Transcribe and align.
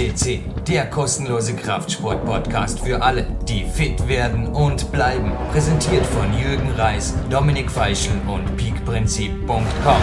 FCC, 0.00 0.40
der 0.66 0.88
kostenlose 0.88 1.54
Kraftsport-Podcast 1.54 2.80
für 2.86 3.02
alle, 3.02 3.26
die 3.46 3.64
fit 3.64 4.08
werden 4.08 4.46
und 4.46 4.90
bleiben. 4.92 5.30
Präsentiert 5.52 6.06
von 6.06 6.32
Jürgen 6.32 6.70
Reis, 6.78 7.12
Dominik 7.30 7.70
Feischl 7.70 8.16
und 8.26 8.56
peakprinzip.com. 8.56 10.02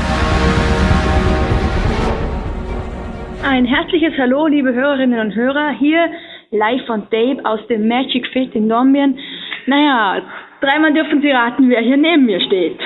Ein 3.44 3.66
herzliches 3.66 4.14
Hallo, 4.20 4.46
liebe 4.46 4.72
Hörerinnen 4.72 5.20
und 5.20 5.34
Hörer, 5.34 5.72
hier 5.80 6.12
live 6.52 6.86
von 6.86 7.08
Dave 7.10 7.44
aus 7.44 7.66
dem 7.68 7.88
Magic 7.88 8.28
Fit 8.34 8.54
in 8.54 8.70
Dornbirn. 8.70 9.18
Naja, 9.66 10.22
dreimal 10.62 10.94
dürfen 10.94 11.22
Sie 11.22 11.32
raten, 11.32 11.70
wer 11.70 11.82
hier 11.82 11.98
neben 11.98 12.26
mir 12.26 12.40
steht. 12.42 12.80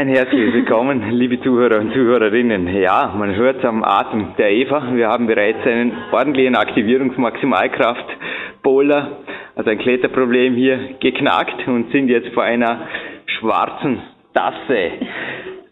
Ein 0.00 0.08
herzliches 0.08 0.54
Willkommen, 0.54 1.10
liebe 1.10 1.38
Zuhörer 1.42 1.78
und 1.78 1.92
Zuhörerinnen. 1.92 2.74
Ja, 2.74 3.12
man 3.14 3.34
hört 3.34 3.62
am 3.66 3.84
Atem 3.84 4.34
der 4.38 4.50
Eva. 4.50 4.94
Wir 4.94 5.08
haben 5.08 5.26
bereits 5.26 5.62
einen 5.66 5.92
ordentlichen 6.10 6.56
Aktivierungsmaximalkraft-Bowler, 6.56 9.18
also 9.56 9.68
ein 9.68 9.76
Kletterproblem 9.76 10.54
hier 10.54 10.94
geknackt 11.00 11.68
und 11.68 11.92
sind 11.92 12.08
jetzt 12.08 12.32
vor 12.32 12.44
einer 12.44 12.88
schwarzen 13.26 14.00
Tasse 14.32 14.92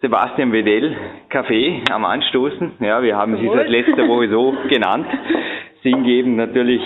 Sebastian 0.03 0.53
Wedell 0.53 0.95
Kaffee 1.31 1.81
am 1.91 2.05
Anstoßen. 2.05 2.73
Ja, 2.81 3.03
wir 3.03 3.17
haben 3.17 3.39
sie 3.39 3.49
seit 3.49 3.71
letzter 3.71 4.07
Woche 4.07 4.29
so 4.29 4.55
genannt. 4.69 5.07
Singgebend 5.83 6.37
natürlich 6.37 6.83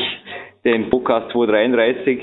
den 0.65 0.91
Podcast 0.91 1.33
233 1.33 2.23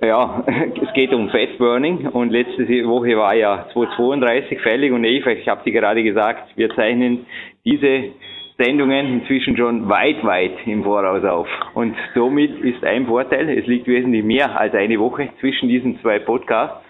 ja, 0.00 0.44
es 0.82 0.92
geht 0.94 1.12
um 1.12 1.28
Fatburning 1.30 2.08
und 2.08 2.30
letzte 2.30 2.66
Woche 2.86 3.16
war 3.16 3.34
ja 3.34 3.66
232 3.72 4.60
fällig 4.60 4.92
und 4.92 5.04
Eva, 5.04 5.30
ich 5.30 5.48
habe 5.48 5.64
dir 5.64 5.72
gerade 5.72 6.02
gesagt, 6.02 6.56
wir 6.56 6.70
zeichnen 6.74 7.26
diese 7.64 8.12
Sendungen 8.58 9.20
inzwischen 9.20 9.56
schon 9.56 9.88
weit, 9.88 10.24
weit 10.24 10.66
im 10.66 10.82
Voraus 10.82 11.24
auf. 11.24 11.48
Und 11.74 11.94
somit 12.14 12.58
ist 12.64 12.84
ein 12.84 13.06
Vorteil, 13.06 13.48
es 13.50 13.66
liegt 13.66 13.86
wesentlich 13.86 14.24
mehr 14.24 14.58
als 14.58 14.74
eine 14.74 14.98
Woche 14.98 15.28
zwischen 15.40 15.68
diesen 15.68 16.00
zwei 16.00 16.18
Podcasts. 16.18 16.84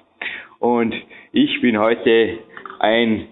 Und 0.61 0.95
ich 1.33 1.61
bin 1.61 1.79
heute 1.79 2.39
ein 2.81 3.27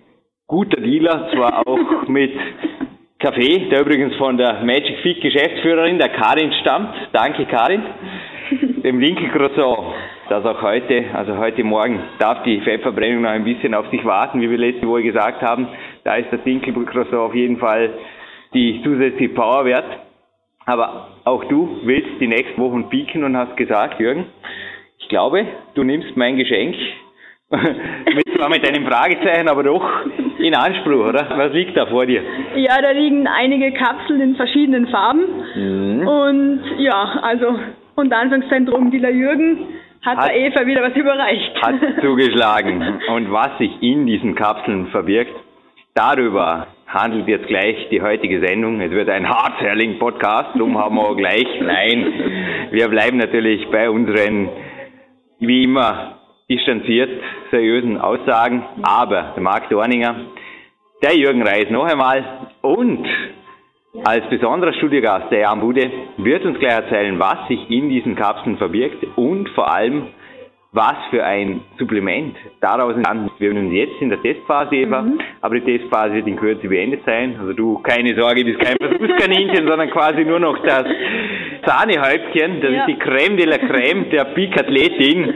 guter 0.47 0.81
Dealer, 0.81 1.31
zwar 1.33 1.67
auch 1.67 2.09
mit 2.09 2.33
Kaffee, 3.19 3.71
der 3.71 3.81
übrigens 3.81 4.15
von 4.17 4.37
der 4.37 4.63
Magic 4.65 4.99
Feed 4.99 5.23
Geschäftsführerin, 5.23 5.99
der 5.99 6.11
Karin 6.11 6.53
stammt. 6.61 6.95
Danke 7.13 7.47
Karin 7.47 7.83
dem 8.83 9.01
Winkelcroissant, 9.01 9.95
das 10.29 10.45
auch 10.45 10.63
heute, 10.63 11.05
also 11.13 11.37
heute 11.39 11.65
Morgen, 11.65 12.01
darf 12.19 12.43
die 12.45 12.61
Fettverbrennung 12.61 13.23
noch 13.23 13.31
ein 13.31 13.45
bisschen 13.45 13.75
auf 13.75 13.89
sich 13.91 14.05
warten, 14.05 14.41
wie 14.41 14.51
wir 14.51 14.59
letzte 14.59 14.87
Woche 14.87 15.03
gesagt 15.03 15.43
haben. 15.43 15.69
Da 16.05 16.17
ist 16.17 16.33
das 16.33 16.45
Winkelcroissant 16.45 17.15
auf 17.15 17.35
jeden 17.35 17.59
Fall 17.59 17.91
die 18.55 18.81
zusätzliche 18.83 19.35
Power 19.35 19.65
wert. 19.65 19.87
Aber 20.65 21.09
auch 21.25 21.45
du 21.45 21.81
willst 21.85 22.21
die 22.21 22.27
nächsten 22.27 22.61
Wochen 22.61 22.89
pieken 22.89 23.25
und 23.25 23.37
hast 23.37 23.57
gesagt, 23.57 24.01
Jürgen, 24.01 24.27
ich 24.99 25.09
glaube, 25.09 25.47
du 25.75 25.85
nimmst 25.85 26.17
mein 26.17 26.37
Geschenk 26.37 26.75
mit, 27.51 28.25
zwar 28.37 28.49
mit 28.49 28.67
einem 28.67 28.87
Fragezeichen, 28.87 29.49
aber 29.49 29.63
doch 29.63 29.89
in 30.39 30.55
Anspruch, 30.55 31.07
oder? 31.09 31.29
Was 31.37 31.53
liegt 31.53 31.77
da 31.77 31.87
vor 31.87 32.07
dir? 32.07 32.23
Ja, 32.57 32.83
da 32.83 32.91
liegen 32.91 33.29
einige 33.29 33.73
Kapseln 33.73 34.21
in 34.21 34.37
verschiedenen 34.37 34.89
Farben. 34.89 35.25
Mhm. 35.55 36.09
Und 36.09 36.61
ja, 36.79 37.21
also 37.23 37.57
und 37.97 38.13
Anfangszentrum 38.13 38.91
Dieter 38.91 39.11
Jürgen 39.11 39.67
hat, 40.03 40.19
hat 40.19 40.29
der 40.29 40.37
Eva 40.37 40.67
wieder 40.67 40.83
was 40.83 40.95
überreicht. 40.95 41.63
Hat 41.63 41.75
zugeschlagen. 42.01 43.01
Und 43.09 43.33
was 43.33 43.59
sich 43.59 43.71
in 43.81 44.07
diesen 44.07 44.35
Kapseln 44.35 44.89
verbirgt, 44.89 45.35
darüber 45.95 46.69
handelt 46.87 47.27
jetzt 47.27 47.49
gleich 47.49 47.89
die 47.91 48.01
heutige 48.01 48.41
Sendung. 48.47 48.81
Es 48.81 48.91
wird 48.91 49.09
ein 49.09 49.29
Hard-Selling-Podcast, 49.29 50.51
darum 50.55 50.79
haben 50.79 50.97
wir 50.97 51.17
gleich. 51.17 51.47
Nein, 51.61 52.69
wir 52.71 52.89
bleiben 52.89 53.17
natürlich 53.17 53.67
bei 53.71 53.91
unseren, 53.91 54.49
wie 55.41 55.65
immer, 55.65 56.19
distanziert, 56.49 57.11
seriösen 57.51 58.01
Aussagen. 58.01 58.63
Aber 58.83 59.33
der 59.35 59.43
Marc 59.43 59.69
Dorninger, 59.69 60.15
der 61.03 61.17
Jürgen 61.17 61.43
Reis 61.43 61.69
noch 61.71 61.85
einmal 61.85 62.25
und 62.63 63.07
als 64.05 64.29
besonderer 64.29 64.73
Studiogast 64.75 65.31
der 65.31 65.41
Jan 65.41 65.61
Bude 65.61 65.91
wird 66.19 66.45
uns 66.45 66.59
gleich 66.59 66.75
erzählen, 66.75 67.19
was 67.19 67.49
sich 67.49 67.71
in 67.71 67.89
diesen 67.89 68.15
Kapseln 68.15 68.57
verbirgt 68.57 69.05
und 69.17 69.49
vor 69.51 69.73
allem, 69.73 70.09
was 70.73 70.97
für 71.11 71.25
ein 71.25 71.63
Supplement 71.79 72.37
daraus 72.61 72.95
entstanden 72.95 73.29
ist. 73.29 73.41
Wir 73.41 73.53
sind 73.53 73.73
jetzt 73.73 74.01
in 74.01 74.11
der 74.11 74.21
Testphase, 74.21 74.77
Eva, 74.77 75.03
mhm. 75.03 75.19
aber 75.41 75.59
die 75.59 75.79
Testphase 75.79 76.15
wird 76.15 76.27
in 76.27 76.37
Kürze 76.37 76.69
beendet 76.69 77.01
sein. 77.07 77.37
Also 77.41 77.55
du, 77.55 77.79
keine 77.79 78.15
Sorge, 78.15 78.45
bist 78.45 78.61
kein 78.61 78.77
Versuchskaninchen, 78.77 79.67
sondern 79.69 79.91
quasi 79.91 80.25
nur 80.25 80.39
noch 80.39 80.59
das 80.59 80.85
Sahnehäubchen, 81.65 82.61
das 82.61 82.73
ja. 82.73 82.81
ist 82.81 82.89
die 82.89 82.99
Creme 82.99 83.37
de 83.37 83.47
la 83.47 83.59
Creme 83.59 84.11
der 84.11 84.25
Peak 84.35 84.59
Athletin. 84.59 85.33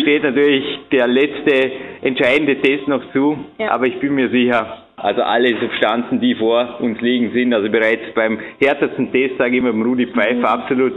Steht 0.00 0.24
natürlich 0.24 0.64
der 0.90 1.06
letzte 1.06 1.72
entscheidende 2.02 2.60
Test 2.60 2.88
noch 2.88 3.12
zu, 3.12 3.38
ja. 3.58 3.70
aber 3.70 3.86
ich 3.86 3.98
bin 4.00 4.14
mir 4.14 4.28
sicher, 4.30 4.86
also 5.02 5.22
alle 5.22 5.58
Substanzen, 5.60 6.20
die 6.20 6.34
vor 6.34 6.80
uns 6.80 7.00
liegen, 7.00 7.32
sind 7.32 7.52
also 7.54 7.70
bereits 7.70 8.12
beim 8.14 8.38
härtesten 8.60 9.12
Test, 9.12 9.38
sage 9.38 9.52
ich 9.52 9.58
immer, 9.58 9.72
beim 9.72 9.82
Rudi 9.82 10.06
Pfeiffer, 10.06 10.38
mhm. 10.38 10.44
absolut 10.44 10.92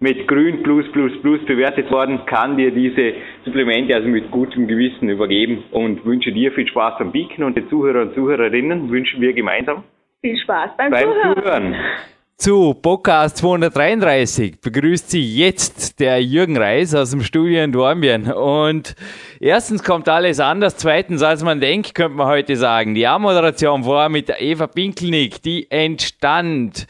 mit 0.00 0.28
Grün 0.28 0.62
plus 0.62 0.90
plus 0.92 1.12
plus 1.22 1.44
bewertet 1.44 1.90
worden, 1.90 2.20
kann 2.26 2.56
dir 2.56 2.70
diese 2.70 3.14
Supplemente 3.44 3.94
also 3.94 4.08
mit 4.08 4.30
gutem 4.30 4.68
Gewissen 4.68 5.08
übergeben 5.08 5.64
und 5.72 6.04
wünsche 6.04 6.30
dir 6.30 6.52
viel 6.52 6.68
Spaß 6.68 6.98
beim 6.98 7.10
Biken 7.10 7.42
und 7.44 7.56
den 7.56 7.68
Zuhörer 7.68 8.02
und 8.02 8.14
Zuhörerinnen 8.14 8.90
wünschen 8.90 9.20
wir 9.20 9.32
gemeinsam 9.32 9.82
viel 10.20 10.36
Spaß 10.36 10.76
beim, 10.76 10.90
beim 10.90 11.02
Zuhören. 11.02 11.34
Zuhören. 11.34 11.76
Zu 12.40 12.72
Podcast 12.72 13.38
233 13.38 14.60
begrüßt 14.60 15.10
Sie 15.10 15.36
jetzt 15.38 15.98
der 15.98 16.22
Jürgen 16.22 16.56
Reis 16.56 16.94
aus 16.94 17.10
dem 17.10 17.24
Studio 17.24 17.64
in 17.64 17.72
Dornbirn. 17.72 18.30
Und 18.30 18.94
erstens 19.40 19.82
kommt 19.82 20.08
alles 20.08 20.38
anders, 20.38 20.76
zweitens 20.76 21.20
als 21.24 21.42
man 21.42 21.60
denkt, 21.60 21.96
könnte 21.96 22.16
man 22.16 22.28
heute 22.28 22.54
sagen. 22.54 22.94
Die 22.94 23.08
Anmoderation 23.08 23.84
war 23.84 24.08
mit 24.08 24.30
Eva 24.38 24.68
Pinkelnick, 24.68 25.42
die 25.42 25.68
entstand 25.68 26.86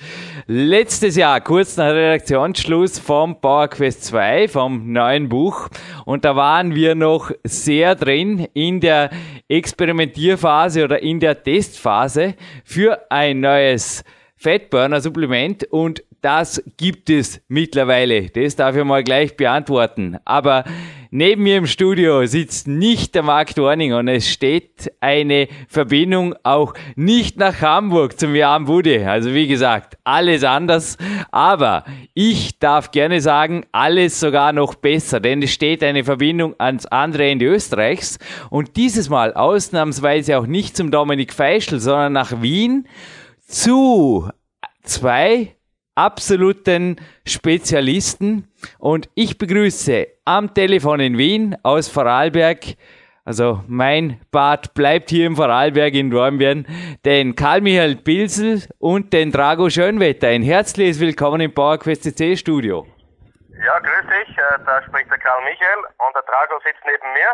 letztes 0.46 1.16
Jahr, 1.16 1.40
kurz 1.40 1.78
nach 1.78 1.94
Redaktionsschluss 1.94 2.98
vom 2.98 3.40
Power 3.40 3.68
Quest 3.68 4.04
2, 4.04 4.48
vom 4.48 4.92
neuen 4.92 5.30
Buch. 5.30 5.70
Und 6.04 6.26
da 6.26 6.36
waren 6.36 6.74
wir 6.74 6.94
noch 6.94 7.30
sehr 7.42 7.94
drin 7.94 8.48
in 8.52 8.80
der 8.80 9.08
Experimentierphase 9.48 10.84
oder 10.84 11.02
in 11.02 11.20
der 11.20 11.42
Testphase 11.42 12.34
für 12.64 13.10
ein 13.10 13.40
neues 13.40 14.04
Fatburner-Supplement 14.38 15.64
und 15.64 16.02
das 16.20 16.62
gibt 16.76 17.10
es 17.10 17.40
mittlerweile. 17.48 18.28
Das 18.30 18.56
darf 18.56 18.76
ich 18.76 18.84
mal 18.84 19.04
gleich 19.04 19.36
beantworten. 19.36 20.18
Aber 20.24 20.64
neben 21.10 21.44
mir 21.44 21.58
im 21.58 21.66
Studio 21.66 22.26
sitzt 22.26 22.66
nicht 22.66 23.14
der 23.14 23.22
Marc 23.22 23.54
Dorning 23.54 23.94
und 23.94 24.08
es 24.08 24.28
steht 24.28 24.92
eine 25.00 25.48
Verbindung 25.68 26.34
auch 26.42 26.74
nicht 26.96 27.36
nach 27.36 27.60
Hamburg 27.60 28.18
zum 28.18 28.34
Jan 28.34 28.64
Bude. 28.64 29.08
Also 29.08 29.32
wie 29.32 29.46
gesagt, 29.46 29.96
alles 30.02 30.42
anders. 30.42 30.98
Aber 31.30 31.84
ich 32.14 32.58
darf 32.58 32.90
gerne 32.90 33.20
sagen, 33.20 33.64
alles 33.70 34.18
sogar 34.18 34.52
noch 34.52 34.74
besser, 34.74 35.20
denn 35.20 35.40
es 35.42 35.52
steht 35.52 35.84
eine 35.84 36.02
Verbindung 36.02 36.54
ans 36.58 36.86
andere 36.86 37.28
Ende 37.28 37.46
Österreichs 37.46 38.18
und 38.50 38.76
dieses 38.76 39.08
Mal 39.08 39.34
ausnahmsweise 39.34 40.36
auch 40.38 40.46
nicht 40.46 40.76
zum 40.76 40.90
Dominik 40.90 41.32
Feischl, 41.32 41.78
sondern 41.78 42.12
nach 42.12 42.42
Wien 42.42 42.86
zu 43.48 44.30
zwei 44.84 45.56
absoluten 45.94 46.96
Spezialisten 47.26 48.46
und 48.78 49.08
ich 49.14 49.38
begrüße 49.38 50.06
am 50.24 50.54
Telefon 50.54 51.00
in 51.00 51.18
Wien 51.18 51.56
aus 51.62 51.88
Vorarlberg, 51.88 52.58
also 53.24 53.64
mein 53.66 54.20
Bad 54.30 54.74
bleibt 54.74 55.10
hier 55.10 55.26
im 55.26 55.36
Vorarlberg 55.36 55.94
in 55.94 56.10
Dornbirn, 56.10 56.66
den 57.04 57.34
Karl-Michael 57.34 57.96
Pilsel 57.96 58.62
und 58.78 59.12
den 59.12 59.32
Drago 59.32 59.68
Schönwetter. 59.68 60.28
Ein 60.28 60.42
herzliches 60.42 61.00
Willkommen 61.00 61.40
im 61.40 61.52
PowerQuest 61.52 62.04
CC 62.04 62.36
Studio. 62.36 62.86
Ja, 63.66 63.78
grüß 63.80 64.06
dich, 64.06 64.38
äh, 64.38 64.58
da 64.64 64.82
spricht 64.82 65.10
der 65.10 65.18
Karl-Michael 65.18 65.78
und 65.98 66.14
der 66.14 66.22
Drago 66.22 66.60
sitzt 66.64 66.82
neben 66.84 67.12
mir. 67.12 67.28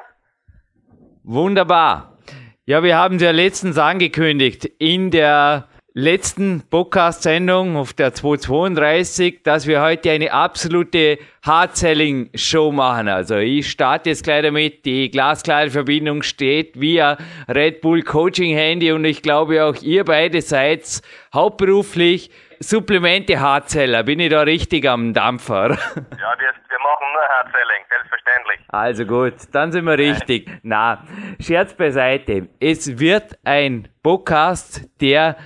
Wunderbar. 1.25 2.19
Ja, 2.65 2.83
wir 2.83 2.97
haben 2.97 3.17
es 3.17 3.23
ja 3.23 3.31
letztens 3.31 3.77
angekündigt 3.77 4.65
in 4.79 5.11
der 5.11 5.69
letzten 5.97 6.65
Podcast-Sendung 6.69 7.77
auf 7.77 7.93
der 7.93 8.13
232, 8.13 9.45
dass 9.45 9.69
wir 9.69 9.81
heute 9.81 10.11
eine 10.11 10.33
absolute 10.33 11.19
Hard-Selling-Show 11.47 12.73
machen. 12.73 13.07
Also 13.07 13.37
ich 13.37 13.71
starte 13.71 14.11
jetzt 14.11 14.25
gleich 14.25 14.43
damit, 14.43 14.85
die 14.85 15.09
glasklare 15.09 15.71
Verbindung 15.71 16.23
steht 16.23 16.81
via 16.81 17.17
Red 17.47 17.81
Bull 17.81 18.03
Coaching 18.03 18.57
Handy 18.57 18.91
und 18.91 19.05
ich 19.05 19.23
glaube 19.23 19.65
auch 19.65 19.77
ihr 19.83 20.05
beide 20.05 20.43
seid 20.43 21.01
hauptberuflich 21.33 22.29
Supplemente 22.59 23.39
Hardseller. 23.39 24.03
Bin 24.03 24.19
ich 24.19 24.31
da 24.31 24.43
richtig 24.43 24.89
am 24.89 25.15
Dampfer? 25.15 25.69
Ja, 25.77 26.35
wir, 26.39 26.49
wir 26.49 26.79
machen 26.79 27.07
nur 27.13 27.23
Hardselling, 27.23 27.85
selbstverständlich. 27.89 28.61
Also 28.69 29.05
gut, 29.05 29.35
dann 29.53 29.71
sind 29.71 29.85
wir 29.85 29.99
richtig. 29.99 30.51
Na, 30.63 31.05
Scherz 31.39 31.75
beiseite. 31.75 32.49
Es 32.59 32.99
wird 32.99 33.39
ein 33.45 33.89
Podcast, 34.03 34.89
der 35.01 35.37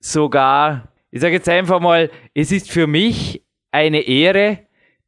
sogar, 0.00 0.88
ich 1.10 1.20
sage 1.20 1.34
jetzt 1.34 1.48
einfach 1.48 1.80
mal, 1.80 2.10
es 2.34 2.52
ist 2.52 2.70
für 2.70 2.86
mich 2.86 3.42
eine 3.70 4.00
Ehre, 4.00 4.60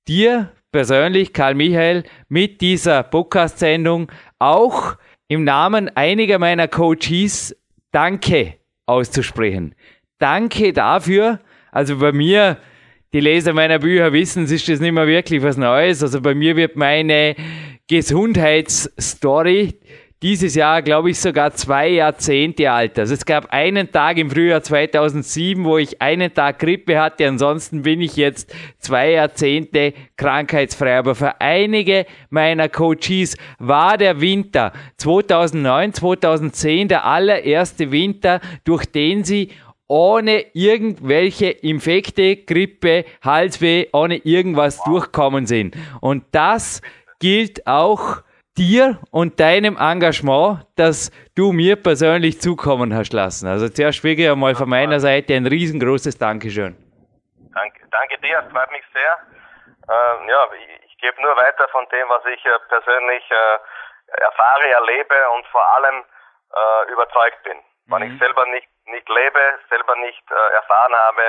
dir 0.09 0.53
persönlich, 0.73 1.33
Karl 1.33 1.55
Michael, 1.55 2.05
mit 2.29 2.61
dieser 2.61 3.03
Podcast-Sendung 3.03 4.11
auch 4.39 4.97
im 5.29 5.45
Namen 5.45 5.95
einiger 5.97 6.39
meiner 6.39 6.69
Coaches 6.69 7.57
Danke 7.93 8.55
auszusprechen. 8.87 9.75
Danke 10.19 10.73
dafür. 10.73 11.41
Also 11.73 11.99
bei 11.99 12.13
mir, 12.13 12.59
die 13.13 13.21
Leser 13.21 13.53
meiner 13.53 13.79
Bücher 13.79 14.13
wissen, 14.13 14.45
es 14.45 14.53
ist 14.53 14.69
das 14.69 14.81
nicht 14.81 14.93
mehr 14.93 15.07
wirklich 15.07 15.43
was 15.43 15.57
Neues. 15.57 16.03
Also 16.03 16.21
bei 16.21 16.35
mir 16.35 16.57
wird 16.57 16.77
meine 16.77 17.35
Gesundheitsstory 17.89 19.75
dieses 20.23 20.55
Jahr, 20.55 20.83
glaube 20.83 21.11
ich, 21.11 21.19
sogar 21.19 21.53
zwei 21.55 21.89
Jahrzehnte 21.89 22.71
alt. 22.71 22.99
Also 22.99 23.15
es 23.15 23.25
gab 23.25 23.53
einen 23.53 23.91
Tag 23.91 24.19
im 24.19 24.31
Frühjahr 24.31 24.63
2007, 24.63 25.65
wo 25.65 25.79
ich 25.79 26.03
einen 26.03 26.35
Tag 26.35 26.59
Grippe 26.59 27.01
hatte. 27.01 27.27
Ansonsten 27.27 27.83
bin 27.83 28.03
ich 28.03 28.17
jetzt 28.17 28.55
zwei 28.79 29.13
Jahrzehnte 29.13 29.95
krankheitsfrei. 30.17 30.99
Aber 30.99 31.15
für 31.15 31.41
einige 31.41 32.05
meiner 32.29 32.69
Coaches 32.69 33.39
war 33.59 33.97
der 33.97 34.21
Winter 34.21 34.73
2009, 34.99 35.95
2010 35.95 36.89
der 36.89 37.07
allererste 37.07 37.91
Winter, 37.91 38.41
durch 38.65 38.85
den 38.85 39.25
sie 39.25 39.49
ohne 39.89 40.45
irgendwelche 40.53 41.47
Infekte, 41.47 42.37
Grippe, 42.37 43.07
Halsweh, 43.23 43.87
ohne 43.93 44.17
irgendwas 44.19 44.85
durchkommen 44.85 45.47
sind. 45.47 45.75
Und 46.01 46.25
das 46.31 46.83
gilt 47.19 47.67
auch 47.67 48.23
dir 48.56 48.99
und 49.11 49.41
deinem 49.41 49.76
Engagement, 49.76 50.67
das 50.76 51.11
du 51.37 51.52
mir 51.52 51.76
persönlich 51.76 52.41
zukommen 52.41 52.94
hast 52.94 53.12
lassen. 53.12 53.47
Also 53.49 53.69
zuerst 53.69 54.02
wirklich 54.05 54.29
einmal 54.31 54.55
von 54.55 54.69
meiner 54.69 55.00
Seite 55.00 55.35
ein 55.35 55.47
riesengroßes 55.47 56.19
Dankeschön. 56.19 56.76
Danke, 57.55 57.81
danke 57.91 58.19
dir, 58.19 58.43
freut 58.52 58.70
mich 58.73 58.85
sehr. 58.93 59.19
Ähm, 59.88 60.29
ja, 60.29 60.47
ich, 60.55 60.87
ich 60.87 60.99
gebe 60.99 61.20
nur 61.23 61.37
weiter 61.37 61.67
von 61.69 61.87
dem, 61.91 62.08
was 62.08 62.25
ich 62.26 62.44
äh, 62.44 62.58
persönlich 62.69 63.25
äh, 63.31 64.23
erfahre, 64.23 64.69
erlebe 64.69 65.14
und 65.37 65.47
vor 65.49 65.67
allem 65.76 66.05
äh, 66.55 66.93
überzeugt 66.93 67.43
bin. 67.43 67.56
Mhm. 67.56 67.93
Wenn 67.93 68.02
ich 68.12 68.19
selber 68.19 68.47
nicht, 68.47 68.69
nicht 68.87 69.08
lebe, 69.08 69.58
selber 69.69 69.97
nicht 69.97 70.23
äh, 70.31 70.55
erfahren 70.55 70.94
habe, 70.94 71.23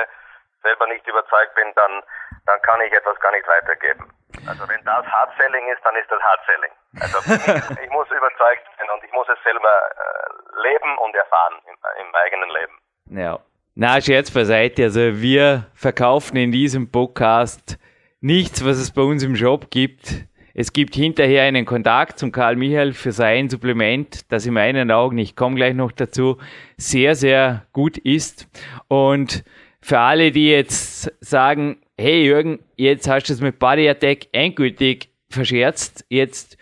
selber 0.62 0.86
nicht 0.86 1.06
überzeugt 1.06 1.54
bin, 1.54 1.72
dann, 1.74 2.02
dann 2.46 2.60
kann 2.62 2.80
ich 2.80 2.92
etwas 2.92 3.18
gar 3.20 3.32
nicht 3.32 3.46
weitergeben. 3.46 4.10
Also 4.46 4.68
wenn 4.68 4.82
das 4.84 5.06
Hard-Selling 5.06 5.68
ist, 5.72 5.84
dann 5.84 5.96
ist 5.96 6.10
das 6.10 6.20
Hard-Selling. 6.22 6.72
Also 7.00 7.18
ich, 7.18 7.84
ich, 7.84 7.90
muss 7.90 8.06
überzeugt 8.10 8.64
sein 8.78 8.88
und 8.90 9.04
ich 9.04 9.12
muss 9.12 9.28
es 9.28 9.38
selber 9.44 9.68
äh, 9.68 10.62
leben 10.62 10.98
und 10.98 11.14
erfahren 11.14 11.54
im, 11.66 11.76
im 12.06 12.14
eigenen 12.14 12.50
Leben. 12.50 12.78
Ja. 13.06 13.38
Na, 13.74 14.00
Scherz 14.00 14.30
beiseite. 14.30 14.84
Also 14.84 15.00
wir 15.00 15.66
verkaufen 15.74 16.36
in 16.36 16.52
diesem 16.52 16.90
Podcast 16.90 17.78
nichts, 18.20 18.64
was 18.64 18.76
es 18.78 18.92
bei 18.92 19.02
uns 19.02 19.22
im 19.22 19.36
Shop 19.36 19.70
gibt. 19.70 20.26
Es 20.54 20.74
gibt 20.74 20.94
hinterher 20.94 21.44
einen 21.44 21.64
Kontakt 21.64 22.18
zum 22.18 22.30
Karl 22.30 22.56
Michael 22.56 22.92
für 22.92 23.12
sein 23.12 23.48
Supplement, 23.48 24.30
das 24.30 24.44
in 24.44 24.52
meinen 24.52 24.90
Augen, 24.90 25.16
ich 25.16 25.34
komme 25.34 25.56
gleich 25.56 25.74
noch 25.74 25.92
dazu, 25.92 26.38
sehr, 26.76 27.14
sehr 27.14 27.66
gut 27.72 27.96
ist. 27.96 28.48
Und 28.88 29.44
für 29.82 29.98
alle, 29.98 30.30
die 30.30 30.48
jetzt 30.48 31.12
sagen, 31.20 31.78
hey 31.98 32.24
Jürgen, 32.24 32.60
jetzt 32.76 33.08
hast 33.08 33.28
du 33.28 33.32
es 33.32 33.40
mit 33.40 33.58
Body 33.58 33.88
Attack 33.88 34.28
endgültig 34.32 35.08
verscherzt, 35.28 36.06
jetzt 36.08 36.56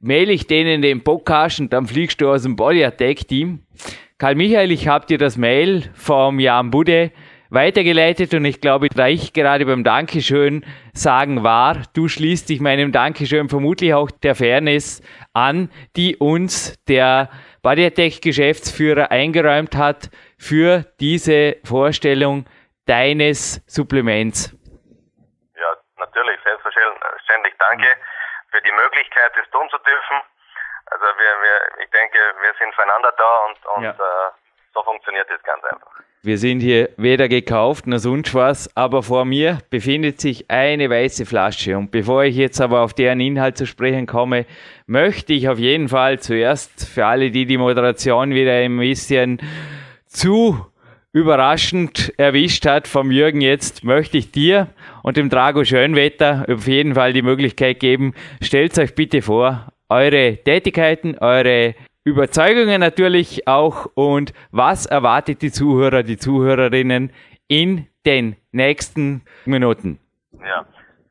mail 0.00 0.30
ich 0.30 0.46
denen 0.46 0.80
den 0.80 1.02
Podcast 1.02 1.60
und 1.60 1.72
dann 1.72 1.86
fliegst 1.86 2.20
du 2.20 2.30
aus 2.30 2.44
dem 2.44 2.56
Body 2.56 2.84
Attack 2.84 3.28
Team. 3.28 3.60
Karl 4.16 4.36
Michael, 4.36 4.70
ich 4.70 4.86
habe 4.86 5.06
dir 5.06 5.18
das 5.18 5.36
Mail 5.36 5.90
vom 5.94 6.38
Jan 6.38 6.70
Bude 6.70 7.10
weitergeleitet 7.50 8.32
und 8.32 8.44
ich 8.44 8.60
glaube, 8.60 8.88
da 8.88 9.08
ich 9.08 9.32
gerade 9.32 9.66
beim 9.66 9.84
Dankeschön 9.84 10.64
sagen 10.94 11.42
war, 11.42 11.82
du 11.92 12.08
schließt 12.08 12.48
dich 12.48 12.60
meinem 12.60 12.92
Dankeschön 12.92 13.48
vermutlich 13.48 13.92
auch 13.92 14.10
der 14.10 14.34
Fairness 14.34 15.02
an, 15.34 15.68
die 15.96 16.16
uns 16.16 16.78
der 16.88 17.28
Body 17.60 17.84
Attack 17.84 18.22
Geschäftsführer 18.22 19.10
eingeräumt 19.10 19.76
hat 19.76 20.10
für 20.42 20.84
diese 20.98 21.56
Vorstellung 21.64 22.46
deines 22.86 23.62
Supplements 23.66 24.52
natürlich, 26.12 26.38
selbstverständlich 26.44 27.54
danke 27.58 27.96
für 28.50 28.60
die 28.60 28.72
Möglichkeit, 28.72 29.32
das 29.36 29.48
tun 29.50 29.68
zu 29.70 29.78
dürfen. 29.78 30.18
Also 30.86 31.04
wir, 31.04 31.32
wir 31.42 31.84
ich 31.84 31.90
denke, 31.90 32.18
wir 32.42 32.52
sind 32.58 32.74
füreinander 32.74 33.12
da 33.16 33.32
und, 33.46 33.76
und 33.76 33.84
ja. 33.84 33.90
äh, 33.90 34.30
so 34.74 34.82
funktioniert 34.82 35.28
das 35.30 35.42
ganz 35.42 35.64
einfach. 35.64 35.90
Wir 36.24 36.38
sind 36.38 36.60
hier 36.60 36.90
weder 36.98 37.28
gekauft 37.28 37.86
noch 37.86 37.98
sonst 37.98 38.34
was, 38.34 38.76
aber 38.76 39.02
vor 39.02 39.24
mir 39.24 39.58
befindet 39.70 40.20
sich 40.20 40.48
eine 40.50 40.88
weiße 40.88 41.26
Flasche. 41.26 41.76
Und 41.76 41.90
bevor 41.90 42.22
ich 42.22 42.36
jetzt 42.36 42.60
aber 42.60 42.82
auf 42.82 42.94
deren 42.94 43.20
Inhalt 43.20 43.56
zu 43.56 43.66
sprechen 43.66 44.06
komme, 44.06 44.46
möchte 44.86 45.32
ich 45.32 45.48
auf 45.48 45.58
jeden 45.58 45.88
Fall 45.88 46.20
zuerst 46.20 46.88
für 46.88 47.06
alle, 47.06 47.30
die 47.30 47.46
die 47.46 47.58
Moderation 47.58 48.30
wieder 48.30 48.52
ein 48.52 48.78
bisschen 48.78 49.40
zu 50.12 50.72
überraschend 51.12 52.12
erwischt 52.18 52.66
hat 52.66 52.88
vom 52.88 53.10
Jürgen 53.10 53.40
jetzt, 53.40 53.84
möchte 53.84 54.16
ich 54.16 54.32
dir 54.32 54.68
und 55.02 55.16
dem 55.16 55.28
Drago 55.28 55.64
Schönwetter 55.64 56.46
auf 56.48 56.66
jeden 56.66 56.94
Fall 56.94 57.12
die 57.12 57.22
Möglichkeit 57.22 57.80
geben. 57.80 58.14
Stellt 58.40 58.78
euch 58.78 58.94
bitte 58.94 59.20
vor, 59.20 59.68
eure 59.90 60.38
Tätigkeiten, 60.38 61.18
eure 61.18 61.74
Überzeugungen 62.04 62.80
natürlich 62.80 63.46
auch 63.46 63.86
und 63.94 64.32
was 64.50 64.86
erwartet 64.86 65.42
die 65.42 65.52
Zuhörer, 65.52 66.02
die 66.02 66.16
Zuhörerinnen 66.16 67.14
in 67.46 67.88
den 68.06 68.36
nächsten 68.50 69.24
Minuten? 69.44 70.00
Ja, 70.32 70.64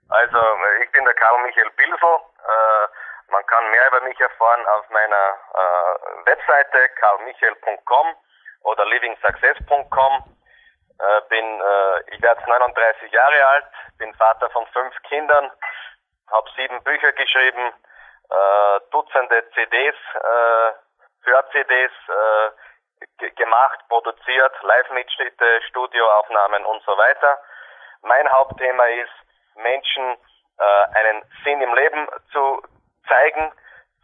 also 0.10 0.38
ich 0.84 0.92
bin 0.92 1.06
der 1.06 1.14
Karl 1.14 1.42
Michael 1.44 1.70
Bilfo. 1.78 2.08
Äh, 2.40 3.32
man 3.32 3.46
kann 3.46 3.64
mehr 3.72 3.88
über 3.88 4.02
mich 4.02 4.20
erfahren 4.20 4.66
auf 4.76 4.90
meiner 4.90 5.26
äh, 5.54 6.26
Webseite 6.26 6.90
karlmichael.com 7.00 8.08
oder 8.64 8.86
livingsuccess.com. 8.86 10.24
Äh, 11.00 11.22
bin, 11.30 11.62
äh, 11.62 12.16
ich 12.16 12.22
werde 12.22 12.42
39 12.48 13.12
Jahre 13.12 13.48
alt, 13.48 13.66
bin 13.98 14.14
Vater 14.16 14.50
von 14.52 14.66
fünf 14.68 14.94
Kindern, 15.04 15.52
habe 16.30 16.50
sieben 16.56 16.84
Bücher 16.84 17.12
geschrieben, 17.14 17.74
äh, 18.30 18.80
Dutzende 18.92 19.44
CDs, 19.52 19.96
äh, 20.16 20.72
Hör-CDs 21.24 21.92
äh, 22.08 23.32
gemacht, 23.32 23.80
produziert, 23.90 24.54
Live-Mitschnitte, 24.62 25.62
Studioaufnahmen 25.70 26.66
und 26.66 26.84
so 26.84 26.98
weiter. 26.98 27.40
Mein 28.04 28.32
Hauptthema 28.32 28.86
ist, 28.86 29.14
Menschen 29.56 30.18
äh, 30.58 30.98
einen 30.98 31.24
Sinn 31.44 31.62
im 31.62 31.74
Leben 31.74 32.08
zu 32.32 32.62
zeigen, 33.08 33.52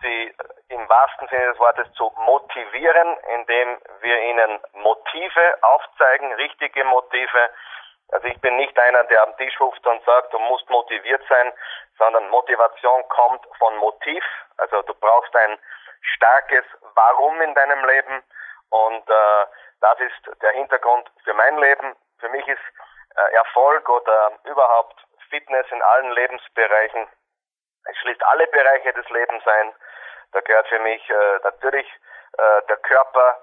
sie 0.02 0.34
im 0.70 0.90
wahrsten 0.90 1.28
Sinne 1.30 1.48
des 1.48 1.60
Wortes 1.60 1.92
zu 1.94 2.12
motivieren, 2.18 3.18
indem 3.36 3.78
wir 4.02 4.22
ihnen 4.24 4.60
Motive 4.74 5.58
aufzeigen, 5.62 6.34
richtige 6.34 6.84
Motive. 6.86 7.50
Also 8.10 8.28
ich 8.28 8.40
bin 8.42 8.56
nicht 8.58 8.78
einer, 8.80 9.04
der 9.06 9.24
am 9.24 9.36
Tisch 9.38 9.60
ruft 9.60 9.86
und 9.86 10.04
sagt, 10.06 10.34
du 10.34 10.40
musst 10.40 10.70
motiviert 10.70 11.24
sein, 11.28 11.52
sondern 11.98 12.30
Motivation 12.30 13.08
kommt 13.10 13.46
von 13.58 13.76
Motiv. 13.78 14.24
Also 14.58 14.82
du 14.84 14.94
brauchst 14.94 15.36
ein 15.36 15.58
starkes 16.16 16.64
Warum 16.96 17.42
in 17.42 17.54
deinem 17.54 17.84
Leben 17.86 18.24
und 18.70 19.10
äh, 19.10 19.46
das 19.82 20.00
ist 20.00 20.42
der 20.42 20.52
Hintergrund 20.52 21.10
für 21.24 21.34
mein 21.34 21.58
Leben. 21.58 21.96
Für 22.20 22.30
mich 22.30 22.48
ist 22.48 22.62
äh, 23.16 23.36
Erfolg 23.36 23.88
oder 23.90 24.32
überhaupt 24.46 24.96
Fitness 25.30 25.66
in 25.72 25.82
allen 25.82 26.12
Lebensbereichen, 26.12 27.08
es 27.90 27.98
schließt 27.98 28.24
alle 28.26 28.48
Bereiche 28.48 28.94
des 28.94 29.10
Lebens 29.10 29.46
ein. 29.48 29.74
Da 30.32 30.42
gehört 30.42 30.68
für 30.68 30.80
mich 30.80 31.10
äh, 31.10 31.40
natürlich 31.44 31.88
äh, 32.38 32.62
der 32.68 32.78
Körper, 32.78 33.40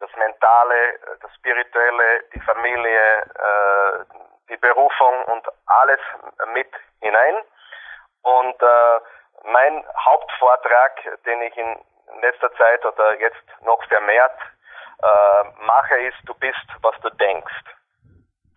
das 0.00 0.10
Mentale, 0.16 0.94
äh, 0.94 0.98
das 1.20 1.34
Spirituelle, 1.34 2.24
die 2.34 2.40
Familie, 2.40 3.22
äh, 3.22 4.04
die 4.48 4.56
Berufung 4.56 5.24
und 5.24 5.46
alles 5.66 6.00
mit 6.54 6.68
hinein. 7.00 7.36
Und 8.22 8.62
äh, 8.62 9.00
mein 9.44 9.84
Hauptvortrag, 10.04 11.22
den 11.26 11.42
ich 11.42 11.56
in 11.56 11.78
letzter 12.20 12.52
Zeit 12.54 12.84
oder 12.84 13.18
jetzt 13.20 13.44
noch 13.62 13.82
vermehrt 13.84 14.38
äh, 15.02 15.44
mache, 15.64 15.98
ist, 15.98 16.18
du 16.26 16.34
bist, 16.34 16.66
was 16.82 16.94
du 17.00 17.10
denkst. 17.10 17.64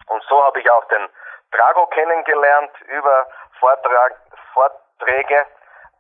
Und 0.08 0.24
so 0.24 0.44
habe 0.44 0.60
ich 0.60 0.70
auch 0.70 0.86
den 0.86 1.10
Drago 1.52 1.86
kennengelernt 1.88 2.72
über 2.88 3.28
Vortrag, 3.60 4.16
Vorträge 4.54 5.46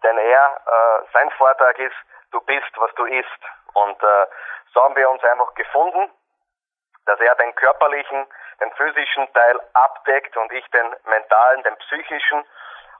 denn 0.03 0.17
er, 0.17 0.61
äh, 0.65 1.05
sein 1.13 1.29
Vortrag 1.31 1.77
ist, 1.79 1.95
du 2.31 2.41
bist, 2.41 2.71
was 2.75 2.93
du 2.95 3.05
isst. 3.05 3.41
Und 3.73 4.01
äh, 4.03 4.25
so 4.73 4.83
haben 4.83 4.95
wir 4.95 5.09
uns 5.09 5.23
einfach 5.23 5.53
gefunden, 5.55 6.09
dass 7.05 7.19
er 7.19 7.35
den 7.35 7.53
körperlichen, 7.55 8.27
den 8.59 8.71
physischen 8.73 9.31
Teil 9.33 9.59
abdeckt 9.73 10.35
und 10.37 10.51
ich 10.51 10.65
den 10.71 10.95
mentalen, 11.05 11.63
den 11.63 11.75
psychischen. 11.77 12.45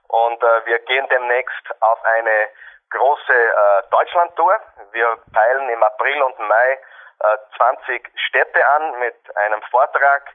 Und 0.08 0.42
äh, 0.42 0.66
wir 0.66 0.78
gehen 0.80 1.08
demnächst 1.08 1.82
auf 1.82 2.04
eine 2.04 2.48
große 2.90 3.32
äh, 3.32 3.82
Deutschland-Tour. 3.90 4.60
Wir 4.92 5.18
peilen 5.32 5.68
im 5.70 5.82
April 5.82 6.22
und 6.22 6.38
Mai 6.38 6.78
äh, 7.20 7.38
20 7.56 8.10
Städte 8.28 8.66
an 8.66 8.98
mit 8.98 9.36
einem 9.36 9.62
Vortrag 9.70 10.30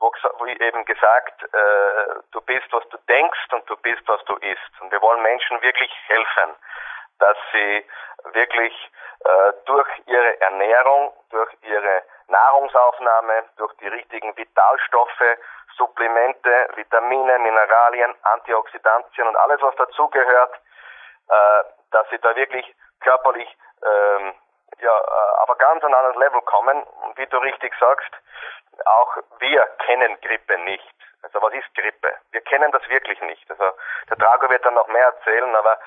wo, 0.00 0.12
wo 0.38 0.46
eben 0.46 0.84
gesagt, 0.84 1.42
äh, 1.42 2.20
du 2.32 2.40
bist, 2.42 2.66
was 2.72 2.88
du 2.88 2.96
denkst 3.08 3.52
und 3.52 3.68
du 3.68 3.76
bist, 3.76 4.02
was 4.06 4.24
du 4.24 4.34
isst. 4.36 4.80
Und 4.80 4.90
wir 4.90 5.00
wollen 5.02 5.22
Menschen 5.22 5.60
wirklich 5.62 5.92
helfen, 6.08 6.56
dass 7.18 7.36
sie 7.52 7.86
wirklich 8.32 8.92
äh, 9.24 9.52
durch 9.66 9.88
ihre 10.06 10.40
Ernährung, 10.40 11.12
durch 11.30 11.50
ihre 11.62 12.02
Nahrungsaufnahme, 12.28 13.44
durch 13.56 13.72
die 13.74 13.88
richtigen 13.88 14.36
Vitalstoffe, 14.36 15.38
Supplemente, 15.76 16.68
Vitamine, 16.76 17.38
Mineralien, 17.38 18.14
Antioxidantien 18.22 19.26
und 19.28 19.36
alles, 19.36 19.60
was 19.62 19.74
dazugehört, 19.76 20.54
äh, 21.28 21.62
dass 21.90 22.08
sie 22.10 22.18
da 22.18 22.34
wirklich 22.36 22.74
körperlich 23.00 23.48
ähm, 23.84 24.34
ja, 24.80 24.96
äh, 24.96 25.42
auf 25.42 25.50
ein 25.50 25.58
ganz 25.58 25.84
anderes 25.84 26.16
Level 26.16 26.40
kommen. 26.42 26.82
Und 26.82 27.18
wie 27.18 27.26
du 27.26 27.38
richtig 27.38 27.74
sagst, 27.78 28.10
auch 28.86 29.16
wir 29.38 29.66
kennen 29.86 30.20
Grippe 30.20 30.58
nicht. 30.58 30.94
Also 31.22 31.40
was 31.42 31.52
ist 31.52 31.74
Grippe? 31.74 32.14
Wir 32.32 32.40
kennen 32.42 32.72
das 32.72 32.88
wirklich 32.88 33.20
nicht. 33.22 33.50
Also 33.50 33.72
der 34.08 34.16
Drago 34.16 34.48
wird 34.48 34.64
dann 34.64 34.74
noch 34.74 34.88
mehr 34.88 35.04
erzählen, 35.04 35.54
aber 35.54 35.78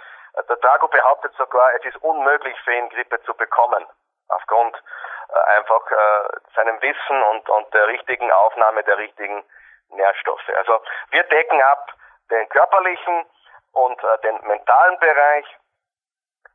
der 0.48 0.56
Drago 0.58 0.88
behauptet 0.88 1.34
sogar, 1.38 1.74
es 1.76 1.86
ist 1.86 1.98
unmöglich 2.04 2.58
für 2.64 2.74
ihn 2.74 2.90
Grippe 2.90 3.22
zu 3.24 3.34
bekommen. 3.36 3.86
Aufgrund 4.30 4.82
äh, 5.30 5.58
einfach 5.58 5.92
äh, 5.92 6.30
seinem 6.56 6.82
Wissen 6.82 7.24
und, 7.24 7.50
und 7.50 7.74
der 7.74 7.88
richtigen 7.88 8.32
Aufnahme 8.32 8.84
der 8.84 8.98
richtigen 8.98 9.44
Nährstoffe. 9.90 10.50
Also 10.56 10.82
wir 11.12 11.24
decken 11.24 11.62
ab 11.62 11.92
den 12.32 12.48
körperlichen 12.50 13.26
und 13.74 14.04
äh, 14.04 14.18
den 14.24 14.40
mentalen 14.48 14.98
Bereich 15.00 15.46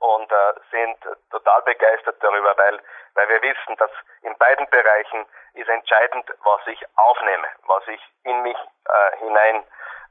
und 0.00 0.30
äh, 0.30 0.54
sind 0.70 0.96
total 1.30 1.62
begeistert 1.62 2.16
darüber, 2.20 2.56
weil, 2.56 2.80
weil 3.14 3.28
wir 3.28 3.42
wissen, 3.42 3.76
dass 3.76 3.90
in 4.22 4.36
beiden 4.38 4.68
Bereichen 4.70 5.26
ist 5.54 5.68
entscheidend, 5.68 6.32
was 6.44 6.60
ich 6.66 6.80
aufnehme, 6.96 7.48
was 7.66 7.86
ich 7.88 8.00
in 8.24 8.42
mich 8.42 8.56
äh, 8.56 9.16
hinein, 9.18 9.64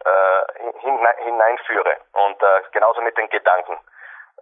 äh, 0.06 1.24
hineinführe. 1.24 1.98
Und 2.13 2.41
äh, 2.41 2.62
genauso 2.72 3.01
mit 3.01 3.17
den 3.17 3.29
Gedanken. 3.29 3.79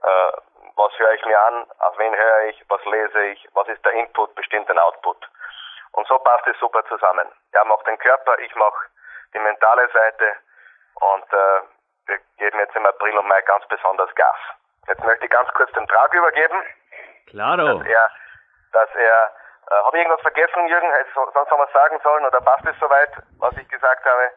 Äh, 0.02 0.32
was 0.76 0.92
höre 1.00 1.14
ich 1.14 1.26
mir 1.26 1.40
an, 1.40 1.66
auf 1.80 1.98
wen 1.98 2.14
höre 2.16 2.44
ich, 2.50 2.64
was 2.70 2.84
lese 2.86 3.24
ich, 3.28 3.48
was 3.54 3.68
ist 3.70 3.84
der 3.86 3.94
Input, 3.94 4.36
bestimmt 4.36 4.68
den 4.68 4.80
Output. 4.80 5.18
Und 5.94 6.08
so 6.08 6.20
passt 6.20 6.46
es 6.48 6.60
super 6.60 6.84
zusammen. 6.86 7.32
Er 7.54 7.66
macht 7.66 7.88
den 7.88 7.98
Körper, 7.98 8.38
ich 8.40 8.54
mache 8.56 8.88
die 9.34 9.40
mentale 9.40 9.88
Seite 9.90 10.36
und 10.96 11.34
äh, 11.34 11.62
wir 12.08 12.20
geben 12.38 12.60
jetzt 12.60 12.76
im 12.76 12.86
April 12.86 13.18
und 13.18 13.28
Mai 13.28 13.42
ganz 13.42 13.66
besonders 13.68 14.14
Gas. 14.16 14.38
Jetzt 14.88 15.04
möchte 15.04 15.26
ich 15.26 15.32
ganz 15.32 15.50
kurz 15.54 15.72
den 15.74 15.88
Trag 15.88 16.14
übergeben. 16.14 16.58
Klaro. 17.28 17.80
Dass 17.80 17.88
er, 17.88 18.10
dass 18.72 18.90
er 18.96 19.32
äh, 19.72 19.84
habe 19.86 19.98
ich 19.98 20.04
irgendwas 20.04 20.22
vergessen, 20.22 20.68
Jürgen? 20.68 20.88
Sonst 21.34 21.50
haben 21.50 21.60
wir 21.60 21.70
sagen 21.74 21.98
sollen 22.04 22.26
oder 22.26 22.42
passt 22.42 22.66
es 22.68 22.80
soweit, 22.80 23.10
was 23.40 23.58
ich 23.58 23.68
gesagt 23.68 24.06
habe? 24.06 24.32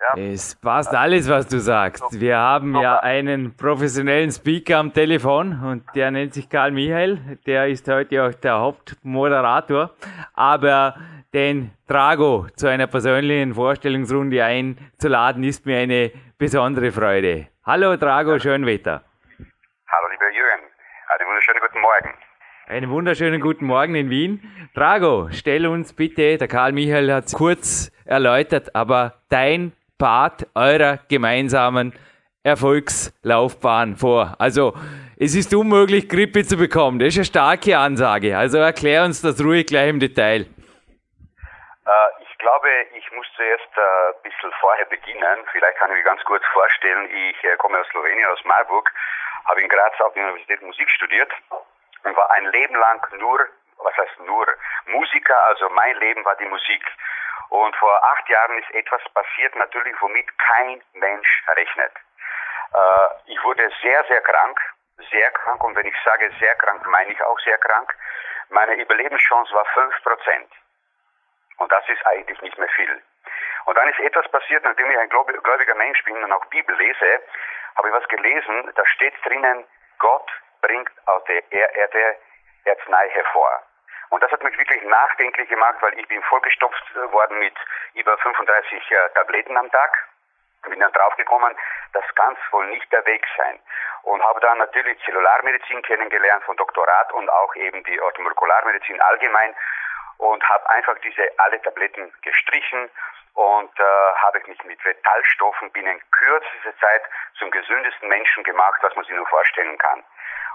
Ja. 0.00 0.32
Es 0.32 0.56
passt 0.56 0.94
alles, 0.94 1.30
was 1.30 1.46
du 1.46 1.58
sagst. 1.58 2.02
Wir 2.18 2.36
haben 2.36 2.74
ja 2.80 2.98
einen 2.98 3.56
professionellen 3.56 4.32
Speaker 4.32 4.78
am 4.78 4.92
Telefon 4.92 5.62
und 5.62 5.84
der 5.94 6.10
nennt 6.10 6.34
sich 6.34 6.48
Karl 6.48 6.72
Michael. 6.72 7.38
Der 7.46 7.68
ist 7.68 7.86
heute 7.86 8.24
auch 8.24 8.34
der 8.34 8.58
Hauptmoderator. 8.58 9.90
Aber 10.34 10.96
den 11.32 11.70
Drago 11.86 12.46
zu 12.56 12.66
einer 12.66 12.88
persönlichen 12.88 13.54
Vorstellungsrunde 13.54 14.42
einzuladen, 14.42 15.44
ist 15.44 15.66
mir 15.66 15.78
eine 15.78 16.10
besondere 16.36 16.90
Freude. 16.90 17.46
Hallo 17.64 17.96
Drago, 17.96 18.38
schön 18.40 18.66
Wetter. 18.66 19.02
Hallo 19.94 20.08
lieber 20.08 20.30
Jürgen, 20.30 20.62
einen 21.08 21.28
wunderschönen 21.28 21.60
guten 21.60 21.80
Morgen. 21.80 22.18
Einen 22.66 22.90
wunderschönen 22.90 23.40
guten 23.42 23.66
Morgen 23.66 23.94
in 23.94 24.08
Wien. 24.08 24.70
Drago, 24.74 25.28
stell 25.32 25.66
uns 25.66 25.94
bitte, 25.94 26.38
der 26.38 26.48
Karl 26.48 26.72
Michael 26.72 27.12
hat 27.12 27.26
es 27.26 27.34
kurz 27.34 27.92
erläutert, 28.06 28.74
aber 28.74 29.20
dein 29.28 29.72
Part 29.98 30.46
eurer 30.54 30.98
gemeinsamen 31.10 31.92
Erfolgslaufbahn 32.42 33.96
vor. 33.96 34.34
Also, 34.38 34.72
es 35.18 35.34
ist 35.34 35.52
unmöglich, 35.54 36.08
Grippe 36.08 36.42
zu 36.44 36.56
bekommen. 36.56 36.98
Das 36.98 37.08
ist 37.08 37.18
eine 37.18 37.24
starke 37.26 37.76
Ansage. 37.76 38.38
Also 38.38 38.58
erklär 38.58 39.04
uns 39.04 39.20
das 39.20 39.44
ruhig 39.44 39.66
gleich 39.66 39.90
im 39.90 40.00
Detail. 40.00 40.46
Äh, 41.84 42.22
ich 42.22 42.38
glaube, 42.38 42.68
ich 42.96 43.12
muss 43.12 43.26
zuerst 43.36 43.76
äh, 43.76 44.16
ein 44.16 44.22
bisschen 44.22 44.52
vorher 44.58 44.86
beginnen. 44.86 45.44
Vielleicht 45.52 45.76
kann 45.76 45.90
ich 45.90 45.96
mich 45.96 46.04
ganz 46.06 46.24
kurz 46.24 46.44
vorstellen. 46.54 47.10
Ich 47.12 47.44
äh, 47.44 47.56
komme 47.58 47.78
aus 47.78 47.86
Slowenien, 47.88 48.26
aus 48.32 48.42
Marburg, 48.46 48.90
habe 49.46 49.60
in 49.60 49.68
Graz 49.68 50.00
auf 50.00 50.12
der 50.14 50.24
Universität 50.24 50.62
Musik 50.62 50.88
studiert 50.90 51.32
und 52.04 52.16
war 52.16 52.30
ein 52.32 52.46
Leben 52.46 52.74
lang 52.76 53.06
nur, 53.18 53.48
was 53.78 53.96
heißt 53.96 54.20
nur, 54.20 54.46
Musiker. 54.86 55.42
Also 55.44 55.68
mein 55.70 55.96
Leben 55.96 56.24
war 56.24 56.36
die 56.36 56.46
Musik. 56.46 56.84
Und 57.48 57.76
vor 57.76 58.02
acht 58.02 58.28
Jahren 58.28 58.58
ist 58.58 58.70
etwas 58.70 59.02
passiert, 59.12 59.54
natürlich, 59.56 59.94
womit 60.00 60.26
kein 60.38 60.82
Mensch 60.94 61.44
rechnet. 61.48 61.92
Äh, 62.72 63.30
ich 63.32 63.44
wurde 63.44 63.70
sehr, 63.82 64.04
sehr 64.04 64.22
krank, 64.22 64.58
sehr 65.10 65.30
krank. 65.32 65.62
Und 65.62 65.76
wenn 65.76 65.86
ich 65.86 65.96
sage 66.04 66.32
sehr 66.40 66.54
krank, 66.56 66.86
meine 66.86 67.12
ich 67.12 67.22
auch 67.22 67.38
sehr 67.40 67.58
krank. 67.58 67.94
Meine 68.48 68.74
Überlebenschance 68.74 69.52
war 69.52 69.64
fünf 69.66 70.02
Prozent. 70.02 70.50
Und 71.58 71.70
das 71.70 71.86
ist 71.88 72.04
eigentlich 72.06 72.40
nicht 72.40 72.58
mehr 72.58 72.68
viel. 72.70 73.02
Und 73.64 73.76
dann 73.76 73.88
ist 73.88 74.00
etwas 74.00 74.28
passiert, 74.30 74.64
nachdem 74.64 74.90
ich 74.90 74.98
ein 74.98 75.08
gläubiger 75.08 75.74
Mensch 75.74 76.02
bin 76.04 76.22
und 76.22 76.32
auch 76.32 76.44
Bibel 76.46 76.76
lese, 76.76 77.22
habe 77.76 77.88
ich 77.88 77.94
was 77.94 78.08
gelesen, 78.08 78.72
da 78.74 78.86
steht 78.86 79.14
drinnen, 79.24 79.64
Gott 79.98 80.30
bringt 80.60 80.90
aus 81.06 81.22
der 81.24 81.52
Erde 81.52 82.16
Arznei 82.66 83.08
hervor. 83.10 83.62
Und 84.10 84.22
das 84.22 84.30
hat 84.30 84.44
mich 84.44 84.56
wirklich 84.58 84.82
nachdenklich 84.82 85.48
gemacht, 85.48 85.76
weil 85.80 85.98
ich 85.98 86.06
bin 86.06 86.22
vollgestopft 86.24 86.94
worden 87.12 87.38
mit 87.38 87.54
über 87.94 88.16
35 88.18 88.90
äh, 88.90 89.08
Tabletten 89.14 89.56
am 89.56 89.70
Tag. 89.70 90.08
Bin 90.68 90.78
dann 90.78 90.92
draufgekommen, 90.92 91.56
das 91.92 92.04
kann 92.14 92.36
wohl 92.50 92.66
nicht 92.68 92.92
der 92.92 93.04
Weg 93.06 93.26
sein. 93.36 93.58
Und 94.02 94.22
habe 94.22 94.38
dann 94.40 94.58
natürlich 94.58 95.02
Zellularmedizin 95.04 95.82
kennengelernt 95.82 96.44
von 96.44 96.56
Doktorat 96.56 97.12
und 97.14 97.28
auch 97.30 97.54
eben 97.56 97.82
die 97.84 98.00
Orthomolekularmedizin 98.00 99.00
allgemein 99.00 99.56
und 100.18 100.48
habe 100.48 100.70
einfach 100.70 100.96
diese 100.98 101.28
alle 101.38 101.60
Tabletten 101.62 102.12
gestrichen 102.22 102.90
und 103.34 103.80
äh, 103.80 103.82
habe 103.82 104.40
mich 104.46 104.62
mit 104.64 104.84
Metallstoffen 104.84 105.70
binnen 105.72 106.00
kürzester 106.10 106.76
Zeit 106.78 107.02
zum 107.38 107.50
gesündesten 107.50 108.08
Menschen 108.08 108.44
gemacht, 108.44 108.80
was 108.82 108.94
man 108.94 109.04
sich 109.04 109.14
nur 109.14 109.26
vorstellen 109.26 109.78
kann. 109.78 110.04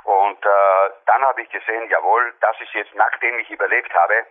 Und 0.03 0.45
äh, 0.45 0.89
dann 1.05 1.23
habe 1.25 1.41
ich 1.41 1.49
gesehen, 1.49 1.89
jawohl, 1.89 2.33
das 2.39 2.59
ist 2.61 2.73
jetzt, 2.73 2.93
nachdem 2.95 3.39
ich 3.39 3.49
überlebt 3.49 3.93
habe, 3.93 4.25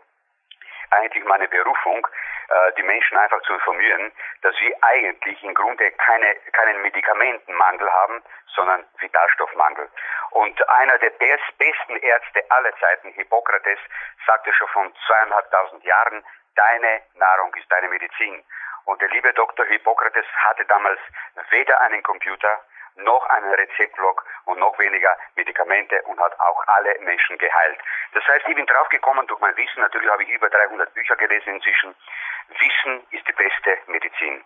eigentlich 0.91 1.25
meine 1.25 1.49
Berufung, 1.49 2.07
äh, 2.49 2.73
die 2.79 2.83
Menschen 2.83 3.19
einfach 3.19 3.43
zu 3.43 3.53
informieren, 3.55 4.13
dass 4.43 4.55
wir 4.61 4.75
eigentlich 4.83 5.43
im 5.43 5.55
Grunde 5.55 5.91
keine, 5.93 6.35
keinen 6.53 6.81
Medikamentenmangel 6.83 7.93
haben, 7.93 8.23
sondern 8.55 8.85
Vitalstoffmangel. 9.01 9.89
Und 10.31 10.69
einer 10.69 10.99
der 10.99 11.11
besten 11.11 11.97
Ärzte 11.97 12.45
aller 12.51 12.75
Zeiten, 12.79 13.09
Hippokrates, 13.13 13.79
sagte 14.27 14.53
schon 14.55 14.69
von 14.69 14.95
zweieinhalbtausend 15.07 15.85
Jahren, 15.85 16.25
deine 16.57 17.03
Nahrung 17.15 17.55
ist 17.55 17.71
deine 17.71 17.89
Medizin. 17.89 18.43
Und 18.85 19.01
der 19.01 19.09
liebe 19.11 19.33
Dr. 19.35 19.67
Hippokrates 19.67 20.27
hatte 20.45 20.65
damals 20.67 21.01
weder 21.51 21.81
einen 21.83 22.03
Computer, 22.03 22.61
noch 22.97 23.27
einen 23.27 23.53
Rezeptblock 23.53 24.25
und 24.47 24.59
noch 24.59 24.79
weniger 24.79 25.17
Medikamente 25.35 26.01
und 26.03 26.19
hat 26.19 26.39
auch 26.41 26.67
alle 26.69 26.99
Menschen 27.01 27.37
geheilt. 27.39 27.79
Das 28.15 28.27
heißt, 28.27 28.49
ich 28.49 28.55
bin 28.55 28.67
draufgekommen 28.67 29.27
durch 29.27 29.41
mein 29.41 29.57
Wissen, 29.57 29.81
natürlich 29.81 30.11
habe 30.11 30.23
ich 30.23 30.31
über 30.31 30.49
300 30.49 30.93
Bücher 30.95 31.17
gelesen 31.17 31.57
inzwischen, 31.57 31.95
Wissen 32.49 33.07
ist 33.11 33.27
die 33.29 33.33
beste 33.33 33.79
Medizin. 33.87 34.45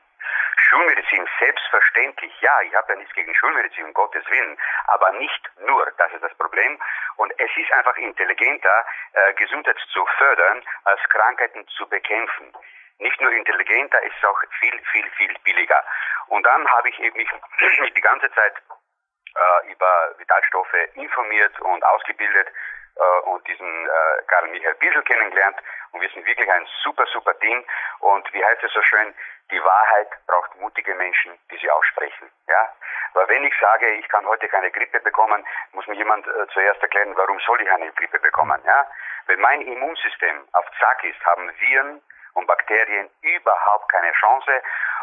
Schulmedizin, 0.56 1.28
selbstverständlich, 1.38 2.32
ja, 2.40 2.60
ich 2.62 2.74
habe 2.74 2.92
ja 2.92 2.98
nichts 2.98 3.14
gegen 3.14 3.34
Schulmedizin, 3.34 3.84
um 3.84 3.94
Gottes 3.94 4.24
Willen, 4.30 4.56
aber 4.86 5.10
nicht 5.12 5.50
nur, 5.66 5.90
das 5.98 6.12
ist 6.12 6.22
das 6.22 6.34
Problem. 6.34 6.78
Und 7.16 7.32
es 7.38 7.50
ist 7.56 7.72
einfach 7.72 7.96
intelligenter, 7.96 8.86
äh, 9.12 9.34
Gesundheit 9.34 9.78
zu 9.92 10.06
fördern, 10.18 10.62
als 10.84 11.00
Krankheiten 11.08 11.66
zu 11.68 11.88
bekämpfen 11.88 12.52
nicht 13.00 13.20
nur 13.20 13.32
intelligenter, 13.32 13.98
es 14.04 14.12
ist 14.14 14.24
auch 14.24 14.38
viel, 14.60 14.78
viel, 14.92 15.10
viel 15.16 15.34
billiger. 15.42 15.82
Und 16.28 16.44
dann 16.44 16.68
habe 16.68 16.88
ich 16.88 16.98
eben 17.00 17.16
mich, 17.16 17.28
die 17.96 18.00
ganze 18.00 18.30
Zeit 18.32 18.54
äh, 19.34 19.72
über 19.72 20.14
Vitalstoffe 20.18 20.74
informiert 20.94 21.58
und 21.60 21.84
ausgebildet 21.84 22.48
und 23.30 23.46
diesen 23.46 23.86
äh, 23.86 24.22
Karl 24.28 24.48
Michael 24.48 24.74
Biesel 24.74 25.02
kennengelernt. 25.02 25.56
Und 25.92 26.00
wir 26.00 26.08
sind 26.10 26.26
wirklich 26.26 26.50
ein 26.50 26.66
super, 26.82 27.06
super 27.12 27.38
Team. 27.40 27.64
Und 28.00 28.32
wie 28.32 28.44
heißt 28.44 28.62
es 28.62 28.72
so 28.72 28.82
schön, 28.82 29.14
die 29.50 29.62
Wahrheit 29.62 30.08
braucht 30.26 30.54
mutige 30.60 30.94
Menschen, 30.94 31.38
die 31.50 31.58
sie 31.58 31.70
aussprechen. 31.70 32.30
Ja? 32.48 32.72
Weil 33.14 33.28
wenn 33.28 33.44
ich 33.44 33.54
sage, 33.60 33.90
ich 33.92 34.08
kann 34.08 34.26
heute 34.26 34.48
keine 34.48 34.70
Grippe 34.70 35.00
bekommen, 35.00 35.44
muss 35.72 35.86
mir 35.86 35.96
jemand 35.96 36.26
äh, 36.26 36.46
zuerst 36.52 36.82
erklären, 36.82 37.16
warum 37.16 37.40
soll 37.40 37.60
ich 37.60 37.70
eine 37.70 37.90
Grippe 37.92 38.20
bekommen. 38.20 38.60
Ja? 38.64 38.86
Wenn 39.26 39.40
mein 39.40 39.62
Immunsystem 39.62 40.46
auf 40.52 40.66
Zack 40.78 41.02
ist, 41.04 41.24
haben 41.24 41.50
Viren, 41.58 42.00
und 42.34 42.46
Bakterien 42.46 43.10
überhaupt 43.22 43.88
keine 43.90 44.12
Chance. 44.12 44.62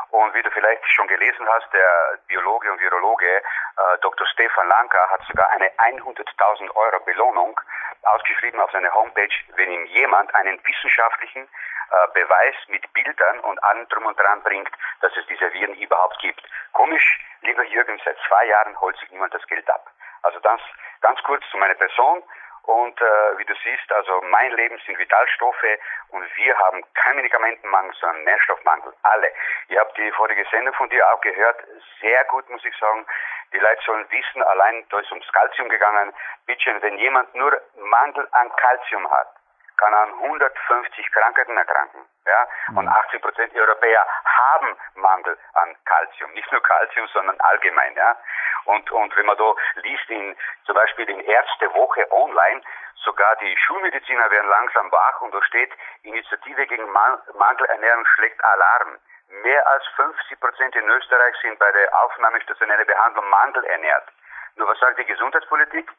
Und 0.10 0.34
wie 0.34 0.42
du 0.42 0.50
vielleicht 0.52 0.86
schon 0.90 1.08
gelesen 1.08 1.48
hast, 1.50 1.72
der 1.74 2.20
Biologe 2.28 2.72
und 2.72 2.80
Virologe 2.80 3.28
äh, 3.28 3.98
Dr. 4.02 4.26
Stefan 4.28 4.68
Lanka 4.68 5.10
hat 5.10 5.22
sogar 5.28 5.50
eine 5.50 5.70
100.000 5.78 6.76
Euro 6.76 7.00
Belohnung 7.02 7.60
ausgeschrieben 8.04 8.60
auf 8.60 8.72
seiner 8.72 8.94
Homepage, 8.94 9.34
wenn 9.56 9.72
ihm 9.72 9.86
jemand 9.88 10.34
einen 10.34 10.60
wissenschaftlichen 10.66 11.44
äh, 11.44 12.08
Beweis 12.14 12.56
mit 12.68 12.92
Bildern 12.94 13.40
und 13.42 13.62
allem 13.64 13.88
drum 13.90 14.06
und 14.06 14.18
dran 14.20 14.42
bringt, 14.44 14.72
dass 15.02 15.16
es 15.18 15.26
diese 15.28 15.54
Viren 15.54 15.76
überhaupt 15.76 16.20
gibt. 16.20 16.42
Komisch, 16.74 17.20
lieber 17.42 17.64
Jürgen, 17.66 18.00
seit 18.04 18.18
zwei 18.28 18.46
Jahren 18.46 18.80
holt 18.80 18.98
sich 18.98 19.12
niemand 19.12 19.34
das 19.34 19.46
Geld 19.48 19.70
ab. 19.70 19.92
Also 20.24 20.40
das 20.40 20.62
ganz 21.02 21.22
kurz 21.24 21.44
zu 21.52 21.58
meiner 21.58 21.76
Person. 21.76 22.24
Und 22.68 23.00
äh, 23.00 23.38
wie 23.38 23.46
du 23.46 23.54
siehst, 23.64 23.90
also 23.94 24.22
mein 24.24 24.52
Leben 24.52 24.78
sind 24.86 25.00
Vitalstoffe 25.00 25.80
und 26.10 26.26
wir 26.36 26.58
haben 26.58 26.84
keinen 26.96 27.16
Medikamentenmangel, 27.16 27.94
sondern 27.94 28.26
Nährstoffmangel. 28.26 28.94
Alle. 29.04 29.32
Ihr 29.70 29.80
habt 29.80 29.98
die 29.98 30.12
vorige 30.12 30.46
Sendung 30.52 30.74
von 30.74 30.90
dir 30.90 31.08
auch 31.10 31.22
gehört. 31.22 31.64
Sehr 32.02 32.26
gut, 32.26 32.50
muss 32.50 32.66
ich 32.66 32.78
sagen. 32.78 33.06
Die 33.54 33.60
Leute 33.60 33.82
sollen 33.86 34.06
wissen, 34.12 34.44
allein 34.44 34.86
da 34.90 35.00
ist 35.00 35.10
ums 35.12 35.32
Kalzium 35.32 35.70
gegangen. 35.70 36.14
Bitte, 36.46 36.76
wenn 36.82 36.98
jemand 36.98 37.34
nur 37.36 37.58
Mangel 37.78 38.28
an 38.32 38.54
Kalzium 38.58 39.10
hat, 39.12 39.30
kann 39.78 39.94
an 39.94 40.14
150 40.14 41.12
Krankheiten 41.12 41.58
erkranken. 41.58 42.06
Ja? 42.26 42.48
Und 42.76 42.88
80 42.88 43.14
mhm. 43.14 43.22
Prozent 43.22 43.56
Europäer 43.56 44.06
haben 44.26 44.78
Mangel 44.96 45.38
an 45.54 45.76
Kalzium. 45.86 46.32
Nicht 46.34 46.52
nur 46.52 46.62
Kalzium, 46.62 47.08
sondern 47.08 47.40
allgemein. 47.40 47.96
Ja? 47.96 48.18
Und, 48.66 48.92
und 48.92 49.16
wenn 49.16 49.26
man 49.26 49.38
da 49.38 49.54
liest, 49.76 50.10
in, 50.10 50.36
zum 50.66 50.76
Beispiel 50.76 51.10
in 51.10 51.20
Ärzte 51.22 51.74
Woche 51.74 52.12
online, 52.12 52.62
sogar 53.04 53.36
die 53.38 53.56
Schulmediziner 53.58 54.30
werden 54.30 54.50
langsam 54.50 54.92
wach 54.92 55.22
und 55.22 55.34
da 55.34 55.42
steht, 55.44 55.72
Initiative 56.04 56.68
gegen 56.68 56.90
Mangelernährung 56.92 58.06
schlägt 58.16 58.44
Alarm. 58.44 59.00
Mehr 59.44 59.68
als 59.68 59.86
50 59.96 60.40
Prozent 60.40 60.76
in 60.76 60.88
Österreich 60.90 61.36
sind 61.42 61.60
bei 61.60 61.72
der 61.72 62.04
aufnahmestationären 62.04 62.88
Behandlung 62.88 63.30
mangelernährt. 63.30 64.08
Nur 64.56 64.68
was 64.68 64.80
sagt 64.80 65.00
die 65.00 65.06
Gesundheitspolitik? 65.06 65.90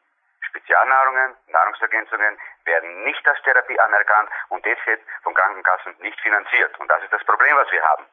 Spezialnahrungen, 0.41 1.35
Nahrungsergänzungen 1.47 2.37
werden 2.65 3.03
nicht 3.03 3.27
als 3.27 3.41
Therapie 3.43 3.79
anerkannt 3.79 4.29
und 4.49 4.65
deshalb 4.65 5.01
von 5.23 5.33
Krankenkassen 5.33 5.95
nicht 5.99 6.19
finanziert. 6.21 6.77
Und 6.79 6.89
das 6.89 7.03
ist 7.03 7.13
das 7.13 7.23
Problem, 7.23 7.55
was 7.55 7.71
wir 7.71 7.83
haben. 7.83 8.05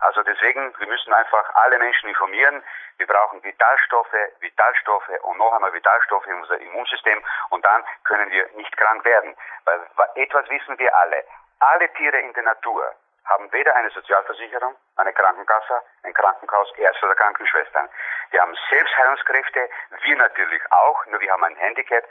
Also 0.00 0.22
deswegen, 0.22 0.72
wir 0.78 0.86
müssen 0.86 1.12
einfach 1.12 1.54
alle 1.54 1.78
Menschen 1.78 2.08
informieren. 2.08 2.62
Wir 2.96 3.06
brauchen 3.06 3.42
Vitalstoffe, 3.44 4.14
Vitalstoffe 4.40 5.10
und 5.22 5.36
noch 5.36 5.52
einmal 5.52 5.72
Vitalstoffe 5.74 6.26
in 6.26 6.40
unser 6.40 6.58
Immunsystem 6.58 7.22
und 7.50 7.64
dann 7.64 7.84
können 8.04 8.30
wir 8.30 8.48
nicht 8.54 8.74
krank 8.76 9.04
werden. 9.04 9.36
Weil 9.64 9.80
etwas 10.14 10.48
wissen 10.48 10.78
wir 10.78 10.94
alle. 10.96 11.22
Alle 11.60 11.92
Tiere 11.92 12.18
in 12.18 12.32
der 12.32 12.44
Natur 12.44 12.94
haben 13.26 13.52
weder 13.52 13.76
eine 13.76 13.90
Sozialversicherung, 13.90 14.74
eine 14.96 15.12
Krankenkasse, 15.12 15.82
ein 16.02 16.14
Krankenhaus, 16.14 16.72
Ärzte 16.78 17.06
oder 17.06 17.14
Krankenschwestern. 17.14 17.88
Die 18.32 18.40
haben 18.40 18.56
Selbstheilungskräfte, 18.70 19.68
wir 20.02 20.16
natürlich 20.16 20.62
auch, 20.72 21.06
nur 21.06 21.20
wir 21.20 21.30
haben 21.30 21.44
ein 21.44 21.56
Handicap. 21.56 22.04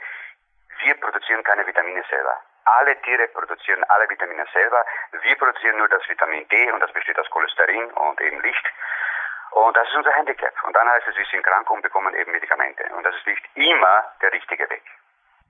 Wir 0.82 0.94
produzieren 0.94 1.42
keine 1.44 1.66
Vitamine 1.66 2.02
selber. 2.08 2.36
Alle 2.64 3.00
Tiere 3.02 3.26
produzieren 3.28 3.82
alle 3.84 4.08
Vitamine 4.08 4.46
selber. 4.52 4.84
Wir 5.22 5.36
produzieren 5.36 5.78
nur 5.78 5.88
das 5.88 6.02
Vitamin 6.08 6.46
D 6.48 6.72
und 6.72 6.80
das 6.80 6.92
besteht 6.92 7.18
aus 7.18 7.28
Cholesterin 7.30 7.90
und 7.90 8.20
eben 8.20 8.40
Licht. 8.42 8.66
Und 9.50 9.76
das 9.76 9.88
ist 9.88 9.96
unser 9.96 10.12
Handicap. 10.12 10.54
Und 10.64 10.76
dann 10.76 10.88
heißt 10.88 11.08
es, 11.08 11.16
wir 11.16 11.24
sind 11.26 11.42
krank 11.44 11.68
und 11.70 11.82
bekommen 11.82 12.14
eben 12.14 12.30
Medikamente. 12.30 12.84
Und 12.96 13.04
das 13.04 13.14
ist 13.16 13.26
nicht 13.26 13.44
immer 13.54 14.04
der 14.22 14.32
richtige 14.32 14.68
Weg. 14.70 14.82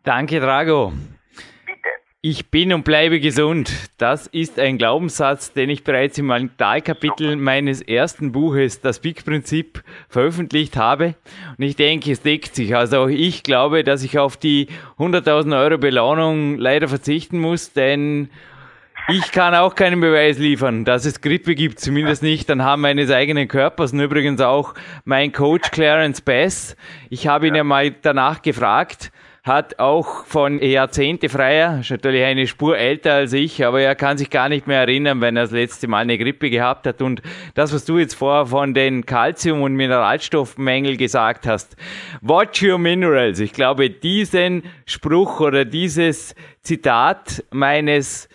Danke, 0.04 0.40
Drago. 0.40 0.92
Ich 2.22 2.50
bin 2.50 2.74
und 2.74 2.84
bleibe 2.84 3.18
gesund. 3.18 3.72
Das 3.96 4.26
ist 4.26 4.58
ein 4.58 4.76
Glaubenssatz, 4.76 5.54
den 5.54 5.70
ich 5.70 5.84
bereits 5.84 6.18
im 6.18 6.26
Mentalkapitel 6.26 7.34
meines 7.36 7.80
ersten 7.80 8.30
Buches, 8.30 8.82
das 8.82 8.98
Big-Prinzip, 8.98 9.82
veröffentlicht 10.10 10.76
habe. 10.76 11.14
Und 11.56 11.64
ich 11.64 11.76
denke, 11.76 12.12
es 12.12 12.20
deckt 12.20 12.54
sich. 12.54 12.76
Also 12.76 12.98
auch 12.98 13.08
ich 13.08 13.42
glaube, 13.42 13.84
dass 13.84 14.02
ich 14.02 14.18
auf 14.18 14.36
die 14.36 14.68
100.000 14.98 15.58
Euro 15.58 15.78
Belohnung 15.78 16.58
leider 16.58 16.88
verzichten 16.88 17.38
muss, 17.38 17.72
denn 17.72 18.28
ich 19.08 19.32
kann 19.32 19.54
auch 19.54 19.74
keinen 19.74 20.02
Beweis 20.02 20.36
liefern, 20.36 20.84
dass 20.84 21.06
es 21.06 21.22
Grippe 21.22 21.54
gibt, 21.54 21.80
zumindest 21.80 22.22
nicht 22.22 22.50
anhand 22.50 22.82
meines 22.82 23.10
eigenen 23.10 23.48
Körpers. 23.48 23.94
Und 23.94 24.00
übrigens 24.00 24.42
auch 24.42 24.74
mein 25.06 25.32
Coach 25.32 25.70
Clarence 25.70 26.20
Bass. 26.20 26.76
Ich 27.08 27.26
habe 27.26 27.48
ihn 27.48 27.54
ja 27.54 27.64
mal 27.64 27.90
danach 27.90 28.42
gefragt 28.42 29.10
hat 29.42 29.78
auch 29.78 30.24
von 30.26 30.62
Jahrzehnte 30.62 31.28
freier, 31.30 31.80
ist 31.80 31.90
natürlich 31.90 32.24
eine 32.24 32.46
Spur 32.46 32.76
älter 32.76 33.14
als 33.14 33.32
ich, 33.32 33.64
aber 33.64 33.80
er 33.80 33.94
kann 33.94 34.18
sich 34.18 34.28
gar 34.28 34.48
nicht 34.50 34.66
mehr 34.66 34.80
erinnern, 34.80 35.20
wenn 35.22 35.36
er 35.36 35.44
das 35.44 35.52
letzte 35.52 35.88
Mal 35.88 36.00
eine 36.00 36.18
Grippe 36.18 36.50
gehabt 36.50 36.86
hat. 36.86 37.00
Und 37.00 37.22
das, 37.54 37.72
was 37.72 37.86
du 37.86 37.98
jetzt 37.98 38.14
vorher 38.14 38.46
von 38.46 38.74
den 38.74 39.06
Kalzium- 39.06 39.62
und 39.62 39.76
Mineralstoffmängeln 39.76 40.98
gesagt 40.98 41.46
hast, 41.46 41.76
watch 42.20 42.62
your 42.62 42.78
minerals. 42.78 43.40
Ich 43.40 43.52
glaube, 43.52 43.88
diesen 43.88 44.62
Spruch 44.84 45.40
oder 45.40 45.64
dieses 45.64 46.34
Zitat 46.62 47.42
meines 47.50 48.28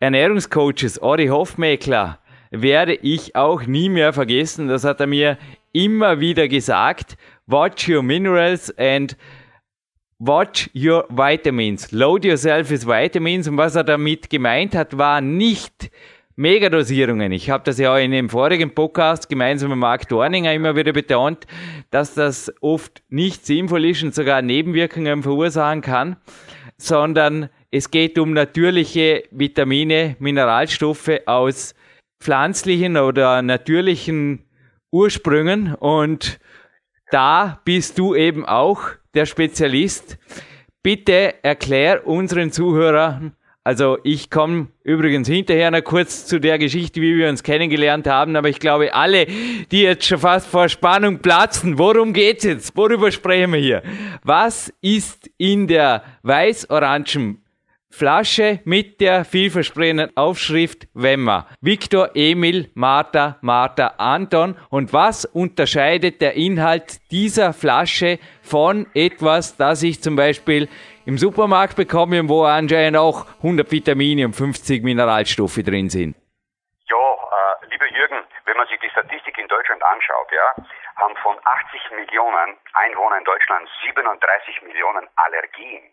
Ernährungscoaches 0.00 1.00
Ori 1.00 1.28
Hofmeckler 1.28 2.18
werde 2.50 2.94
ich 2.94 3.36
auch 3.36 3.62
nie 3.64 3.88
mehr 3.88 4.12
vergessen. 4.12 4.66
Das 4.66 4.82
hat 4.82 4.98
er 4.98 5.06
mir 5.06 5.38
immer 5.72 6.18
wieder 6.18 6.48
gesagt. 6.48 7.16
Watch 7.46 7.88
your 7.88 8.02
minerals 8.02 8.76
and 8.76 9.16
Watch 10.24 10.70
your 10.72 11.04
vitamins. 11.08 11.90
Load 11.90 12.24
yourself 12.24 12.70
with 12.70 12.86
vitamins. 12.86 13.48
Und 13.48 13.56
was 13.56 13.74
er 13.74 13.82
damit 13.82 14.30
gemeint 14.30 14.72
hat, 14.72 14.96
war 14.96 15.20
nicht 15.20 15.90
Megadosierungen. 16.36 17.32
Ich 17.32 17.50
habe 17.50 17.64
das 17.64 17.76
ja 17.78 17.92
auch 17.92 17.98
in 17.98 18.12
dem 18.12 18.28
vorigen 18.28 18.72
Podcast 18.72 19.28
gemeinsam 19.28 19.70
mit 19.70 19.80
Mark 19.80 20.08
Dorninger 20.08 20.54
immer 20.54 20.76
wieder 20.76 20.92
betont, 20.92 21.48
dass 21.90 22.14
das 22.14 22.54
oft 22.60 23.02
nicht 23.08 23.44
sinnvoll 23.44 23.84
ist 23.86 24.04
und 24.04 24.14
sogar 24.14 24.42
Nebenwirkungen 24.42 25.24
verursachen 25.24 25.80
kann, 25.80 26.16
sondern 26.76 27.48
es 27.72 27.90
geht 27.90 28.16
um 28.16 28.32
natürliche 28.32 29.24
Vitamine, 29.32 30.14
Mineralstoffe 30.20 31.18
aus 31.26 31.74
pflanzlichen 32.20 32.96
oder 32.96 33.42
natürlichen 33.42 34.44
Ursprüngen 34.92 35.74
und 35.74 36.38
da 37.10 37.60
bist 37.64 37.98
du 37.98 38.14
eben 38.14 38.46
auch 38.46 38.82
der 39.14 39.26
Spezialist. 39.26 40.18
Bitte 40.82 41.34
erklär 41.42 42.06
unseren 42.06 42.50
Zuhörern, 42.50 43.36
also 43.64 43.98
ich 44.02 44.28
komme 44.28 44.66
übrigens 44.82 45.28
hinterher 45.28 45.70
noch 45.70 45.84
kurz 45.84 46.26
zu 46.26 46.40
der 46.40 46.58
Geschichte, 46.58 47.00
wie 47.00 47.16
wir 47.16 47.28
uns 47.28 47.44
kennengelernt 47.44 48.08
haben, 48.08 48.34
aber 48.34 48.48
ich 48.48 48.58
glaube, 48.58 48.92
alle, 48.92 49.26
die 49.70 49.82
jetzt 49.82 50.04
schon 50.04 50.18
fast 50.18 50.48
vor 50.48 50.68
Spannung 50.68 51.20
platzen, 51.20 51.78
worum 51.78 52.12
geht's 52.12 52.42
jetzt? 52.42 52.76
Worüber 52.76 53.12
sprechen 53.12 53.52
wir 53.52 53.60
hier? 53.60 53.82
Was 54.24 54.72
ist 54.80 55.30
in 55.38 55.68
der 55.68 56.02
weiß-orangen 56.22 57.41
Flasche 57.92 58.60
mit 58.64 59.00
der 59.02 59.24
vielversprechenden 59.26 60.16
Aufschrift 60.16 60.88
Wemmer. 60.94 61.46
Viktor, 61.60 62.10
Emil, 62.14 62.70
Martha, 62.74 63.36
Martha, 63.42 63.94
Anton. 63.98 64.56
Und 64.70 64.94
was 64.94 65.26
unterscheidet 65.26 66.22
der 66.22 66.34
Inhalt 66.34 66.98
dieser 67.10 67.52
Flasche 67.52 68.18
von 68.42 68.86
etwas, 68.94 69.56
das 69.58 69.82
ich 69.82 70.02
zum 70.02 70.16
Beispiel 70.16 70.68
im 71.04 71.18
Supermarkt 71.18 71.76
bekomme, 71.76 72.26
wo 72.28 72.44
anscheinend 72.44 72.96
auch 72.96 73.26
100 73.38 73.70
Vitamine 73.70 74.24
und 74.24 74.34
50 74.34 74.82
Mineralstoffe 74.82 75.60
drin 75.62 75.90
sind? 75.90 76.16
Ja, 76.88 76.96
äh, 76.96 77.66
lieber 77.70 77.86
Jürgen, 77.88 78.24
wenn 78.46 78.56
man 78.56 78.66
sich 78.68 78.80
die 78.80 78.88
Statistik 78.88 79.36
in 79.36 79.48
Deutschland 79.48 79.82
anschaut, 79.82 80.28
ja, 80.32 80.64
haben 80.96 81.14
von 81.22 81.36
80 81.44 81.80
Millionen 81.96 82.56
Einwohnern 82.72 83.18
in 83.18 83.24
Deutschland 83.24 83.68
37 83.84 84.62
Millionen 84.62 85.08
Allergien. 85.16 85.92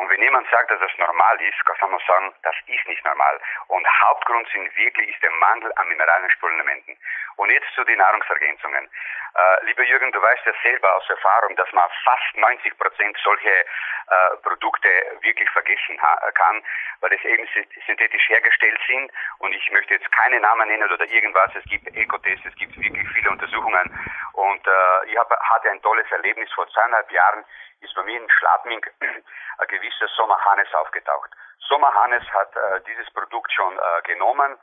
Und 0.00 0.08
wenn 0.08 0.22
jemand 0.22 0.48
sagt, 0.48 0.70
dass 0.70 0.80
das 0.80 0.96
normal 0.96 1.38
ist, 1.42 1.62
kann 1.66 1.90
man 1.90 2.00
sagen, 2.06 2.32
das 2.42 2.56
ist 2.66 2.88
nicht 2.88 3.04
normal. 3.04 3.38
Und 3.68 3.86
Hauptgrund 4.00 4.48
sind 4.48 4.74
wirklich 4.74 5.10
ist 5.10 5.22
der 5.22 5.30
Mangel 5.30 5.70
an 5.76 5.88
mineralischen 5.88 6.30
Spurenelementen. 6.30 6.96
Und 7.36 7.50
jetzt 7.50 7.68
zu 7.74 7.84
den 7.84 7.98
Nahrungsergänzungen. 7.98 8.88
Äh, 9.34 9.64
lieber 9.66 9.82
Jürgen, 9.84 10.12
du 10.12 10.20
weißt 10.20 10.44
ja 10.46 10.52
selber 10.62 10.94
aus 10.96 11.08
Erfahrung, 11.08 11.56
dass 11.56 11.70
man 11.72 11.88
fast 12.04 12.36
90 12.36 12.78
Prozent 12.78 13.16
solche 13.22 13.50
äh, 13.50 14.36
Produkte 14.42 14.88
wirklich 15.20 15.48
vergessen 15.50 15.98
kann, 16.34 16.62
weil 17.00 17.12
es 17.12 17.24
eben 17.24 17.46
synthetisch 17.86 18.28
hergestellt 18.28 18.80
sind. 18.86 19.12
Und 19.38 19.52
ich 19.54 19.70
möchte 19.70 19.94
jetzt 19.94 20.10
keine 20.12 20.40
Namen 20.40 20.68
nennen 20.68 20.90
oder 20.90 21.04
irgendwas. 21.06 21.50
Es 21.54 21.64
gibt 21.64 21.86
Ecotests, 21.96 22.46
es 22.46 22.54
gibt 22.56 22.76
wirklich 22.76 23.08
viele 23.14 23.30
Untersuchungen. 23.30 23.98
Und 24.34 24.66
äh, 24.66 25.06
ich 25.06 25.16
hab, 25.16 25.30
hatte 25.30 25.70
ein 25.70 25.82
tolles 25.82 26.10
Erlebnis 26.10 26.50
vor 26.52 26.68
zweieinhalb 26.68 27.10
Jahren 27.12 27.44
ist 27.80 27.94
bei 27.94 28.02
mir 28.02 28.20
in 28.20 28.30
Schladming 28.30 28.84
ein 29.00 29.68
gewisser 29.68 30.08
Sommerhannes 30.16 30.72
aufgetaucht. 30.74 31.30
Sommerhannes 31.68 32.22
hat 32.32 32.54
äh, 32.56 32.80
dieses 32.86 33.10
Produkt 33.12 33.52
schon 33.52 33.78
äh, 33.78 34.02
genommen, 34.02 34.58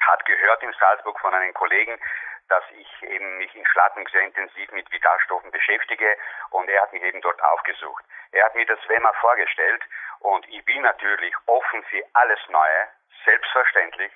hat 0.00 0.24
gehört 0.24 0.62
in 0.62 0.72
Salzburg 0.78 1.18
von 1.20 1.34
einem 1.34 1.54
Kollegen, 1.54 1.98
dass 2.48 2.64
ich 2.70 3.02
eben 3.02 3.38
mich 3.38 3.54
in 3.54 3.66
Schladming 3.66 4.08
sehr 4.08 4.22
intensiv 4.22 4.70
mit 4.72 4.90
Vitalstoffen 4.90 5.50
beschäftige 5.50 6.16
und 6.50 6.68
er 6.68 6.82
hat 6.82 6.92
mich 6.92 7.02
eben 7.02 7.20
dort 7.20 7.42
aufgesucht. 7.42 8.04
Er 8.32 8.44
hat 8.44 8.54
mir 8.54 8.66
das 8.66 8.78
Wemmer 8.88 9.12
vorgestellt 9.14 9.82
und 10.20 10.48
ich 10.48 10.64
bin 10.64 10.82
natürlich 10.82 11.34
offen 11.46 11.82
für 11.84 12.02
alles 12.14 12.40
Neue, 12.48 12.88
selbstverständlich, 13.24 14.12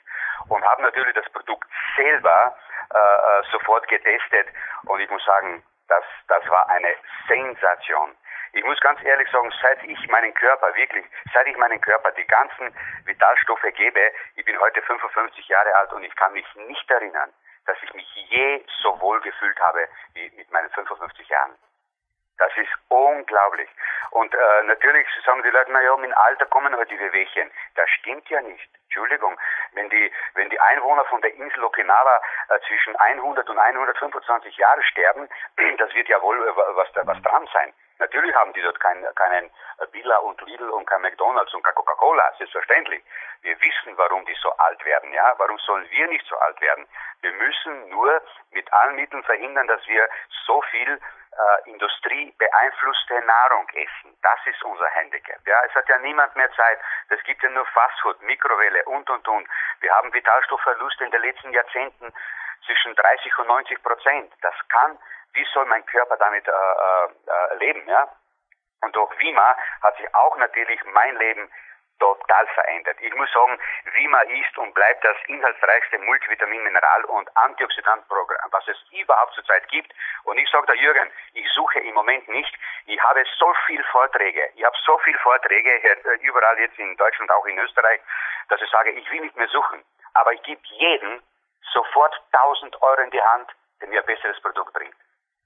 und 0.48 0.64
habe 0.64 0.82
natürlich 0.82 1.14
das 1.14 1.28
Produkt 1.30 1.68
selber 1.96 2.56
äh, 2.94 2.98
äh, 2.98 3.42
sofort 3.50 3.86
getestet 3.88 4.48
und 4.84 5.00
ich 5.00 5.10
muss 5.10 5.24
sagen, 5.24 5.62
das, 5.88 6.04
das 6.28 6.48
war 6.48 6.68
eine 6.70 6.94
Sensation. 7.28 8.16
Ich 8.54 8.64
muss 8.64 8.78
ganz 8.80 9.02
ehrlich 9.02 9.30
sagen, 9.30 9.52
seit 9.62 9.82
ich 9.84 10.08
meinen 10.08 10.34
Körper, 10.34 10.74
wirklich, 10.74 11.06
seit 11.32 11.46
ich 11.46 11.56
meinen 11.56 11.80
Körper 11.80 12.12
die 12.12 12.26
ganzen 12.26 12.74
Vitalstoffe 13.04 13.66
gebe, 13.74 14.12
ich 14.36 14.44
bin 14.44 14.58
heute 14.60 14.82
55 14.82 15.48
Jahre 15.48 15.74
alt 15.74 15.92
und 15.92 16.02
ich 16.02 16.14
kann 16.16 16.32
mich 16.32 16.46
nicht 16.54 16.90
erinnern, 16.90 17.32
dass 17.66 17.77
ich 17.83 17.92
mich 17.94 18.07
je 18.14 18.64
so 18.83 19.01
wohl 19.01 19.20
gefühlt 19.20 19.59
habe 19.61 19.88
wie 20.14 20.31
mit 20.37 20.51
meinen 20.53 20.70
55 20.70 21.29
Jahren. 21.29 21.57
Das 22.38 22.51
ist 22.57 22.72
unglaublich. 22.88 23.68
Und 24.11 24.35
äh, 24.35 24.62
natürlich 24.64 25.07
sagen 25.25 25.42
die 25.42 25.51
Leute, 25.51 25.70
naja, 25.70 25.96
mit 25.96 26.16
Alter 26.16 26.46
kommen 26.46 26.75
halt 26.77 26.90
die 26.90 26.98
Wehwehchen. 26.98 27.51
Das 27.77 27.88
stimmt 27.90 28.29
ja 28.31 28.40
nicht. 28.40 28.68
Entschuldigung. 28.85 29.38
Wenn 29.75 29.88
die, 29.90 30.11
wenn 30.35 30.51
die 30.51 30.59
Einwohner 30.59 31.05
von 31.05 31.20
der 31.22 31.33
Insel 31.35 31.62
Okinawa 31.62 32.20
äh, 32.48 32.59
zwischen 32.66 32.96
100 32.96 33.48
und 33.48 33.59
125 33.59 34.57
Jahre 34.57 34.83
sterben, 34.83 35.29
das 35.79 35.94
wird 35.94 36.09
ja 36.09 36.20
wohl 36.20 36.37
äh, 36.37 36.57
was, 36.57 36.88
was 37.07 37.22
dran 37.22 37.48
sein. 37.53 37.72
Natürlich 37.98 38.35
haben 38.35 38.52
die 38.52 38.62
dort 38.62 38.78
keinen, 38.81 39.14
keinen 39.14 39.50
Billa 39.92 40.16
und 40.18 40.40
Lidl 40.42 40.68
und 40.70 40.87
kein 40.87 41.02
McDonalds 41.02 41.52
und 41.55 41.62
kein 41.62 41.74
Coca-Cola, 41.74 42.33
selbstverständlich. 42.38 43.02
Wir 43.42 43.61
wissen, 43.61 43.96
warum 43.96 44.24
die 44.26 44.37
so 44.40 44.50
alt 44.57 44.85
werden, 44.85 45.12
ja. 45.12 45.35
Warum 45.38 45.59
sollen 45.59 45.88
wir 45.90 46.07
nicht 46.09 46.26
so 46.26 46.37
alt 46.38 46.61
werden? 46.61 46.87
Wir 47.20 47.33
müssen 47.33 47.88
nur 47.90 48.22
mit 48.50 48.72
allen 48.72 48.96
Mitteln 48.96 49.22
verhindern, 49.24 49.66
dass 49.66 49.87
wir 49.87 50.09
so 50.46 50.62
viel 50.70 51.00
äh, 51.33 51.70
Industrie 51.70 52.33
beeinflusste 52.38 53.20
Nahrung 53.22 53.68
essen. 53.70 54.16
Das 54.22 54.38
ist 54.46 54.62
unser 54.64 54.87
Handicap. 54.90 55.40
Ja, 55.46 55.62
es 55.64 55.74
hat 55.74 55.88
ja 55.88 55.98
niemand 55.98 56.37
mehr 56.37 56.52
Zeit. 56.52 56.78
Es 57.09 57.22
gibt 57.24 57.42
ja 57.42 57.48
nur 57.50 57.66
Fastfood, 57.66 58.20
Mikrowelle 58.22 58.85
und 58.85 59.09
und 59.09 59.26
und. 59.26 59.48
Wir 59.81 59.94
haben 59.94 60.12
Vitalstoffverluste 60.12 61.05
in 61.05 61.11
den 61.11 61.22
letzten 61.22 61.52
Jahrzehnten 61.52 62.12
zwischen 62.66 62.94
30 62.94 63.38
und 63.38 63.48
90 63.48 63.83
Prozent. 63.83 64.33
Das 64.42 64.55
kann, 64.68 64.98
wie 65.34 65.46
soll 65.52 65.66
mein 65.66 65.84
Körper 65.86 66.16
damit 66.16 66.46
äh, 66.46 66.50
äh, 66.50 67.06
äh 67.26 67.54
leben? 67.58 67.86
Ja? 67.88 68.08
Und 68.82 68.96
durch 68.96 69.18
Wima 69.18 69.56
hat 69.82 69.96
sich 69.96 70.14
auch 70.14 70.36
natürlich 70.36 70.80
mein 70.84 71.16
Leben 71.16 71.50
total 72.02 72.46
verändert. 72.48 72.96
Ich 73.00 73.14
muss 73.14 73.30
sagen, 73.32 73.56
Wima 73.94 74.20
ist 74.22 74.58
und 74.58 74.74
bleibt 74.74 75.04
das 75.04 75.16
inhaltsreichste 75.28 75.98
Multivitamin, 76.00 76.64
Mineral 76.64 77.04
und 77.04 77.30
Antioxidantprogramm, 77.36 78.50
was 78.50 78.66
es 78.66 78.76
überhaupt 78.90 79.34
zurzeit 79.34 79.68
gibt. 79.68 79.94
Und 80.24 80.36
ich 80.38 80.50
sage 80.50 80.66
da 80.66 80.72
Jürgen, 80.72 81.10
ich 81.34 81.48
suche 81.52 81.78
im 81.78 81.94
Moment 81.94 82.26
nicht. 82.28 82.52
Ich 82.86 83.00
habe 83.02 83.24
so 83.38 83.54
viel 83.66 83.82
Vorträge. 83.84 84.50
Ich 84.56 84.64
habe 84.64 84.76
so 84.84 84.98
viel 84.98 85.16
Vorträge 85.18 85.70
äh, 85.70 86.16
überall 86.22 86.58
jetzt 86.58 86.78
in 86.78 86.96
Deutschland, 86.96 87.30
auch 87.30 87.46
in 87.46 87.58
Österreich, 87.58 88.00
dass 88.48 88.60
ich 88.60 88.70
sage, 88.70 88.90
ich 88.90 89.08
will 89.12 89.20
nicht 89.20 89.36
mehr 89.36 89.48
suchen. 89.48 89.84
Aber 90.14 90.32
ich 90.32 90.42
gebe 90.42 90.60
jedem 90.64 91.22
sofort 91.72 92.20
1000 92.32 92.82
Euro 92.82 93.00
in 93.00 93.10
die 93.10 93.22
Hand, 93.22 93.48
der 93.80 93.88
mir 93.88 94.00
ein 94.00 94.06
besseres 94.06 94.40
Produkt 94.42 94.72
bringt. 94.72 94.96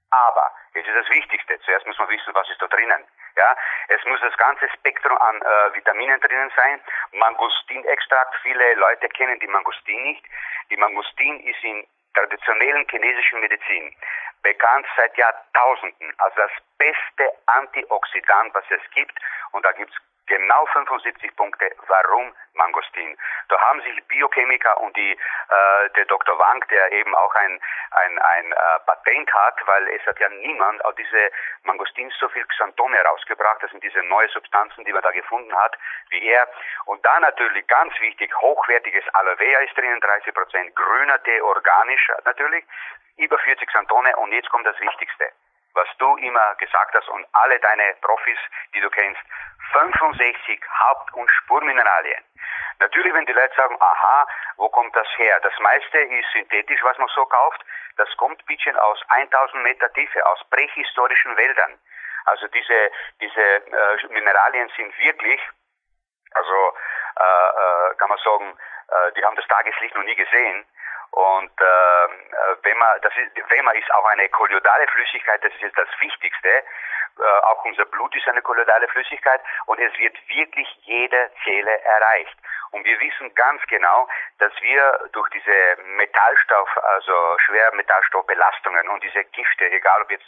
Aber, 0.09 0.51
jetzt 0.73 0.87
ist 0.87 0.95
das 0.95 1.09
Wichtigste, 1.09 1.59
zuerst 1.61 1.85
muss 1.85 1.97
man 1.99 2.09
wissen, 2.09 2.33
was 2.33 2.49
ist 2.49 2.61
da 2.61 2.67
drinnen. 2.67 3.03
Ja, 3.35 3.55
es 3.89 4.03
muss 4.05 4.19
das 4.21 4.35
ganze 4.37 4.67
Spektrum 4.69 5.17
an 5.17 5.41
äh, 5.41 5.73
Vitaminen 5.75 6.19
drinnen 6.21 6.51
sein. 6.55 6.81
Mangostinextrakt, 7.11 8.35
viele 8.41 8.73
Leute 8.75 9.07
kennen 9.09 9.39
die 9.39 9.47
Mangostin 9.47 10.01
nicht. 10.03 10.25
Die 10.71 10.77
Mangostin 10.77 11.39
ist 11.41 11.63
in 11.63 11.85
traditionellen 12.13 12.87
chinesischen 12.89 13.39
Medizin 13.41 13.95
bekannt 14.41 14.87
seit 14.95 15.15
Jahrtausenden 15.17 16.13
als 16.17 16.33
das 16.35 16.51
beste 16.77 17.31
Antioxidant, 17.47 18.53
was 18.53 18.63
es 18.69 18.81
gibt. 18.91 19.13
Und 19.51 19.65
da 19.65 19.71
gibt 19.73 19.91
es 19.91 19.97
genau 20.27 20.65
75 20.67 21.35
Punkte, 21.35 21.71
warum 21.87 22.33
Mangostin. 22.53 23.17
Da 23.49 23.59
haben 23.59 23.81
sich 23.81 24.03
Biochemiker 24.07 24.79
und 24.81 24.95
die, 24.97 25.11
äh, 25.11 25.89
der 25.95 26.05
Dr. 26.05 26.37
Wang, 26.37 26.63
der 26.69 26.91
eben 26.91 27.15
auch 27.15 27.33
ein, 27.35 27.59
ein, 27.91 28.19
ein 28.19 28.51
äh, 28.51 28.79
Patent 28.85 29.33
hat, 29.33 29.55
weil 29.65 29.87
es 29.89 30.05
hat 30.05 30.19
ja 30.19 30.29
niemand 30.29 30.83
auf 30.85 30.95
diese 30.95 31.31
Mangostin 31.63 32.11
so 32.19 32.27
viel 32.29 32.45
Xanthone 32.45 32.95
herausgebracht, 32.97 33.61
das 33.61 33.71
sind 33.71 33.83
diese 33.83 34.03
neue 34.03 34.27
Substanzen, 34.29 34.85
die 34.85 34.93
man 34.93 35.01
da 35.01 35.11
gefunden 35.11 35.55
hat, 35.55 35.77
wie 36.09 36.27
er. 36.27 36.47
Und 36.85 37.03
da 37.05 37.19
natürlich 37.19 37.65
ganz 37.67 37.93
wichtig, 37.99 38.35
hochwertiges 38.41 39.03
Aloe 39.13 39.37
Vera 39.37 39.61
ist 39.61 39.77
drinnen, 39.77 39.99
30 40.01 40.33
Prozent, 40.33 40.75
grüner 40.75 41.21
Tee, 41.23 41.41
organisch 41.41 42.11
natürlich, 42.25 42.65
über 43.17 43.37
40 43.39 43.67
Xanthone 43.67 44.15
und 44.17 44.31
jetzt 44.31 44.49
kommt 44.49 44.65
das 44.67 44.79
Wichtigste 44.79 45.31
was 45.77 45.87
du 45.99 46.17
immer 46.17 46.55
gesagt 46.55 46.93
hast 46.95 47.07
und 47.09 47.25
alle 47.33 47.59
deine 47.59 47.95
Profis, 48.01 48.39
die 48.73 48.81
du 48.81 48.89
kennst, 48.89 49.21
65 49.71 50.59
Haupt- 50.79 51.13
und 51.13 51.29
Spurmineralien. 51.29 52.23
Natürlich, 52.79 53.13
wenn 53.13 53.25
die 53.25 53.33
Leute 53.33 53.55
sagen, 53.55 53.77
aha, 53.79 54.27
wo 54.57 54.69
kommt 54.69 54.95
das 54.95 55.07
her? 55.17 55.39
Das 55.41 55.53
meiste 55.59 55.99
ist 55.99 56.31
synthetisch, 56.33 56.83
was 56.83 56.97
man 56.97 57.07
so 57.13 57.25
kauft. 57.25 57.63
Das 57.97 58.09
kommt 58.17 58.41
ein 58.41 58.45
bisschen 58.45 58.75
aus 58.77 58.99
1000 59.09 59.63
Meter 59.63 59.91
Tiefe, 59.93 60.25
aus 60.25 60.39
prähistorischen 60.49 61.37
Wäldern. 61.37 61.79
Also 62.25 62.47
diese, 62.47 62.91
diese 63.21 63.41
äh, 63.41 64.07
Mineralien 64.09 64.69
sind 64.75 64.97
wirklich, 64.99 65.41
also 66.31 66.73
äh, 67.19 67.21
äh, 67.21 67.95
kann 67.95 68.09
man 68.09 68.17
sagen, 68.19 68.57
äh, 68.89 69.11
die 69.13 69.23
haben 69.23 69.35
das 69.35 69.47
Tageslicht 69.47 69.95
noch 69.95 70.03
nie 70.03 70.15
gesehen. 70.15 70.65
Und 71.11 71.51
äh, 71.59 72.05
äh, 72.05 72.55
wenn 72.63 72.77
man, 72.77 73.01
das 73.01 73.13
ist, 73.17 73.49
Wema 73.49 73.71
ist 73.71 73.91
auch 73.93 74.05
eine 74.05 74.29
kolloidale 74.29 74.87
Flüssigkeit, 74.87 75.43
das 75.43 75.53
ist 75.53 75.61
jetzt 75.61 75.77
das 75.77 75.89
Wichtigste. 75.99 76.49
Äh, 76.49 76.63
auch 77.43 77.63
unser 77.65 77.85
Blut 77.85 78.15
ist 78.15 78.27
eine 78.27 78.41
kolloidale 78.41 78.87
Flüssigkeit 78.89 79.41
und 79.65 79.79
es 79.79 79.97
wird 79.97 80.15
wirklich 80.29 80.67
jede 80.83 81.31
Zelle 81.43 81.81
erreicht. 81.83 82.37
Und 82.71 82.85
wir 82.85 82.99
wissen 82.99 83.33
ganz 83.35 83.61
genau, 83.67 84.07
dass 84.39 84.53
wir 84.61 85.09
durch 85.13 85.29
diese 85.29 85.77
Metallstoff, 85.95 86.77
also 86.77 87.37
Schwermetallstoffbelastungen 87.45 88.89
und 88.89 89.03
diese 89.03 89.23
Gifte, 89.25 89.69
egal 89.71 90.01
ob 90.01 90.11
jetzt 90.11 90.27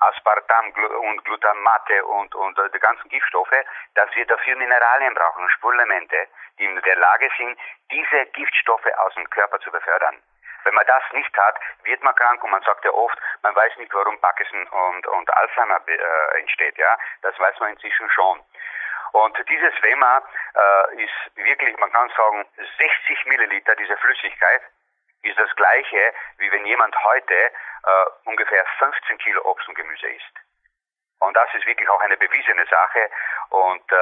Aspartam 0.00 0.72
und 1.02 1.24
Glutamate 1.24 2.04
und, 2.04 2.34
und 2.34 2.58
äh, 2.58 2.70
die 2.70 2.78
ganzen 2.78 3.08
Giftstoffe, 3.08 3.54
dass 3.94 4.14
wir 4.14 4.26
dafür 4.26 4.56
Mineralien 4.56 5.14
brauchen, 5.14 5.48
Spurenelemente, 5.50 6.28
die 6.58 6.64
in 6.64 6.80
der 6.80 6.96
Lage 6.96 7.28
sind, 7.36 7.58
diese 7.90 8.26
Giftstoffe 8.26 8.86
aus 8.98 9.14
dem 9.14 9.28
Körper 9.30 9.58
zu 9.60 9.70
befördern. 9.70 10.22
Wenn 10.64 10.74
man 10.74 10.86
das 10.86 11.02
nicht 11.12 11.36
hat, 11.38 11.58
wird 11.84 12.02
man 12.02 12.14
krank 12.14 12.42
und 12.44 12.50
man 12.50 12.62
sagt 12.62 12.84
ja 12.84 12.90
oft, 12.92 13.18
man 13.42 13.54
weiß 13.54 13.76
nicht, 13.78 13.92
warum 13.94 14.18
Parkinson 14.20 14.66
und, 14.66 15.06
und 15.06 15.36
Alzheimer 15.36 15.80
äh, 15.86 16.38
entsteht. 16.38 16.76
Ja, 16.76 16.98
das 17.22 17.38
weiß 17.38 17.58
man 17.60 17.70
inzwischen 17.70 18.10
schon. 18.10 18.40
Und 19.12 19.36
dieses 19.48 19.82
Wema 19.82 20.22
äh, 20.54 21.04
ist 21.04 21.36
wirklich, 21.36 21.76
man 21.78 21.92
kann 21.92 22.10
sagen, 22.16 22.46
60 22.78 23.26
Milliliter 23.26 23.74
dieser 23.76 23.96
Flüssigkeit 23.98 24.62
ist 25.22 25.38
das 25.38 25.54
gleiche, 25.56 26.14
wie 26.38 26.50
wenn 26.50 26.64
jemand 26.64 26.94
heute 27.04 27.34
äh, 27.34 27.50
ungefähr 28.24 28.64
15 28.78 29.18
Kilo 29.18 29.42
Obst 29.44 29.68
und 29.68 29.74
Gemüse 29.74 30.08
isst. 30.08 30.49
Und 31.20 31.36
das 31.36 31.48
ist 31.54 31.66
wirklich 31.66 31.88
auch 31.88 32.00
eine 32.00 32.16
bewiesene 32.16 32.66
Sache. 32.66 33.10
Und 33.50 33.92
äh, 33.92 33.94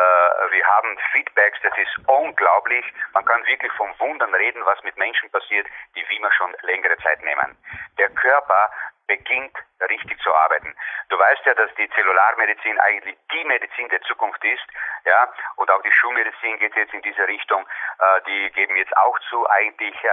wir 0.51 0.67
haben 0.67 0.99
Feedbacks, 1.13 1.59
das 1.63 1.77
ist 1.77 2.09
unglaublich. 2.09 2.85
Man 3.13 3.25
kann 3.25 3.45
wirklich 3.47 3.73
vom 3.73 3.93
Wundern 3.99 4.35
reden, 4.35 4.65
was 4.65 4.83
mit 4.85 4.97
Menschen 4.97 5.31
passiert, 5.31 5.67
die 5.95 6.05
wie 6.09 6.21
man 6.21 6.33
schon 6.33 6.55
längere 6.63 6.97
Zeit 6.99 7.23
nehmen. 7.23 7.57
Der 7.99 8.09
Körper 8.11 8.71
beginnt 9.09 9.57
richtig 9.89 10.21
zu 10.21 10.33
arbeiten. 10.33 10.75
Du 11.09 11.19
weißt 11.19 11.45
ja, 11.47 11.55
dass 11.55 11.75
die 11.75 11.89
Zellularmedizin 11.91 12.79
eigentlich 12.79 13.17
die 13.33 13.45
Medizin 13.45 13.89
der 13.89 14.03
Zukunft 14.03 14.45
ist, 14.45 14.67
ja, 15.05 15.33
und 15.57 15.71
auch 15.71 15.83
die 15.83 15.93
Schulmedizin 15.93 16.59
geht 16.59 16.77
jetzt 16.77 16.93
in 16.93 17.03
diese 17.03 17.27
Richtung. 17.27 17.67
Äh, 17.99 18.21
die 18.27 18.51
geben 18.53 18.77
jetzt 18.77 18.97
auch 18.97 19.19
zu, 19.31 19.49
eigentlich 19.51 19.97
äh, 20.05 20.09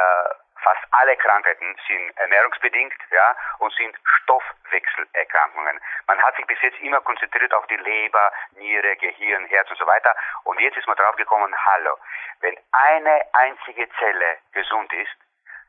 fast 0.65 0.81
alle 0.91 1.15
Krankheiten 1.17 1.77
sind 1.87 2.17
ernährungsbedingt, 2.17 2.95
ja, 3.11 3.35
und 3.59 3.71
sind 3.75 3.95
Stoffwechselerkrankungen. 4.03 5.79
Man 6.07 6.21
hat 6.23 6.35
sich 6.35 6.45
bis 6.47 6.59
jetzt 6.63 6.79
immer 6.79 6.99
konzentriert 7.01 7.53
auf 7.53 7.67
die 7.67 7.77
Leber, 7.77 8.31
Niere, 8.55 8.95
Gehirn, 8.97 9.45
Herz 9.45 9.69
und 9.69 9.77
so 9.77 9.85
weiter. 9.85 10.15
Und 10.43 10.59
jetzt 10.59 10.77
ist 10.77 10.87
man 10.87 10.97
drauf 10.97 11.15
gekommen, 11.17 11.53
hallo, 11.55 11.97
wenn 12.41 12.57
eine 12.71 13.21
einzige 13.33 13.87
Zelle 13.99 14.39
gesund 14.53 14.91
ist, 14.93 15.15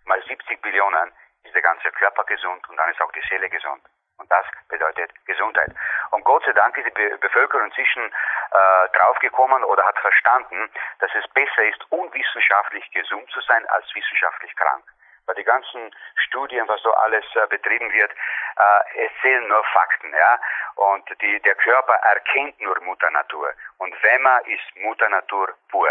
mal 0.07 0.23
70 0.23 0.63
Billionen, 0.63 1.13
ist 1.45 1.55
der 1.55 1.63
ganze 1.63 1.93
Körper 1.93 2.25
gesund 2.25 2.67
und 2.71 2.77
dann 2.79 2.91
ist 2.91 3.01
auch 3.03 3.13
die 3.13 3.23
Seele 3.29 3.51
gesund. 3.51 3.83
Und 4.19 4.31
das 4.31 4.47
bedeutet 4.69 5.13
Gesundheit. 5.27 5.71
Und 6.11 6.25
Gott 6.25 6.45
sei 6.45 6.53
Dank 6.53 6.77
ist 6.79 6.87
die 6.87 6.91
Be 6.91 7.17
Bevölkerung 7.19 7.67
inzwischen 7.67 8.05
äh, 8.05 8.89
draufgekommen 8.97 9.63
oder 9.65 9.85
hat 9.85 9.99
verstanden, 9.99 10.71
dass 11.01 11.11
es 11.15 11.27
besser 11.35 11.65
ist, 11.65 11.85
unwissenschaftlich 11.91 12.91
gesund 12.93 13.29
zu 13.31 13.41
sein, 13.43 13.67
als 13.69 13.85
wissenschaftlich 13.95 14.55
krank. 14.57 14.85
Weil 15.27 15.35
die 15.35 15.45
ganzen 15.45 15.91
Studien, 16.27 16.67
was 16.69 16.81
so 16.83 16.93
alles 16.95 17.25
äh, 17.35 17.47
betrieben 17.49 17.93
wird, 17.93 18.13
äh, 18.13 19.05
erzählen 19.07 19.47
nur 19.49 19.65
Fakten, 19.65 20.13
ja. 20.15 20.39
Und 20.77 21.05
die, 21.21 21.41
der 21.41 21.55
Körper 21.57 21.95
erkennt 21.95 22.61
nur 22.61 22.81
Mutter 22.83 23.11
Natur. 23.11 23.53
Und 23.79 23.95
Wemmer 24.03 24.41
ist 24.47 24.77
Mutter 24.77 25.09
Natur 25.09 25.55
pur. 25.69 25.91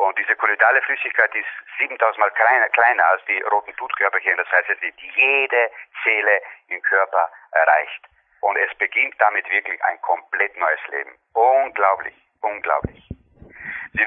Und 0.00 0.18
diese 0.18 0.34
kolloidale 0.34 0.80
Flüssigkeit 0.82 1.34
ist 1.34 1.46
7000 1.78 2.18
Mal 2.18 2.30
kleiner, 2.30 2.68
kleiner 2.70 3.06
als 3.08 3.22
die 3.26 3.38
roten 3.42 3.74
Blutkörperchen. 3.74 4.34
Das 4.38 4.50
heißt, 4.50 4.70
es 4.70 4.80
wird 4.80 4.98
jede 4.98 5.70
Zelle 6.02 6.40
im 6.68 6.80
Körper 6.80 7.30
erreicht. 7.52 8.06
Und 8.40 8.56
es 8.56 8.74
beginnt 8.78 9.14
damit 9.18 9.48
wirklich 9.50 9.82
ein 9.84 10.00
komplett 10.00 10.56
neues 10.56 10.80
Leben. 10.88 11.18
Unglaublich, 11.34 12.14
unglaublich. 12.40 13.08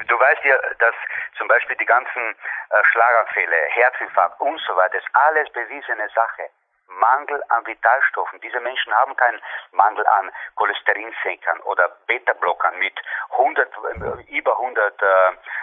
Du 0.07 0.19
weißt 0.19 0.43
ja, 0.45 0.57
dass 0.79 0.95
zum 1.37 1.47
Beispiel 1.47 1.75
die 1.75 1.85
ganzen 1.85 2.31
äh, 2.31 2.83
Schlaganfälle, 2.91 3.55
Herzinfarkt 3.69 4.41
und 4.41 4.59
so 4.61 4.75
weiter, 4.75 4.97
ist 4.97 5.07
alles 5.13 5.47
bewiesene 5.51 6.09
Sache. 6.15 6.49
Mangel 6.87 7.43
an 7.49 7.65
Vitalstoffen. 7.65 8.39
Diese 8.41 8.59
Menschen 8.59 8.93
haben 8.93 9.15
keinen 9.15 9.41
Mangel 9.71 10.05
an 10.07 10.31
Cholesterinsenkern 10.55 11.59
oder 11.61 11.89
Beta-Blockern 12.07 12.77
mit 12.79 12.93
100, 13.31 13.67
äh, 13.67 14.37
über 14.37 14.57
100 14.57 15.01
äh, 15.01 15.05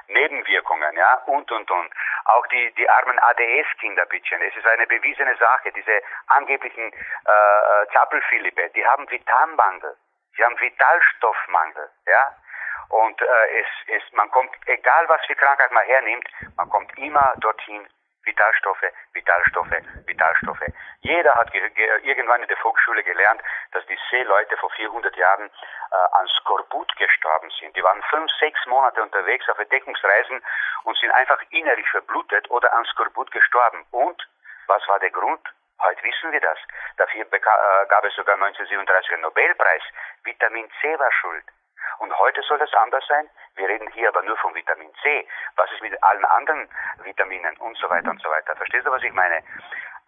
Nebenwirkungen, 0.09 0.97
ja, 0.97 1.15
und, 1.27 1.51
und, 1.51 1.71
und. 1.71 1.93
Auch 2.25 2.47
die, 2.49 2.73
die 2.75 2.89
armen 2.89 3.19
ADS-Kinder, 3.19 4.07
bittchen. 4.07 4.43
Es 4.43 4.57
ist 4.57 4.67
eine 4.67 4.87
bewiesene 4.87 5.37
Sache. 5.37 5.73
Diese 5.73 6.03
angeblichen 6.29 6.93
äh, 6.93 7.87
Zappelphilippe, 7.93 8.71
die 8.71 8.87
haben 8.87 9.11
Vitalmangel. 9.11 9.97
Sie 10.37 10.45
haben 10.45 10.59
Vitalstoffmangel, 10.61 11.91
ja. 12.07 12.35
Und 12.91 13.21
äh, 13.23 13.61
es, 13.61 13.67
es, 13.87 14.13
man 14.13 14.31
kommt, 14.31 14.51
egal 14.67 15.09
was 15.09 15.25
für 15.27 15.37
Krankheit 15.37 15.71
man 15.71 15.85
hernimmt, 15.85 16.29
man 16.57 16.69
kommt 16.69 16.97
immer 16.99 17.35
dorthin, 17.39 17.87
Vitalstoffe, 18.31 18.87
Vitalstoffe, 19.13 20.07
Vitalstoffe. 20.07 20.67
Jeder 21.01 21.35
hat 21.35 21.53
irgendwann 22.03 22.43
in 22.43 22.49
der 22.49 22.57
Volksschule 22.59 23.03
gelernt, 23.03 23.43
dass 23.73 23.85
die 23.87 23.99
Seeleute 24.09 24.57
vor 24.59 24.71
400 24.71 25.17
Jahren 25.17 25.47
äh, 25.47 25.95
an 26.13 26.29
Skorbut 26.29 26.95
gestorben 26.97 27.51
sind. 27.59 27.77
Die 27.77 27.83
waren 27.83 28.01
fünf, 28.05 28.31
sechs 28.39 28.65
Monate 28.67 29.03
unterwegs 29.03 29.49
auf 29.49 29.59
Entdeckungsreisen 29.59 30.43
und 30.85 30.97
sind 30.99 31.11
einfach 31.11 31.43
innerlich 31.51 31.89
verblutet 31.91 32.49
oder 32.51 32.73
an 32.73 32.85
Skorbut 32.85 33.33
gestorben. 33.33 33.85
Und 33.91 34.29
was 34.69 34.87
war 34.87 35.01
der 35.01 35.11
Grund? 35.11 35.43
Heute 35.83 36.03
wissen 36.05 36.31
wir 36.31 36.41
das. 36.41 36.59
Dafür 36.99 37.23
äh, 37.23 37.41
gab 37.89 38.05
es 38.05 38.15
sogar 38.15 38.37
1937 38.37 39.13
einen 39.13 39.23
Nobelpreis. 39.23 39.83
Vitamin 40.23 40.71
C 40.81 40.99
war 40.99 41.11
schuld. 41.13 41.45
Und 42.01 42.19
heute 42.19 42.41
soll 42.43 42.59
das 42.59 42.73
anders 42.75 43.05
sein. 43.07 43.29
Wir 43.57 43.69
reden 43.69 43.91
hier 43.93 44.09
aber 44.09 44.23
nur 44.23 44.37
von 44.39 44.55
Vitamin 44.55 44.91
C. 45.03 45.29
Was 45.57 45.71
ist 45.71 45.83
mit 45.83 46.03
allen 46.03 46.25
anderen 46.25 46.67
Vitaminen 47.05 47.55
und 47.59 47.77
so 47.77 47.91
weiter 47.91 48.11
und 48.11 48.21
so 48.23 48.31
weiter? 48.31 48.57
Verstehst 48.57 48.87
du, 48.87 48.91
was 48.91 49.03
ich 49.03 49.13
meine? 49.13 49.43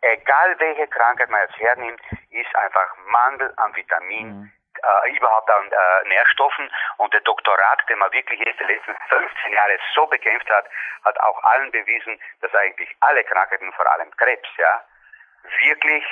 Egal 0.01 0.59
welche 0.59 0.89
Krankheit 0.89 1.29
man 1.29 1.43
jetzt 1.43 1.59
hernimmt, 1.59 2.01
ist 2.31 2.57
einfach 2.57 2.97
Mangel 3.07 3.53
an 3.57 3.77
Vitamin, 3.77 4.27
mhm. 4.27 4.53
äh, 4.83 5.17
überhaupt 5.17 5.51
an 5.51 5.71
äh, 5.71 6.09
Nährstoffen. 6.09 6.71
Und 6.97 7.13
der 7.13 7.21
Doktorat, 7.21 7.87
den 7.91 7.99
man 7.99 8.11
wirklich 8.13 8.41
jetzt 8.41 8.59
die 8.59 8.65
letzten 8.65 8.97
15 9.11 9.53
Jahre 9.53 9.79
so 9.95 10.07
bekämpft 10.07 10.49
hat, 10.49 10.65
hat 11.05 11.21
auch 11.21 11.45
allen 11.45 11.71
bewiesen, 11.73 12.19
dass 12.41 12.55
eigentlich 12.55 12.89
alle 13.01 13.23
Krankheiten, 13.25 13.71
vor 13.75 13.87
allem 13.93 14.11
Krebs, 14.17 14.49
ja, 14.57 14.83
wirklich 15.61 16.05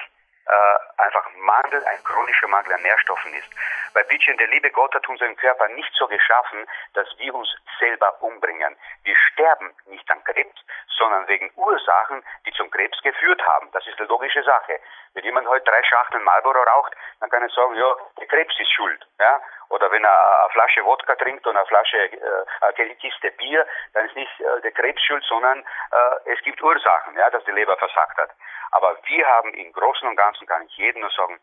äh, 0.46 1.02
einfach 1.02 1.28
Mangel, 1.36 1.84
ein 1.84 2.02
chronischer 2.04 2.48
Mangel 2.48 2.72
an 2.72 2.82
Nährstoffen 2.82 3.32
ist. 3.34 3.48
Weil 3.94 4.04
bitte, 4.04 4.34
der 4.36 4.48
liebe 4.48 4.70
Gott 4.70 4.94
hat 4.94 5.08
unseren 5.08 5.36
Körper 5.36 5.68
nicht 5.68 5.92
so 5.94 6.06
geschaffen, 6.06 6.66
dass 6.94 7.06
wir 7.18 7.34
uns 7.34 7.48
selber 7.78 8.20
umbringen. 8.22 8.76
Wir 9.04 9.16
sterben 9.16 9.74
nicht 9.86 10.08
an 10.10 10.22
Krebs, 10.24 10.60
sondern 10.98 11.26
wegen 11.28 11.50
Ursachen, 11.56 12.22
die 12.46 12.52
zum 12.52 12.70
Krebs 12.70 13.00
geführt 13.02 13.42
haben. 13.46 13.70
Das 13.72 13.86
ist 13.86 13.98
eine 13.98 14.08
logische 14.08 14.42
Sache. 14.42 14.80
Wenn 15.14 15.24
jemand 15.24 15.48
heute 15.48 15.64
drei 15.64 15.82
Schachteln 15.82 16.22
Marlboro 16.24 16.62
raucht, 16.62 16.94
dann 17.20 17.30
kann 17.30 17.42
er 17.42 17.48
sagen, 17.50 17.74
ja, 17.74 17.94
der 18.18 18.26
Krebs 18.26 18.54
ist 18.58 18.72
schuld. 18.72 19.06
Ja? 19.18 19.40
Oder 19.70 19.90
wenn 19.90 20.04
er 20.04 20.42
eine 20.42 20.50
Flasche 20.50 20.84
Wodka 20.84 21.14
trinkt 21.16 21.46
und 21.46 21.56
eine 21.56 21.66
Flasche, 21.66 21.98
äh, 21.98 22.44
eine 22.60 22.94
Kiste 22.96 23.30
Bier, 23.32 23.66
dann 23.94 24.06
ist 24.06 24.16
nicht 24.16 24.40
äh, 24.40 24.60
der 24.62 24.72
Krebs 24.72 25.02
schuld, 25.02 25.24
sondern 25.24 25.60
äh, 25.60 26.32
es 26.32 26.40
gibt 26.42 26.62
Ursachen, 26.62 27.16
ja, 27.16 27.30
dass 27.30 27.44
die 27.44 27.52
Leber 27.52 27.76
versagt 27.76 28.18
hat. 28.18 28.30
Aber 28.70 28.96
wir 29.04 29.26
haben 29.26 29.52
im 29.54 29.72
Großen 29.72 30.06
und 30.08 30.16
Ganzen, 30.16 30.46
kann 30.46 30.66
ich 30.66 30.76
jedem 30.76 31.00
nur 31.00 31.10
sagen, 31.10 31.38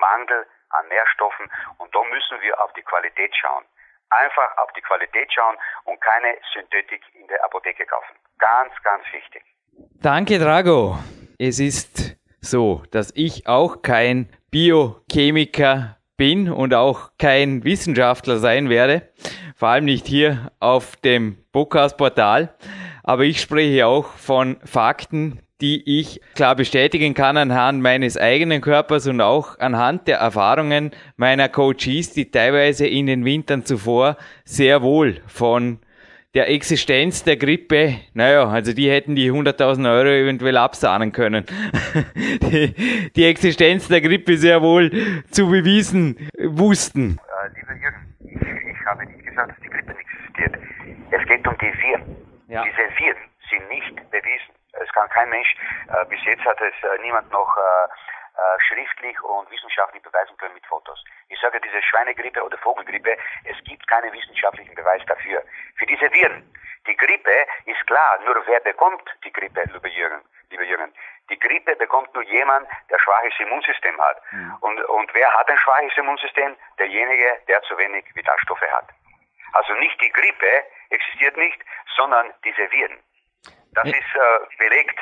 Mangel 0.00 0.46
an 0.70 0.88
Nährstoffen 0.88 1.50
und 1.78 1.94
da 1.94 2.02
müssen 2.04 2.40
wir 2.40 2.62
auf 2.62 2.72
die 2.74 2.82
Qualität 2.82 3.34
schauen. 3.36 3.64
Einfach 4.10 4.56
auf 4.58 4.72
die 4.72 4.80
Qualität 4.80 5.32
schauen 5.32 5.56
und 5.84 6.00
keine 6.00 6.36
Synthetik 6.52 7.02
in 7.14 7.26
der 7.28 7.44
Apotheke 7.44 7.86
kaufen. 7.86 8.16
Ganz, 8.38 8.72
ganz 8.82 9.04
wichtig. 9.12 9.44
Danke, 10.02 10.38
Drago. 10.38 10.98
Es 11.38 11.60
ist 11.60 12.16
so, 12.40 12.82
dass 12.90 13.12
ich 13.14 13.46
auch 13.46 13.82
kein 13.82 14.28
Biochemiker 14.50 15.96
bin 16.16 16.50
und 16.50 16.74
auch 16.74 17.10
kein 17.18 17.64
Wissenschaftler 17.64 18.38
sein 18.38 18.68
werde, 18.68 19.08
vor 19.56 19.68
allem 19.68 19.84
nicht 19.84 20.06
hier 20.06 20.50
auf 20.60 20.96
dem 20.96 21.44
Podcast-Portal, 21.52 22.54
aber 23.04 23.22
ich 23.22 23.40
spreche 23.40 23.86
auch 23.86 24.06
von 24.06 24.60
Fakten, 24.64 25.40
die 25.60 26.00
ich 26.00 26.20
klar 26.34 26.56
bestätigen 26.56 27.14
kann 27.14 27.36
anhand 27.36 27.82
meines 27.82 28.16
eigenen 28.16 28.60
Körpers 28.60 29.06
und 29.06 29.20
auch 29.20 29.58
anhand 29.58 30.08
der 30.08 30.18
Erfahrungen 30.18 30.90
meiner 31.16 31.48
Coaches, 31.48 32.12
die 32.12 32.30
teilweise 32.30 32.86
in 32.86 33.06
den 33.06 33.24
Wintern 33.24 33.64
zuvor 33.64 34.16
sehr 34.44 34.82
wohl 34.82 35.20
von 35.26 35.78
der 36.34 36.48
Existenz 36.48 37.24
der 37.24 37.36
Grippe, 37.36 37.96
naja, 38.14 38.48
also 38.48 38.72
die 38.72 38.88
hätten 38.88 39.16
die 39.16 39.32
100.000 39.32 39.90
Euro 39.90 40.08
eventuell 40.10 40.56
absahnen 40.56 41.10
können. 41.10 41.44
die, 42.14 43.10
die, 43.16 43.24
Existenz 43.24 43.88
der 43.88 44.00
Grippe 44.00 44.36
sehr 44.36 44.62
wohl 44.62 44.90
zu 45.30 45.48
bewiesen 45.48 46.28
wussten. 46.38 47.18
Äh, 47.18 47.58
lieber 47.58 47.74
Jürgen, 47.74 48.14
ich, 48.20 48.70
ich, 48.70 48.86
habe 48.86 49.06
nicht 49.06 49.26
gesagt, 49.26 49.50
dass 49.50 49.58
die 49.58 49.70
Grippe 49.70 49.92
nicht 49.92 50.06
existiert. 50.08 50.58
Es 51.10 51.26
geht 51.26 51.46
um 51.48 51.54
die 51.58 51.82
Viren. 51.82 52.16
Ja. 52.46 52.62
Diese 52.62 52.76
Viren 52.96 53.22
sind 53.50 53.68
nicht 53.68 54.10
bewiesen. 54.10 54.49
Es 54.80 54.92
kann 54.92 55.08
kein 55.10 55.28
Mensch, 55.28 55.54
äh, 55.88 56.04
bis 56.06 56.22
jetzt 56.24 56.44
hat 56.44 56.60
es 56.60 56.74
äh, 56.82 56.98
niemand 57.02 57.30
noch 57.30 57.56
äh, 57.56 57.60
äh, 58.40 58.60
schriftlich 58.60 59.20
und 59.22 59.50
wissenschaftlich 59.50 60.02
beweisen 60.02 60.36
können 60.38 60.54
mit 60.54 60.66
Fotos. 60.66 61.04
Ich 61.28 61.38
sage 61.40 61.60
diese 61.60 61.82
Schweinegrippe 61.82 62.42
oder 62.42 62.56
Vogelgrippe, 62.58 63.16
es 63.44 63.62
gibt 63.64 63.86
keinen 63.86 64.12
wissenschaftlichen 64.12 64.74
Beweis 64.74 65.02
dafür. 65.06 65.42
Für 65.76 65.86
diese 65.86 66.10
Viren. 66.12 66.42
Die 66.86 66.96
Grippe 66.96 67.46
ist 67.66 67.86
klar, 67.86 68.18
nur 68.24 68.42
wer 68.46 68.60
bekommt 68.60 69.02
die 69.24 69.32
Grippe, 69.32 69.62
lieber 69.72 69.88
Jürgen? 69.88 70.22
Lieber 70.48 70.64
Jürgen? 70.64 70.94
Die 71.28 71.38
Grippe 71.38 71.76
bekommt 71.76 72.12
nur 72.14 72.24
jemand, 72.24 72.66
der 72.88 72.98
schwaches 72.98 73.38
Immunsystem 73.38 74.00
hat. 74.00 74.22
Mhm. 74.32 74.56
Und, 74.60 74.80
und 74.84 75.14
wer 75.14 75.30
hat 75.34 75.48
ein 75.48 75.58
schwaches 75.58 75.96
Immunsystem? 75.96 76.56
Derjenige, 76.78 77.42
der 77.46 77.60
zu 77.62 77.76
wenig 77.76 78.04
Vitalstoffe 78.14 78.62
hat. 78.72 78.88
Also 79.52 79.74
nicht 79.74 80.00
die 80.00 80.10
Grippe 80.10 80.64
existiert 80.88 81.36
nicht, 81.36 81.60
sondern 81.96 82.32
diese 82.44 82.70
Viren. 82.72 82.98
Das 83.74 83.86
ist 83.86 83.94
äh, 83.94 84.56
belegt. 84.58 84.98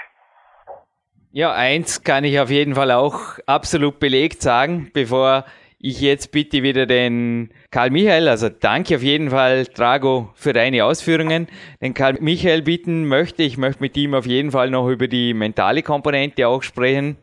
Ja, 1.32 1.52
eins 1.52 2.02
kann 2.02 2.24
ich 2.24 2.40
auf 2.40 2.50
jeden 2.50 2.74
Fall 2.74 2.90
auch 2.90 3.38
absolut 3.46 3.98
belegt 3.98 4.42
sagen, 4.42 4.90
bevor 4.92 5.44
ich 5.80 6.00
jetzt 6.00 6.32
bitte 6.32 6.62
wieder 6.62 6.86
den 6.86 7.50
Karl 7.70 7.90
Michael, 7.90 8.28
also 8.28 8.48
danke 8.48 8.96
auf 8.96 9.02
jeden 9.02 9.30
Fall, 9.30 9.64
Drago, 9.64 10.30
für 10.34 10.52
deine 10.52 10.84
Ausführungen. 10.84 11.46
Den 11.80 11.94
Karl 11.94 12.16
Michael 12.20 12.62
bitten 12.62 13.06
möchte, 13.06 13.42
ich 13.42 13.58
möchte 13.58 13.82
mit 13.82 13.96
ihm 13.96 14.14
auf 14.14 14.26
jeden 14.26 14.50
Fall 14.50 14.70
noch 14.70 14.88
über 14.88 15.06
die 15.06 15.34
mentale 15.34 15.82
Komponente 15.82 16.48
auch 16.48 16.62
sprechen, 16.62 17.16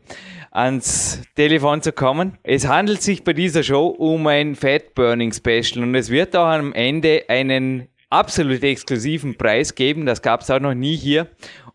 ans 0.51 1.21
Telefon 1.35 1.81
zu 1.81 1.91
kommen. 1.91 2.37
Es 2.43 2.67
handelt 2.67 3.01
sich 3.01 3.23
bei 3.23 3.33
dieser 3.33 3.63
Show 3.63 3.87
um 3.87 4.25
ein 4.27 4.55
Fat 4.55 4.93
Burning 4.95 5.33
Special 5.33 5.83
und 5.83 5.95
es 5.95 6.09
wird 6.09 6.35
auch 6.35 6.47
am 6.47 6.71
Ende 6.71 7.25
einen 7.27 7.89
absolut 8.15 8.63
exklusiven 8.63 9.35
Preis 9.35 9.75
geben. 9.75 10.05
Das 10.05 10.21
gab 10.21 10.41
es 10.41 10.49
auch 10.49 10.59
noch 10.59 10.73
nie 10.73 10.95
hier. 10.95 11.27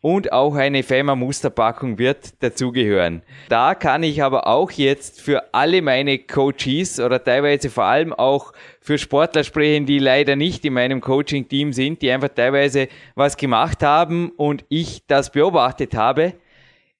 Und 0.02 0.32
auch 0.32 0.54
eine 0.54 0.82
FEMA 0.82 1.14
Musterpackung 1.14 1.98
wird 1.98 2.42
dazugehören. 2.42 3.22
Da 3.50 3.74
kann 3.74 4.02
ich 4.02 4.22
aber 4.22 4.46
auch 4.46 4.70
jetzt 4.70 5.20
für 5.20 5.52
alle 5.52 5.82
meine 5.82 6.18
Coaches 6.18 6.98
oder 6.98 7.22
teilweise 7.22 7.68
vor 7.68 7.84
allem 7.84 8.14
auch 8.14 8.54
für 8.80 8.96
Sportler 8.96 9.44
sprechen, 9.44 9.84
die 9.84 9.98
leider 9.98 10.36
nicht 10.36 10.64
in 10.64 10.72
meinem 10.72 11.02
Coaching-Team 11.02 11.74
sind, 11.74 12.00
die 12.00 12.10
einfach 12.10 12.30
teilweise 12.30 12.88
was 13.14 13.36
gemacht 13.36 13.82
haben 13.82 14.30
und 14.30 14.64
ich 14.70 15.02
das 15.06 15.30
beobachtet 15.30 15.94
habe. 15.94 16.32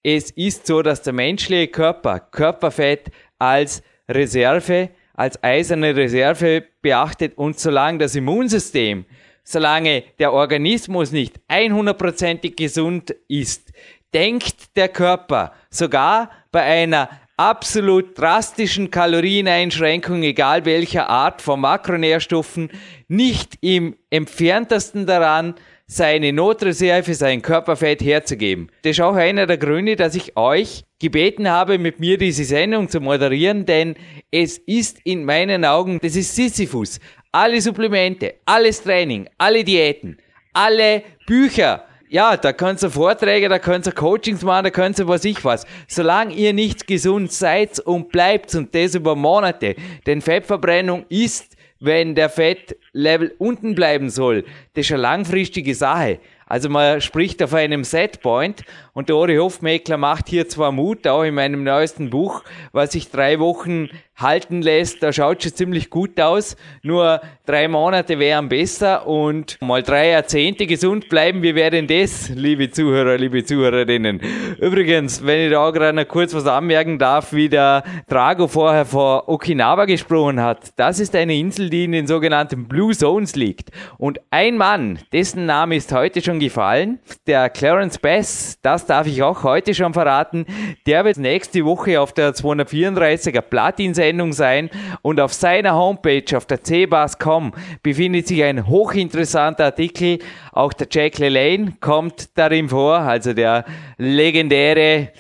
Es 0.03 0.31
ist 0.31 0.67
so, 0.67 0.83
dass 0.83 1.01
der 1.01 1.15
menschliche 1.15 1.69
Körper 1.69 2.21
Körperfett 2.21 3.11
als 3.39 3.83
Reserve, 4.11 4.91
als 5.15 5.43
eiserne 5.43 5.97
Reserve 5.97 6.65
beachtet 6.83 7.39
und 7.39 7.59
solange 7.59 7.99
das 7.99 8.15
Immunsystem 8.15 9.07
solange 9.45 10.05
der 10.19 10.33
Organismus 10.33 11.13
nicht 11.13 11.41
100%ig 11.49 12.57
gesund 12.57 13.15
ist, 13.29 13.73
denkt 14.15 14.77
der 14.77 14.89
Körper 14.89 15.53
sogar 15.71 16.31
bei 16.53 16.63
einer 16.63 17.09
absolut 17.37 18.19
drastischen 18.19 18.91
Kalorieneinschränkung, 18.91 20.23
egal 20.23 20.67
welcher 20.67 21.09
Art 21.09 21.41
von 21.41 21.61
Makronährstoffen, 21.61 22.71
nicht 23.09 23.57
im 23.63 23.97
entferntesten 24.11 25.07
daran, 25.07 25.55
seine 25.87 26.33
Notreserve, 26.33 27.15
sein 27.15 27.43
Körperfett 27.43 28.01
herzugeben. 28.03 28.69
Das 28.83 28.93
ist 28.93 29.01
auch 29.01 29.17
einer 29.17 29.47
der 29.47 29.57
Gründe, 29.57 29.97
dass 29.97 30.15
ich 30.15 30.37
euch 30.37 30.85
gebeten 31.01 31.49
habe, 31.49 31.79
mit 31.79 31.99
mir 31.99 32.17
diese 32.17 32.45
Sendung 32.45 32.89
zu 32.89 33.01
moderieren, 33.01 33.67
denn 33.67 33.97
es 34.31 34.59
ist 34.59 35.01
in 35.03 35.25
meinen 35.25 35.65
Augen, 35.65 35.99
das 36.01 36.15
ist 36.15 36.37
Sisyphus 36.37 37.01
alle 37.33 37.61
Supplemente, 37.61 38.35
alles 38.45 38.83
Training, 38.83 39.29
alle 39.39 39.65
Diäten, 39.65 40.19
alle 40.53 41.03
Bücher. 41.27 41.85
Ja, 42.09 42.37
da 42.37 42.53
könnt 42.53 42.83
ihr 42.83 42.91
Vorträge, 42.91 43.49
da 43.49 43.61
könnt 43.61 43.87
ihr 43.87 43.93
Coachings 43.93 44.43
machen, 44.43 44.65
da 44.65 44.71
könnt 44.71 44.99
ihr 44.99 45.07
was 45.07 45.25
ich 45.25 45.45
was. 45.45 45.65
Solange 45.87 46.35
ihr 46.35 46.53
nicht 46.53 46.89
gesund 46.89 47.31
seid 47.31 47.79
und 47.79 48.11
bleibt 48.11 48.53
und 48.57 48.75
das 48.75 48.97
über 48.97 49.15
Monate, 49.15 49.77
denn 50.07 50.21
Fettverbrennung 50.21 51.07
ist, 51.09 51.57
wenn 51.79 52.17
der 52.17 52.29
Fettlevel 52.29 53.35
unten 53.39 53.77
bleiben 53.77 54.11
soll, 54.11 54.45
das 54.75 54.87
ist 54.87 54.93
eine 54.93 55.03
langfristige 55.03 55.75
Sache. 55.75 56.19
Also 56.47 56.69
man 56.69 57.01
spricht 57.01 57.41
auf 57.45 57.55
einem 57.55 57.85
Setpoint 57.85 58.65
und 58.93 59.09
der 59.09 59.17
Ori 59.17 59.37
Hofmeckler 59.37 59.97
macht 59.97 60.29
hier 60.29 60.49
zwar 60.49 60.73
Mut, 60.73 61.07
auch 61.07 61.23
in 61.23 61.35
meinem 61.35 61.65
neuesten 61.65 62.11
Buch, 62.11 62.43
was 62.73 62.93
sich 62.93 63.11
drei 63.11 63.39
Wochen 63.39 63.89
halten 64.21 64.63
lässt. 64.63 65.03
Da 65.03 65.13
schaut 65.13 65.43
schon 65.43 65.55
ziemlich 65.55 65.91
gut 65.91 66.21
aus. 66.21 66.57
Nur 66.83 67.21
drei 67.47 67.69
Monate 67.69 68.19
wären 68.19 68.49
besser 68.49 69.07
und 69.07 69.59
mal 69.61 69.83
drei 69.83 70.11
Jahrzehnte 70.11 70.67
gesund 70.67 71.09
bleiben. 71.09 71.43
Wie 71.43 71.55
wäre 71.55 71.71
denn 71.71 71.87
das, 71.87 72.29
liebe 72.29 72.71
Zuhörer, 72.71 73.17
liebe 73.17 73.45
Zuhörerinnen? 73.45 74.21
Übrigens, 74.59 75.25
wenn 75.25 75.47
ich 75.47 75.53
da 75.53 75.71
gerade 75.71 75.97
noch 75.97 76.09
kurz 76.09 76.35
was 76.35 76.47
anmerken 76.47 76.99
darf, 76.99 77.33
wie 77.33 77.49
der 77.49 77.83
Drago 78.09 78.47
vorher 78.47 78.85
vor 78.85 79.29
Okinawa 79.29 79.85
gesprochen 79.87 80.41
hat. 80.41 80.73
Das 80.77 81.01
ist 81.01 81.15
eine 81.17 81.37
Insel, 81.37 81.71
die 81.71 81.85
in 81.85 81.93
den 81.93 82.07
sogenannten 82.07 82.69
Blue 82.69 82.95
Zones 82.95 83.37
liegt. 83.37 83.71
Und 83.99 84.21
ein 84.31 84.57
Mann, 84.57 84.99
dessen 85.13 85.47
Name 85.47 85.77
ist 85.77 85.93
heute 85.93 86.21
schon 86.21 86.41
gefallen, 86.41 86.99
der 87.27 87.49
Clarence 87.49 87.99
Bass, 87.99 88.59
das 88.63 88.80
darf 88.87 89.07
ich 89.07 89.23
auch 89.23 89.43
heute 89.43 89.75
schon 89.75 89.93
verraten, 89.93 90.47
der 90.87 91.05
wird 91.05 91.19
nächste 91.19 91.65
Woche 91.65 92.01
auf 92.01 92.13
der 92.13 92.35
234er 92.35 93.41
Platin 93.41 93.95
Sendung 93.95 94.33
sein 94.33 94.71
und 95.03 95.21
auf 95.21 95.33
seiner 95.33 95.75
Homepage 95.75 96.37
auf 96.37 96.47
der 96.47 96.63
cbas.com 96.63 97.53
befindet 97.83 98.29
sich 98.29 98.43
ein 98.43 98.67
hochinteressanter 98.67 99.67
Artikel. 99.67 100.19
Auch 100.53 100.73
der 100.73 100.89
Jack 100.91 101.19
LaLanne 101.19 101.75
kommt 101.81 102.37
darin 102.39 102.69
vor, 102.69 102.99
also 102.99 103.33
der 103.33 103.65
legendäre 103.99 105.13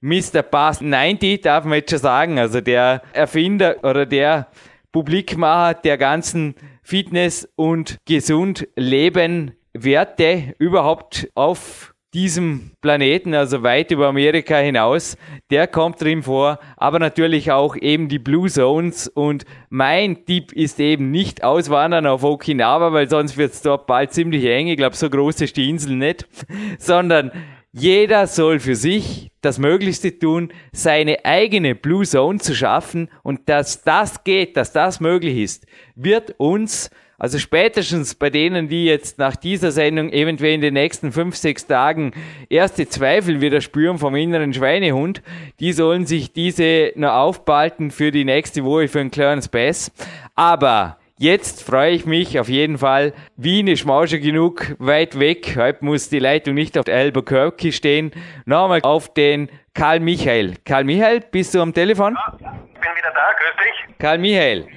Mr. 0.00 0.42
Bass 0.42 0.80
90, 0.80 1.40
darf 1.40 1.64
man 1.64 1.78
jetzt 1.78 1.90
schon 1.90 1.98
sagen, 1.98 2.38
also 2.38 2.60
der 2.60 3.02
Erfinder 3.12 3.76
oder 3.82 4.06
der 4.06 4.48
Publikmacher 4.92 5.74
der 5.74 5.98
ganzen 5.98 6.54
Fitness- 6.82 7.48
und 7.56 7.98
gesund 8.06 8.68
Leben 8.76 9.52
Werte 9.74 10.54
überhaupt 10.58 11.28
auf 11.34 11.94
diesem 12.14 12.70
Planeten, 12.80 13.34
also 13.34 13.62
weit 13.62 13.90
über 13.90 14.08
Amerika 14.08 14.56
hinaus, 14.56 15.16
der 15.50 15.66
kommt 15.66 16.00
drin 16.00 16.22
vor, 16.22 16.58
aber 16.76 16.98
natürlich 16.98 17.50
auch 17.52 17.76
eben 17.76 18.08
die 18.08 18.18
Blue 18.18 18.48
Zones. 18.48 19.08
Und 19.08 19.44
mein 19.68 20.24
Tipp 20.24 20.52
ist 20.52 20.80
eben 20.80 21.10
nicht 21.10 21.44
auswandern 21.44 22.06
auf 22.06 22.24
Okinawa, 22.24 22.92
weil 22.92 23.10
sonst 23.10 23.36
wird 23.36 23.52
es 23.52 23.62
dort 23.62 23.86
bald 23.86 24.12
ziemlich 24.12 24.44
eng, 24.44 24.68
ich 24.68 24.76
glaube 24.76 24.96
so 24.96 25.10
groß 25.10 25.42
ist 25.42 25.56
die 25.56 25.68
Insel 25.68 25.96
nicht, 25.96 26.26
sondern 26.78 27.30
jeder 27.72 28.26
soll 28.26 28.60
für 28.60 28.74
sich 28.74 29.30
das 29.42 29.58
Möglichste 29.58 30.18
tun, 30.18 30.52
seine 30.72 31.24
eigene 31.24 31.74
Blue 31.74 32.04
Zone 32.04 32.38
zu 32.38 32.54
schaffen. 32.54 33.08
Und 33.22 33.48
dass 33.48 33.82
das 33.82 34.24
geht, 34.24 34.56
dass 34.56 34.72
das 34.72 35.00
möglich 35.00 35.36
ist, 35.36 35.66
wird 35.94 36.34
uns 36.38 36.90
also 37.18 37.38
spätestens 37.38 38.14
bei 38.14 38.30
denen, 38.30 38.68
die 38.68 38.84
jetzt 38.84 39.18
nach 39.18 39.34
dieser 39.34 39.72
Sendung 39.72 40.12
eventuell 40.12 40.54
in 40.54 40.60
den 40.60 40.74
nächsten 40.74 41.10
fünf, 41.10 41.34
sechs 41.34 41.66
Tagen 41.66 42.12
erste 42.48 42.88
Zweifel 42.88 43.40
wieder 43.40 43.60
spüren 43.60 43.98
vom 43.98 44.14
inneren 44.14 44.54
Schweinehund, 44.54 45.22
die 45.58 45.72
sollen 45.72 46.06
sich 46.06 46.32
diese 46.32 46.92
noch 46.94 47.12
aufbalten 47.12 47.90
für 47.90 48.12
die 48.12 48.24
nächste 48.24 48.64
Woche 48.64 48.86
für 48.86 49.00
einen 49.00 49.10
kleinen 49.10 49.42
Spaß. 49.42 49.92
Aber 50.36 50.96
Jetzt 51.20 51.64
freue 51.64 51.90
ich 51.90 52.06
mich 52.06 52.38
auf 52.38 52.48
jeden 52.48 52.78
Fall. 52.78 53.12
Wien 53.36 53.66
ist 53.66 53.84
Mausche 53.84 54.20
genug 54.20 54.76
weit 54.78 55.18
weg. 55.18 55.56
Heute 55.56 55.84
muss 55.84 56.08
die 56.08 56.20
Leitung 56.20 56.54
nicht 56.54 56.78
auf 56.78 56.86
Albuquerque 56.86 57.72
stehen. 57.72 58.12
Nochmal 58.44 58.82
auf 58.84 59.12
den 59.14 59.50
Karl 59.74 59.98
Michael. 59.98 60.54
Karl 60.64 60.84
Michael, 60.84 61.22
bist 61.28 61.56
du 61.56 61.60
am 61.60 61.74
Telefon? 61.74 62.14
Ja, 62.14 62.32
ich 62.32 62.80
bin 62.80 62.90
wieder 62.96 63.12
da. 63.12 63.32
Grüß 63.36 63.64
dich. 63.64 63.98
Karl 63.98 64.18
Michael, 64.18 64.68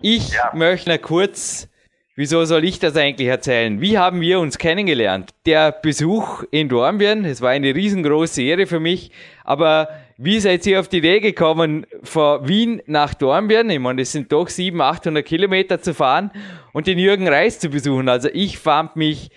ich 0.00 0.34
ja. 0.34 0.52
möchte 0.54 0.96
kurz 1.00 1.67
Wieso 2.18 2.44
soll 2.46 2.64
ich 2.64 2.80
das 2.80 2.96
eigentlich 2.96 3.28
erzählen? 3.28 3.80
Wie 3.80 3.96
haben 3.96 4.20
wir 4.20 4.40
uns 4.40 4.58
kennengelernt? 4.58 5.30
Der 5.46 5.70
Besuch 5.70 6.42
in 6.50 6.68
Dornbirn, 6.68 7.24
es 7.24 7.40
war 7.40 7.50
eine 7.50 7.72
riesengroße 7.72 8.42
Ehre 8.42 8.66
für 8.66 8.80
mich, 8.80 9.12
aber 9.44 9.88
wie 10.16 10.40
seid 10.40 10.66
ihr 10.66 10.80
auf 10.80 10.88
die 10.88 10.96
Idee 10.96 11.20
gekommen, 11.20 11.86
von 12.02 12.48
Wien 12.48 12.82
nach 12.86 13.14
Dornbirn? 13.14 13.70
Ich 13.70 13.78
meine, 13.78 14.02
es 14.02 14.10
sind 14.10 14.32
doch 14.32 14.48
700, 14.48 14.96
800 14.96 15.24
Kilometer 15.24 15.80
zu 15.80 15.94
fahren 15.94 16.32
und 16.72 16.88
den 16.88 16.98
Jürgen 16.98 17.28
Reis 17.28 17.60
zu 17.60 17.68
besuchen. 17.68 18.08
Also 18.08 18.28
ich 18.32 18.58
fand 18.58 18.96
mich 18.96 19.30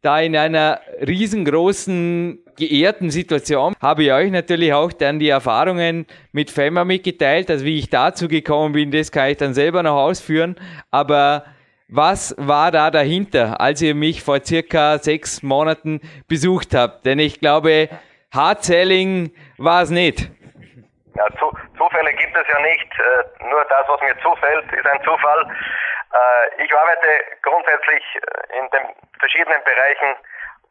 da 0.00 0.20
in 0.20 0.36
einer 0.36 0.78
riesengroßen, 1.04 2.38
geehrten 2.54 3.10
Situation. 3.10 3.74
Habe 3.80 4.04
ich 4.04 4.12
euch 4.12 4.30
natürlich 4.30 4.72
auch 4.72 4.92
dann 4.92 5.18
die 5.18 5.28
Erfahrungen 5.28 6.06
mit 6.30 6.52
FEMA 6.52 6.84
mitgeteilt. 6.84 7.50
Also 7.50 7.64
wie 7.64 7.80
ich 7.80 7.90
dazu 7.90 8.28
gekommen 8.28 8.74
bin, 8.74 8.92
das 8.92 9.10
kann 9.10 9.28
ich 9.28 9.38
dann 9.38 9.54
selber 9.54 9.82
noch 9.82 9.96
ausführen. 9.96 10.54
Aber 10.92 11.42
was 11.88 12.34
war 12.38 12.70
da 12.70 12.90
dahinter, 12.90 13.60
als 13.60 13.80
ihr 13.80 13.94
mich 13.94 14.22
vor 14.22 14.40
circa 14.44 14.98
sechs 14.98 15.42
Monaten 15.42 16.00
besucht 16.28 16.74
habt? 16.74 17.06
Denn 17.06 17.18
ich 17.18 17.40
glaube, 17.40 17.88
Hardselling 18.32 19.32
war 19.56 19.82
es 19.82 19.90
nicht. 19.90 20.30
Ja, 21.16 21.26
zu, 21.38 21.50
Zufälle 21.76 22.12
gibt 22.12 22.36
es 22.36 22.46
ja 22.46 22.60
nicht. 22.60 22.92
Äh, 22.92 23.44
nur 23.48 23.64
das, 23.64 23.88
was 23.88 24.00
mir 24.02 24.16
zufällt, 24.20 24.70
ist 24.72 24.86
ein 24.86 25.02
Zufall. 25.02 25.50
Äh, 26.12 26.64
ich 26.64 26.72
arbeite 26.72 27.08
grundsätzlich 27.42 28.04
äh, 28.14 28.58
in 28.58 28.68
den 28.70 28.94
verschiedenen 29.18 29.64
Bereichen, 29.64 30.16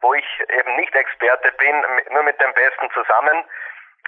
wo 0.00 0.14
ich 0.14 0.24
eben 0.56 0.76
nicht 0.76 0.94
Experte 0.94 1.52
bin, 1.58 1.74
nur 2.12 2.22
mit 2.22 2.40
dem 2.40 2.54
Besten 2.54 2.88
zusammen. 2.94 3.44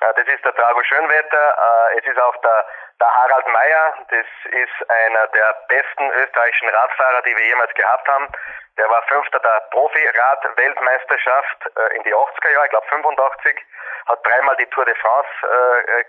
Äh, 0.00 0.14
das 0.14 0.26
ist 0.26 0.44
der 0.44 0.54
Trago 0.54 0.82
Schönwetter. 0.82 1.90
Äh, 1.92 1.98
es 1.98 2.06
ist 2.06 2.20
auch 2.20 2.36
der 2.36 2.66
der 3.00 3.16
Harald 3.16 3.48
Meyer, 3.48 3.94
das 4.10 4.26
ist 4.52 4.90
einer 4.90 5.26
der 5.28 5.54
besten 5.68 6.10
österreichischen 6.10 6.68
Radfahrer, 6.68 7.22
die 7.22 7.34
wir 7.34 7.46
jemals 7.46 7.72
gehabt 7.72 8.06
haben. 8.06 8.28
Der 8.76 8.90
war 8.90 9.00
Fünfter 9.04 9.40
der 9.40 9.58
Profi-Rad-Weltmeisterschaft 9.70 11.70
äh, 11.76 11.96
in 11.96 12.02
die 12.02 12.14
80er 12.14 12.50
Jahre, 12.50 12.66
ich 12.66 12.70
glaube 12.72 12.86
85, 12.88 13.58
hat 14.06 14.26
dreimal 14.26 14.54
die 14.56 14.66
Tour 14.66 14.84
de 14.84 14.94
France 14.96 15.30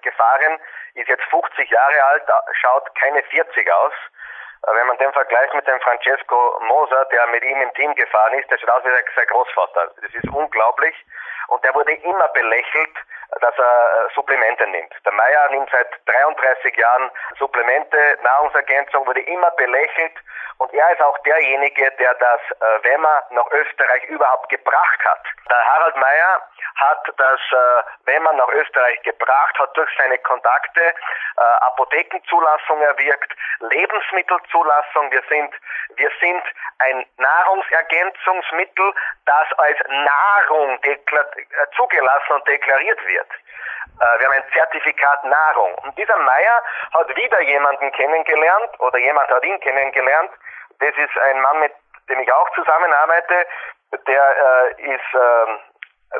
gefahren, 0.01 0.59
ist 0.95 1.07
jetzt 1.07 1.23
50 1.29 1.69
Jahre 1.69 2.03
alt, 2.03 2.23
schaut 2.59 2.93
keine 2.95 3.23
40 3.23 3.71
aus. 3.71 3.93
Wenn 4.67 4.87
man 4.87 4.97
den 4.97 5.13
vergleicht 5.13 5.53
mit 5.53 5.67
dem 5.67 5.79
Francesco 5.81 6.59
Moser, 6.61 7.05
der 7.05 7.27
mit 7.27 7.43
ihm 7.43 7.61
im 7.61 7.73
Team 7.73 7.95
gefahren 7.95 8.33
ist, 8.33 8.51
der 8.51 8.57
schaut 8.57 8.69
aus 8.69 8.83
wie 8.83 8.89
sein 8.89 9.27
Großvater. 9.27 9.91
Das 10.01 10.13
ist 10.13 10.27
unglaublich. 10.33 10.95
Und 11.47 11.63
der 11.63 11.73
wurde 11.73 11.93
immer 11.93 12.27
belächelt, 12.29 12.97
dass 13.39 13.57
er 13.57 13.63
äh, 13.63 14.13
Supplemente 14.13 14.67
nimmt. 14.67 14.93
Der 15.05 15.13
Meier 15.13 15.49
nimmt 15.51 15.69
seit 15.71 15.87
33 16.05 16.75
Jahren 16.75 17.09
Supplemente, 17.39 18.17
Nahrungsergänzung, 18.23 19.07
wurde 19.07 19.21
immer 19.21 19.51
belächelt 19.51 20.13
und 20.57 20.71
er 20.73 20.91
ist 20.91 21.01
auch 21.01 21.17
derjenige, 21.19 21.89
der 21.91 22.13
das 22.15 22.41
äh, 22.51 22.83
Wemmer 22.83 23.23
nach 23.31 23.49
Österreich 23.51 24.03
überhaupt 24.05 24.49
gebracht 24.49 24.99
hat. 25.05 25.25
Der 25.49 25.57
Harald 25.57 25.95
Meier 25.95 26.41
hat 26.75 27.13
das 27.17 27.39
äh, 27.51 28.07
Wemmer 28.11 28.33
nach 28.33 28.47
Österreich 28.49 29.01
gebracht, 29.01 29.57
hat 29.57 29.75
durch 29.75 29.89
seine 29.97 30.17
Kontakte 30.19 30.81
äh, 30.81 31.41
Apothekenzulassung 31.41 32.81
erwirkt, 32.81 33.33
Lebensmittelzulassung. 33.59 35.11
Wir 35.11 35.23
sind, 35.29 35.53
wir 35.95 36.11
sind 36.19 36.43
ein 36.79 37.05
Nahrungsergänzungsmittel, 37.17 38.93
das 39.25 39.47
als 39.57 39.79
Nahrung 39.87 40.79
äh, 40.83 40.97
zugelassen 41.75 42.33
und 42.33 42.47
deklariert 42.47 42.99
wird. 43.07 43.20
Äh, 43.27 44.19
wir 44.19 44.27
haben 44.27 44.33
ein 44.33 44.51
Zertifikat 44.53 45.23
Nahrung. 45.25 45.73
Und 45.83 45.97
dieser 45.97 46.17
Meier 46.17 46.63
hat 46.93 47.15
wieder 47.15 47.41
jemanden 47.41 47.91
kennengelernt 47.91 48.79
oder 48.79 48.97
jemand 48.97 49.29
hat 49.29 49.43
ihn 49.45 49.59
kennengelernt. 49.59 50.31
Das 50.79 50.95
ist 50.97 51.17
ein 51.17 51.41
Mann, 51.41 51.59
mit 51.59 51.73
dem 52.09 52.19
ich 52.19 52.33
auch 52.33 52.49
zusammenarbeite. 52.55 53.45
Der 54.07 54.71
äh, 54.77 54.93
ist 54.93 55.13
äh, 55.13 55.70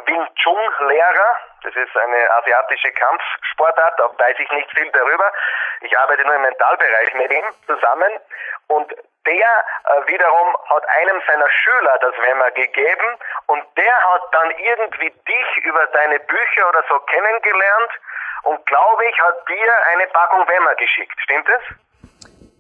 Wing 0.06 0.28
Chun 0.36 0.88
Lehrer. 0.88 1.36
Das 1.64 1.76
ist 1.76 1.96
eine 1.98 2.32
asiatische 2.32 2.92
Kampfsportart. 2.92 4.00
Da 4.00 4.10
weiß 4.18 4.36
ich 4.40 4.52
nicht 4.52 4.72
viel 4.72 4.90
darüber. 4.92 5.32
Ich 5.82 5.98
arbeite 5.98 6.24
nur 6.24 6.36
im 6.36 6.42
Mentalbereich 6.42 7.14
mit 7.14 7.32
ihm 7.32 7.46
zusammen. 7.68 8.12
Und 8.68 8.94
der 9.26 9.36
äh, 9.36 10.12
wiederum 10.12 10.56
hat 10.70 10.84
einem 10.90 11.22
seiner 11.28 11.50
Schüler 11.50 11.98
das 12.02 12.14
Wemmer 12.18 12.52
gegeben 12.52 13.18
und 13.48 13.64
der 13.78 13.94
hat 13.94 14.22
dann 14.32 14.50
irgendwie 14.52 15.10
dich 15.10 15.64
über 15.64 15.86
deine 15.88 16.20
Bücher 16.20 16.70
oder 16.70 16.84
so 16.90 17.00
kennengelernt 17.00 17.92
und 18.44 18.66
glaube 18.66 19.06
ich, 19.06 19.22
hat 19.22 19.48
dir 19.48 19.74
eine 19.94 20.08
Packung 20.08 20.48
Wemmer 20.48 20.76
geschickt. 20.76 21.14
Stimmt 21.22 21.48
es? 21.50 21.76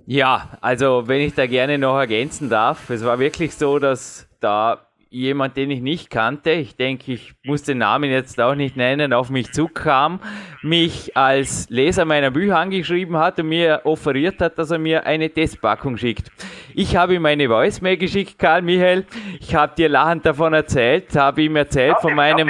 Ja, 0.05 0.43
also 0.61 1.07
wenn 1.07 1.21
ich 1.21 1.35
da 1.35 1.47
gerne 1.47 1.77
noch 1.77 1.97
ergänzen 1.97 2.49
darf, 2.49 2.89
es 2.89 3.05
war 3.05 3.17
wirklich 3.17 3.57
so, 3.57 3.79
dass 3.79 4.27
da 4.41 4.77
jemand, 5.11 5.57
den 5.57 5.69
ich 5.69 5.81
nicht 5.81 6.09
kannte, 6.09 6.51
ich 6.51 6.77
denke, 6.77 7.11
ich 7.11 7.33
muss 7.43 7.63
den 7.63 7.79
Namen 7.79 8.09
jetzt 8.09 8.39
auch 8.39 8.55
nicht 8.55 8.77
nennen, 8.77 9.11
auf 9.11 9.29
mich 9.29 9.51
zukam, 9.51 10.21
mich 10.61 11.15
als 11.17 11.69
Leser 11.69 12.05
meiner 12.05 12.31
Bücher 12.31 12.57
angeschrieben 12.57 13.17
hat 13.17 13.37
und 13.37 13.49
mir 13.49 13.81
offeriert 13.83 14.39
hat, 14.39 14.57
dass 14.57 14.71
er 14.71 14.79
mir 14.79 15.05
eine 15.05 15.29
Testpackung 15.29 15.97
schickt. 15.97 16.31
Ich 16.73 16.95
habe 16.95 17.15
ihm 17.15 17.25
eine 17.25 17.49
Voicemail 17.49 17.97
geschickt, 17.97 18.39
Karl 18.39 18.61
Michael. 18.61 19.05
Ich 19.41 19.53
habe 19.53 19.75
dir 19.75 19.89
lachend 19.89 20.25
davon 20.25 20.53
erzählt, 20.53 21.13
habe 21.15 21.43
ihm 21.43 21.57
erzählt 21.57 21.97
von 22.01 22.15
meinem... 22.15 22.49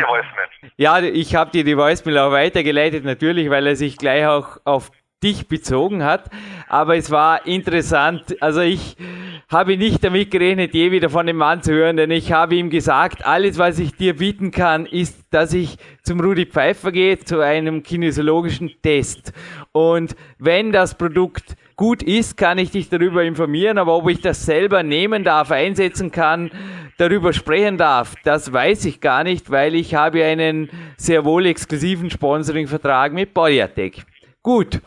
Ja, 0.78 1.00
ich 1.00 1.34
habe 1.34 1.50
dir 1.50 1.64
die 1.64 1.76
Voicemail 1.76 2.20
auch 2.20 2.32
weitergeleitet, 2.32 3.04
natürlich, 3.04 3.50
weil 3.50 3.66
er 3.66 3.76
sich 3.76 3.98
gleich 3.98 4.28
auch 4.28 4.60
auf 4.64 4.92
dich 5.24 5.48
bezogen 5.48 6.04
hat. 6.04 6.30
Aber 6.68 6.96
es 6.98 7.12
war 7.12 7.46
interessant. 7.46 8.42
Also 8.42 8.62
ich 8.62 8.98
habe 9.50 9.76
nicht 9.76 10.04
damit 10.04 10.32
gerechnet, 10.32 10.74
je 10.74 10.92
wieder 10.92 11.10
von 11.10 11.28
dem 11.28 11.38
Mann 11.38 11.62
zu 11.62 11.74
hören, 11.74 11.98
denn 11.98 12.10
ich 12.10 12.32
habe 12.32 12.56
ihm 12.56 12.70
gesagt, 12.70 13.26
alles, 13.26 13.58
was 13.58 13.80
ich 13.80 13.94
dir 13.94 14.16
bieten 14.16 14.52
kann, 14.52 14.86
ist, 14.86 15.26
dass 15.30 15.54
ich 15.54 15.78
zum 16.04 16.22
Rudi 16.22 16.46
Pfeiffer 16.46 16.92
gehe, 16.92 17.20
zu 17.20 17.42
einem 17.42 17.84
kinesiologischen 17.84 18.72
Test. 18.82 19.34
Und 19.74 20.16
wenn 20.40 20.72
das 20.72 20.98
Produkt 20.98 21.58
gut 21.76 22.02
ist, 22.02 22.38
kann 22.38 22.60
ich 22.60 22.72
dich 22.72 22.90
darüber 22.90 23.24
informieren, 23.24 23.78
aber 23.78 23.96
ob 23.96 24.10
ich 24.10 24.22
das 24.22 24.46
selber 24.46 24.84
nehmen 24.84 25.24
darf, 25.24 25.52
einsetzen 25.52 26.12
kann, 26.12 26.52
darüber 26.98 27.34
sprechen 27.34 27.78
darf, 27.78 28.16
das 28.24 28.54
weiß 28.54 28.86
ich 28.86 29.02
gar 29.02 29.24
nicht, 29.24 29.50
weil 29.50 29.76
ich 29.76 29.96
habe 29.96 30.24
einen 30.24 30.70
sehr 30.96 31.26
wohl 31.26 31.46
exklusiven 31.46 32.10
Sponsoring-Vertrag 32.10 33.12
mit 33.14 33.34
Polyatec. 33.34 34.06
Gut, 34.44 34.82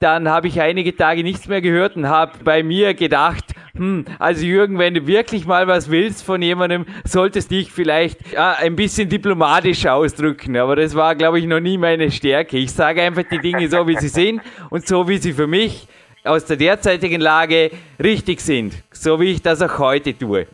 dann 0.00 0.28
habe 0.28 0.46
ich 0.46 0.60
einige 0.60 0.94
Tage 0.94 1.24
nichts 1.24 1.48
mehr 1.48 1.60
gehört 1.60 1.96
und 1.96 2.08
habe 2.08 2.32
bei 2.44 2.62
mir 2.62 2.94
gedacht, 2.94 3.44
hm, 3.74 4.04
also 4.20 4.44
Jürgen, 4.44 4.78
wenn 4.78 4.94
du 4.94 5.06
wirklich 5.08 5.44
mal 5.44 5.66
was 5.66 5.90
willst 5.90 6.22
von 6.22 6.40
jemandem, 6.40 6.86
solltest 7.04 7.50
dich 7.50 7.72
vielleicht 7.72 8.32
ja, 8.32 8.52
ein 8.52 8.76
bisschen 8.76 9.08
diplomatisch 9.08 9.86
ausdrücken. 9.86 10.56
Aber 10.56 10.76
das 10.76 10.94
war, 10.94 11.16
glaube 11.16 11.40
ich, 11.40 11.46
noch 11.46 11.58
nie 11.58 11.78
meine 11.78 12.12
Stärke. 12.12 12.58
Ich 12.58 12.72
sage 12.72 13.02
einfach 13.02 13.24
die 13.24 13.40
Dinge 13.40 13.68
so, 13.68 13.88
wie 13.88 13.96
sie 13.96 14.08
sind 14.08 14.40
und 14.70 14.86
so, 14.86 15.08
wie 15.08 15.18
sie 15.18 15.32
für 15.32 15.48
mich 15.48 15.88
aus 16.22 16.44
der 16.44 16.56
derzeitigen 16.56 17.20
Lage 17.20 17.70
richtig 18.02 18.40
sind. 18.40 18.74
So 18.92 19.20
wie 19.20 19.32
ich 19.32 19.42
das 19.42 19.62
auch 19.62 19.78
heute 19.80 20.16
tue. 20.16 20.46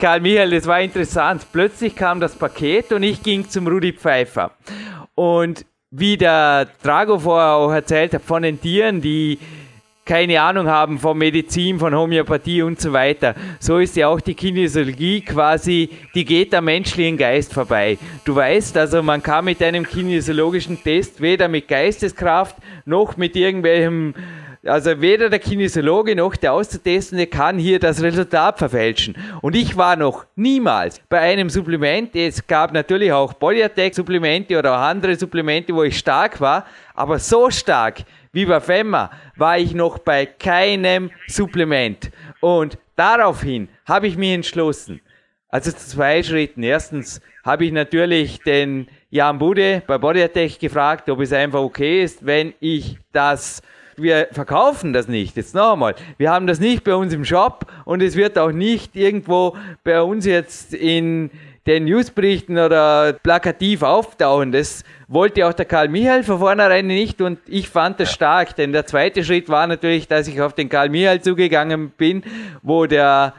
Karl 0.00 0.20
Michael, 0.20 0.50
das 0.50 0.66
war 0.66 0.80
interessant. 0.80 1.46
Plötzlich 1.52 1.94
kam 1.94 2.18
das 2.18 2.34
Paket 2.34 2.92
und 2.92 3.04
ich 3.04 3.22
ging 3.22 3.48
zum 3.48 3.68
Rudi 3.68 3.92
Pfeiffer. 3.92 4.52
Und 5.14 5.64
wie 5.90 6.16
der 6.16 6.68
Drago 6.82 7.18
vorher 7.18 7.54
auch 7.54 7.72
erzählt 7.72 8.14
hat, 8.14 8.22
von 8.22 8.42
den 8.42 8.60
Tieren, 8.60 9.00
die 9.00 9.38
keine 10.04 10.40
Ahnung 10.40 10.68
haben 10.68 10.98
von 10.98 11.18
Medizin, 11.18 11.78
von 11.78 11.94
Homöopathie 11.94 12.62
und 12.62 12.80
so 12.80 12.94
weiter. 12.94 13.34
So 13.60 13.78
ist 13.78 13.94
ja 13.94 14.08
auch 14.08 14.20
die 14.20 14.34
Kinesiologie 14.34 15.20
quasi, 15.20 15.90
die 16.14 16.24
geht 16.24 16.54
am 16.54 16.64
menschlichen 16.64 17.18
Geist 17.18 17.52
vorbei. 17.52 17.98
Du 18.24 18.34
weißt 18.34 18.78
also, 18.78 19.02
man 19.02 19.22
kann 19.22 19.44
mit 19.44 19.62
einem 19.62 19.86
kinesiologischen 19.86 20.82
Test 20.82 21.20
weder 21.20 21.48
mit 21.48 21.68
Geisteskraft 21.68 22.56
noch 22.86 23.18
mit 23.18 23.36
irgendwelchem 23.36 24.14
also 24.64 25.00
weder 25.00 25.30
der 25.30 25.38
Kinesiologe 25.38 26.16
noch 26.16 26.36
der 26.36 26.52
Auszutestende 26.52 27.26
kann 27.26 27.58
hier 27.58 27.78
das 27.78 28.02
Resultat 28.02 28.58
verfälschen. 28.58 29.16
Und 29.40 29.54
ich 29.54 29.76
war 29.76 29.96
noch 29.96 30.26
niemals 30.36 31.00
bei 31.08 31.20
einem 31.20 31.48
Supplement, 31.48 32.14
es 32.16 32.46
gab 32.46 32.72
natürlich 32.72 33.12
auch 33.12 33.38
Polyatec-Supplemente 33.38 34.58
oder 34.58 34.74
auch 34.74 34.82
andere 34.82 35.14
Supplemente, 35.14 35.74
wo 35.74 35.84
ich 35.84 35.98
stark 35.98 36.40
war, 36.40 36.66
aber 36.94 37.18
so 37.18 37.50
stark 37.50 38.02
wie 38.32 38.44
bei 38.44 38.60
FEMA 38.60 39.10
war 39.36 39.58
ich 39.58 39.74
noch 39.74 39.98
bei 39.98 40.26
keinem 40.26 41.10
Supplement. 41.28 42.10
Und 42.40 42.78
daraufhin 42.96 43.68
habe 43.86 44.06
ich 44.06 44.16
mich 44.16 44.32
entschlossen, 44.32 45.00
also 45.48 45.72
zwei 45.72 46.22
Schritten. 46.22 46.62
Erstens 46.62 47.20
habe 47.44 47.64
ich 47.64 47.72
natürlich 47.72 48.40
den 48.40 48.88
Jan 49.10 49.38
Bude 49.38 49.82
bei 49.86 49.96
Bodyatech 49.96 50.58
gefragt, 50.58 51.08
ob 51.08 51.20
es 51.20 51.32
einfach 51.32 51.60
okay 51.60 52.02
ist, 52.02 52.26
wenn 52.26 52.52
ich 52.60 52.98
das 53.12 53.62
wir 54.00 54.28
verkaufen 54.32 54.92
das 54.92 55.08
nicht. 55.08 55.36
Jetzt 55.36 55.54
noch 55.54 55.72
einmal. 55.72 55.94
Wir 56.16 56.30
haben 56.30 56.46
das 56.46 56.60
nicht 56.60 56.84
bei 56.84 56.94
uns 56.94 57.12
im 57.12 57.24
Shop 57.24 57.66
und 57.84 58.02
es 58.02 58.16
wird 58.16 58.38
auch 58.38 58.52
nicht 58.52 58.96
irgendwo 58.96 59.56
bei 59.84 60.00
uns 60.02 60.26
jetzt 60.26 60.74
in 60.74 61.30
den 61.66 61.84
Newsberichten 61.84 62.56
oder 62.58 63.12
plakativ 63.12 63.82
auftauchen. 63.82 64.52
Das 64.52 64.84
wollte 65.06 65.46
auch 65.46 65.52
der 65.52 65.66
Karl 65.66 65.88
Michael 65.88 66.22
von 66.22 66.38
vornherein 66.38 66.86
nicht 66.86 67.20
und 67.20 67.38
ich 67.46 67.68
fand 67.68 68.00
das 68.00 68.10
stark, 68.10 68.56
denn 68.56 68.72
der 68.72 68.86
zweite 68.86 69.22
Schritt 69.22 69.48
war 69.50 69.66
natürlich, 69.66 70.08
dass 70.08 70.28
ich 70.28 70.40
auf 70.40 70.54
den 70.54 70.70
Karl 70.70 70.88
Michael 70.88 71.20
zugegangen 71.20 71.90
bin, 71.90 72.22
wo 72.62 72.86
der 72.86 73.34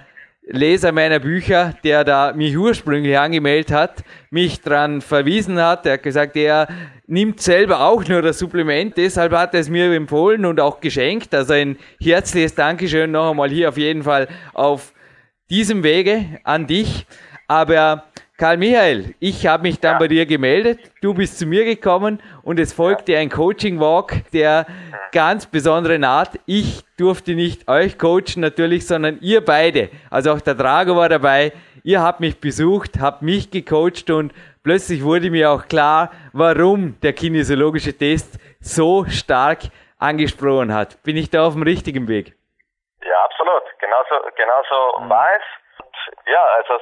Leser 0.52 0.92
meiner 0.92 1.20
Bücher, 1.20 1.76
der 1.84 2.04
da 2.04 2.34
mich 2.34 2.58
ursprünglich 2.58 3.18
angemeldet 3.18 3.72
hat, 3.72 4.04
mich 4.32 4.62
dran 4.62 5.02
verwiesen 5.02 5.62
hat. 5.62 5.86
Er 5.86 5.94
hat 5.94 6.04
gesagt, 6.04 6.36
er 6.36 6.68
nimmt 7.06 7.40
selber 7.40 7.82
auch 7.82 8.04
nur 8.08 8.24
das 8.24 8.40
Supplement, 8.40 8.98
deshalb 8.98 9.34
hat 9.34 9.54
er 9.54 9.60
es 9.60 9.70
mir 9.70 9.94
empfohlen 9.94 10.46
und 10.46 10.60
auch 10.60 10.80
geschenkt. 10.80 11.36
Also 11.36 11.54
ein 11.54 11.78
herzliches 12.02 12.56
Dankeschön 12.56 13.12
noch 13.12 13.30
einmal 13.30 13.50
hier 13.50 13.70
auf 13.70 13.78
jeden 13.78 14.02
Fall 14.02 14.28
auf 14.54 14.94
diesem 15.52 15.84
Wege 15.84 16.40
an 16.44 16.66
dich. 16.66 17.06
Aber 17.48 18.06
Karl 18.40 18.56
Michael, 18.56 19.16
ich 19.20 19.46
habe 19.48 19.64
mich 19.64 19.82
dann 19.82 19.96
ja. 19.96 20.00
bei 20.00 20.08
dir 20.08 20.26
gemeldet, 20.26 20.80
du 21.02 21.14
bist 21.14 21.38
zu 21.38 21.46
mir 21.46 21.66
gekommen 21.66 22.24
und 22.42 22.58
es 22.58 22.72
folgte 22.72 23.18
ein 23.18 23.30
Coaching 23.30 23.82
Walk 23.82 24.14
der 24.32 24.66
ganz 25.12 25.46
besonderen 25.46 26.06
Art. 26.06 26.40
Ich 26.46 26.86
durfte 26.98 27.34
nicht 27.36 27.68
euch 27.68 28.00
coachen 28.00 28.38
natürlich, 28.38 28.88
sondern 28.88 29.18
ihr 29.20 29.44
beide, 29.44 29.90
also 30.10 30.32
auch 30.32 30.40
der 30.40 30.56
Drago 30.56 30.96
war 30.96 31.10
dabei, 31.10 31.52
ihr 31.84 32.02
habt 32.02 32.22
mich 32.22 32.40
besucht, 32.40 33.02
habt 33.02 33.24
mich 33.24 33.52
gecoacht 33.52 34.10
und 34.10 34.32
plötzlich 34.64 35.04
wurde 35.04 35.32
mir 35.32 35.52
auch 35.52 35.68
klar, 35.68 36.10
warum 36.32 36.98
der 37.02 37.12
kinesiologische 37.12 37.92
Test 37.92 38.40
so 38.62 39.04
stark 39.10 39.64
angesprochen 39.98 40.74
hat. 40.74 41.04
Bin 41.04 41.18
ich 41.18 41.30
da 41.30 41.46
auf 41.46 41.56
dem 41.56 41.64
richtigen 41.64 42.08
Weg? 42.08 42.38
Ja, 43.02 43.22
absolut. 43.26 43.64
Genauso, 43.80 44.16
genauso 44.38 45.04
mhm. 45.04 45.10
war 45.10 45.28
es. 45.36 45.44
Ja, 46.26 46.46
also 46.56 46.80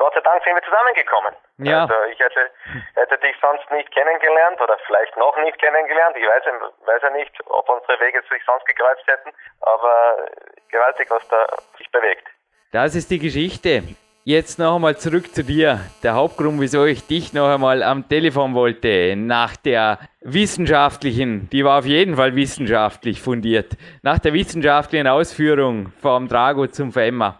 Gott 0.00 0.14
sei 0.14 0.20
Dank 0.22 0.42
sind 0.42 0.54
wir 0.54 0.62
zusammengekommen. 0.62 1.34
Ja. 1.58 1.82
Also 1.82 1.94
ich 2.10 2.18
hätte, 2.18 2.48
hätte 2.94 3.18
dich 3.18 3.36
sonst 3.38 3.70
nicht 3.70 3.92
kennengelernt 3.92 4.58
oder 4.58 4.78
vielleicht 4.86 5.14
noch 5.18 5.36
nicht 5.44 5.58
kennengelernt. 5.58 6.16
Ich 6.16 6.26
weiß, 6.26 6.44
weiß 6.86 7.02
ja 7.02 7.10
nicht, 7.10 7.30
ob 7.44 7.68
unsere 7.68 8.00
Wege 8.00 8.22
sich 8.30 8.42
sonst 8.46 8.64
gekreuzt 8.64 9.06
hätten, 9.06 9.30
aber 9.60 10.26
gewaltig, 10.70 11.10
was 11.10 11.28
da 11.28 11.46
sich 11.76 11.90
bewegt. 11.92 12.26
Das 12.72 12.94
ist 12.94 13.10
die 13.10 13.18
Geschichte. 13.18 13.82
Jetzt 14.24 14.58
noch 14.58 14.76
einmal 14.76 14.96
zurück 14.96 15.34
zu 15.34 15.44
dir. 15.44 15.80
Der 16.02 16.14
Hauptgrund, 16.14 16.60
wieso 16.62 16.86
ich 16.86 17.06
dich 17.06 17.34
noch 17.34 17.52
einmal 17.52 17.82
am 17.82 18.08
Telefon 18.08 18.54
wollte, 18.54 19.16
nach 19.16 19.54
der 19.56 19.98
wissenschaftlichen, 20.22 21.50
die 21.50 21.62
war 21.62 21.78
auf 21.78 21.84
jeden 21.84 22.16
Fall 22.16 22.34
wissenschaftlich 22.34 23.20
fundiert, 23.20 23.76
nach 24.00 24.18
der 24.18 24.32
wissenschaftlichen 24.32 25.08
Ausführung 25.08 25.92
vom 26.00 26.26
Drago 26.26 26.66
zum 26.68 26.90
FEMA 26.90 27.38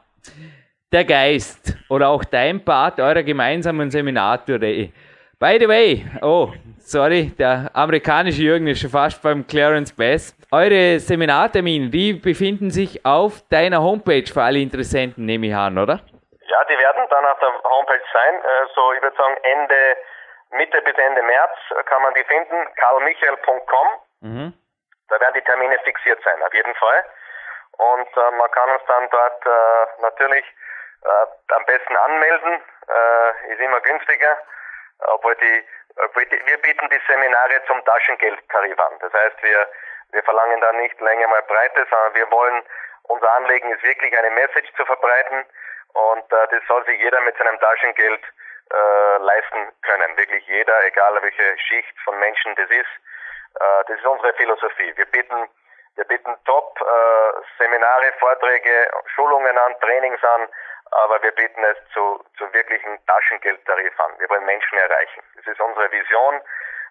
der 0.92 1.04
Geist 1.04 1.76
oder 1.88 2.08
auch 2.08 2.24
dein 2.24 2.64
Part 2.64 2.98
eurer 2.98 3.22
gemeinsamen 3.22 3.90
Seminartournee. 3.90 4.92
By 5.38 5.56
the 5.58 5.68
way, 5.68 6.04
oh, 6.20 6.52
sorry, 6.78 7.32
der 7.38 7.70
amerikanische 7.72 8.42
Jürgen 8.42 8.66
ist 8.66 8.80
schon 8.80 8.90
fast 8.90 9.22
beim 9.22 9.46
Clarence 9.46 9.94
Bass. 9.96 10.36
Eure 10.52 10.98
Seminartermine, 10.98 11.88
die 11.88 12.12
befinden 12.12 12.70
sich 12.70 13.06
auf 13.06 13.40
deiner 13.48 13.80
Homepage 13.80 14.26
für 14.26 14.42
alle 14.42 14.58
Interessenten, 14.58 15.24
nehme 15.24 15.46
ich 15.46 15.54
an, 15.54 15.78
oder? 15.78 16.00
Ja, 16.44 16.64
die 16.68 16.76
werden 16.76 17.06
dann 17.08 17.24
auf 17.24 17.38
der 17.38 17.48
Homepage 17.70 18.04
sein. 18.12 18.34
Äh, 18.34 18.66
so, 18.74 18.92
ich 18.92 19.00
würde 19.00 19.16
sagen, 19.16 19.36
Ende, 19.42 19.96
Mitte 20.58 20.82
bis 20.82 20.94
Ende 20.98 21.22
März 21.22 21.56
kann 21.86 22.02
man 22.02 22.12
die 22.14 22.24
finden. 22.24 22.66
karlmichael.com. 22.76 23.86
Mhm. 24.20 24.52
Da 25.08 25.20
werden 25.20 25.34
die 25.36 25.42
Termine 25.42 25.78
fixiert 25.84 26.20
sein, 26.22 26.42
auf 26.44 26.52
jeden 26.52 26.74
Fall. 26.74 27.04
Und 27.78 28.08
äh, 28.12 28.36
man 28.36 28.50
kann 28.50 28.70
uns 28.70 28.82
dann 28.86 29.08
dort 29.10 29.46
äh, 29.46 30.02
natürlich 30.02 30.44
äh, 31.02 31.54
am 31.54 31.64
besten 31.66 31.96
anmelden, 31.96 32.62
äh, 32.88 33.52
ist 33.52 33.60
immer 33.60 33.80
günstiger, 33.80 34.38
obwohl 35.06 35.34
die, 35.36 35.64
wir 36.46 36.58
bieten 36.58 36.88
die 36.88 37.00
Seminare 37.06 37.62
zum 37.66 37.84
Taschengeldtarif 37.84 38.78
an. 38.78 38.98
Das 39.00 39.12
heißt, 39.12 39.42
wir, 39.42 39.68
wir 40.12 40.22
verlangen 40.22 40.60
da 40.60 40.72
nicht 40.72 41.00
Länge 41.00 41.26
mal 41.28 41.42
Breite, 41.42 41.86
sondern 41.88 42.14
wir 42.14 42.30
wollen, 42.30 42.62
unser 43.04 43.30
Anliegen 43.32 43.70
ist 43.72 43.82
wirklich 43.82 44.16
eine 44.16 44.30
Message 44.30 44.72
zu 44.76 44.84
verbreiten 44.84 45.44
und 45.94 46.32
äh, 46.32 46.48
das 46.50 46.62
soll 46.68 46.84
sich 46.84 47.00
jeder 47.00 47.20
mit 47.22 47.36
seinem 47.36 47.58
Taschengeld 47.58 48.22
äh, 48.72 49.16
leisten 49.18 49.72
können. 49.82 50.16
Wirklich 50.16 50.46
jeder, 50.46 50.84
egal 50.86 51.18
welche 51.22 51.58
Schicht 51.58 51.98
von 52.04 52.18
Menschen 52.18 52.54
das 52.54 52.70
ist. 52.70 52.92
Äh, 53.58 53.84
das 53.88 53.98
ist 53.98 54.06
unsere 54.06 54.32
Philosophie. 54.34 54.92
Wir 54.96 55.06
bieten 55.06 55.48
wir 56.00 56.06
bieten 56.06 56.34
Top 56.46 56.80
äh, 56.80 58.12
Vorträge, 58.18 58.90
Schulungen 59.14 59.58
an, 59.58 59.74
Trainings 59.80 60.22
an, 60.24 60.48
aber 60.92 61.22
wir 61.22 61.32
bieten 61.32 61.62
es 61.64 61.76
zu, 61.92 62.24
zu 62.38 62.52
wirklichen 62.54 62.98
Taschengeldtarif 63.06 64.00
an. 64.00 64.12
Wir 64.18 64.28
wollen 64.30 64.44
Menschen 64.44 64.78
erreichen. 64.78 65.22
Das 65.36 65.46
ist 65.46 65.60
unsere 65.60 65.92
Vision 65.92 66.40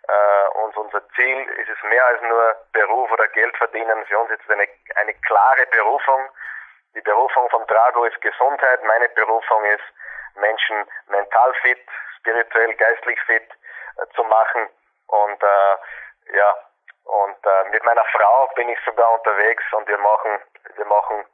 äh, 0.07 0.47
und 0.59 0.77
unser 0.77 1.07
Ziel 1.09 1.43
ist 1.57 1.69
es 1.69 1.89
mehr 1.89 2.05
als 2.05 2.21
nur 2.21 2.55
Beruf 2.73 3.11
oder 3.11 3.27
Geld 3.29 3.55
verdienen. 3.57 4.05
Für 4.05 4.19
uns 4.19 4.31
ist 4.31 4.41
es 4.43 4.49
eine, 4.49 4.67
eine 4.95 5.13
klare 5.25 5.65
Berufung. 5.71 6.29
Die 6.95 7.01
Berufung 7.01 7.49
von 7.49 7.65
Drago 7.65 8.05
ist 8.05 8.21
Gesundheit. 8.21 8.83
Meine 8.83 9.09
Berufung 9.09 9.65
ist, 9.65 9.83
Menschen 10.35 10.85
mental 11.07 11.53
fit, 11.61 11.81
spirituell, 12.19 12.75
geistlich 12.75 13.19
fit 13.23 13.49
äh, 13.97 14.05
zu 14.15 14.23
machen. 14.23 14.69
Und 15.07 15.43
äh, 15.43 16.37
ja, 16.37 16.55
und 17.09 17.45
äh, 17.45 17.69
mit 17.71 17.83
meiner 17.83 18.05
Frau 18.05 18.47
bin 18.55 18.69
ich 18.69 18.79
sogar 18.85 19.11
unterwegs 19.13 19.63
und 19.73 19.87
wir 19.87 19.97
machen, 19.97 20.39
wir 20.75 20.85
machen 20.85 21.25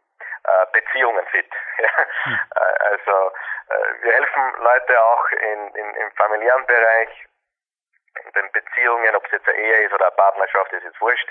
äh, 0.43 0.65
Beziehungen 0.71 1.25
fit. 1.27 1.51
Hm. 2.25 2.39
Äh, 2.55 2.85
also 2.89 3.31
äh, 3.69 4.03
wir 4.03 4.13
helfen 4.13 4.53
Leute 4.63 5.03
auch 5.03 5.29
in, 5.29 5.75
in, 5.75 5.95
im 5.95 6.11
familiären 6.13 6.65
Bereich, 6.65 7.27
in 8.23 8.31
den 8.31 8.51
Beziehungen, 8.51 9.15
ob 9.15 9.25
es 9.25 9.31
jetzt 9.33 9.47
eine 9.47 9.57
Ehe 9.57 9.83
ist 9.83 9.93
oder 9.93 10.07
eine 10.07 10.15
Partnerschaft, 10.15 10.73
ist 10.73 10.83
jetzt 10.83 10.99
wurscht, 11.01 11.29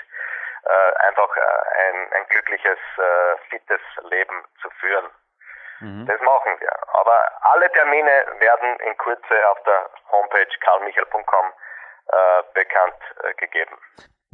äh, 0.63 1.07
einfach 1.07 1.35
äh, 1.35 1.41
ein, 1.41 2.13
ein 2.13 2.27
glückliches, 2.29 2.79
äh, 2.97 3.37
fittes 3.49 3.81
Leben 4.03 4.45
zu 4.61 4.69
führen. 4.79 5.09
Mhm. 5.79 6.05
Das 6.05 6.21
machen 6.21 6.59
wir. 6.59 6.71
Aber 6.93 7.29
alle 7.51 7.69
Termine 7.71 8.25
werden 8.39 8.79
in 8.79 8.97
Kürze 8.97 9.49
auf 9.49 9.61
der 9.63 9.89
Homepage 10.11 10.57
karlmichael.com 10.61 11.53
äh, 12.07 12.43
bekannt 12.53 13.01
äh, 13.23 13.33
gegeben. 13.33 13.77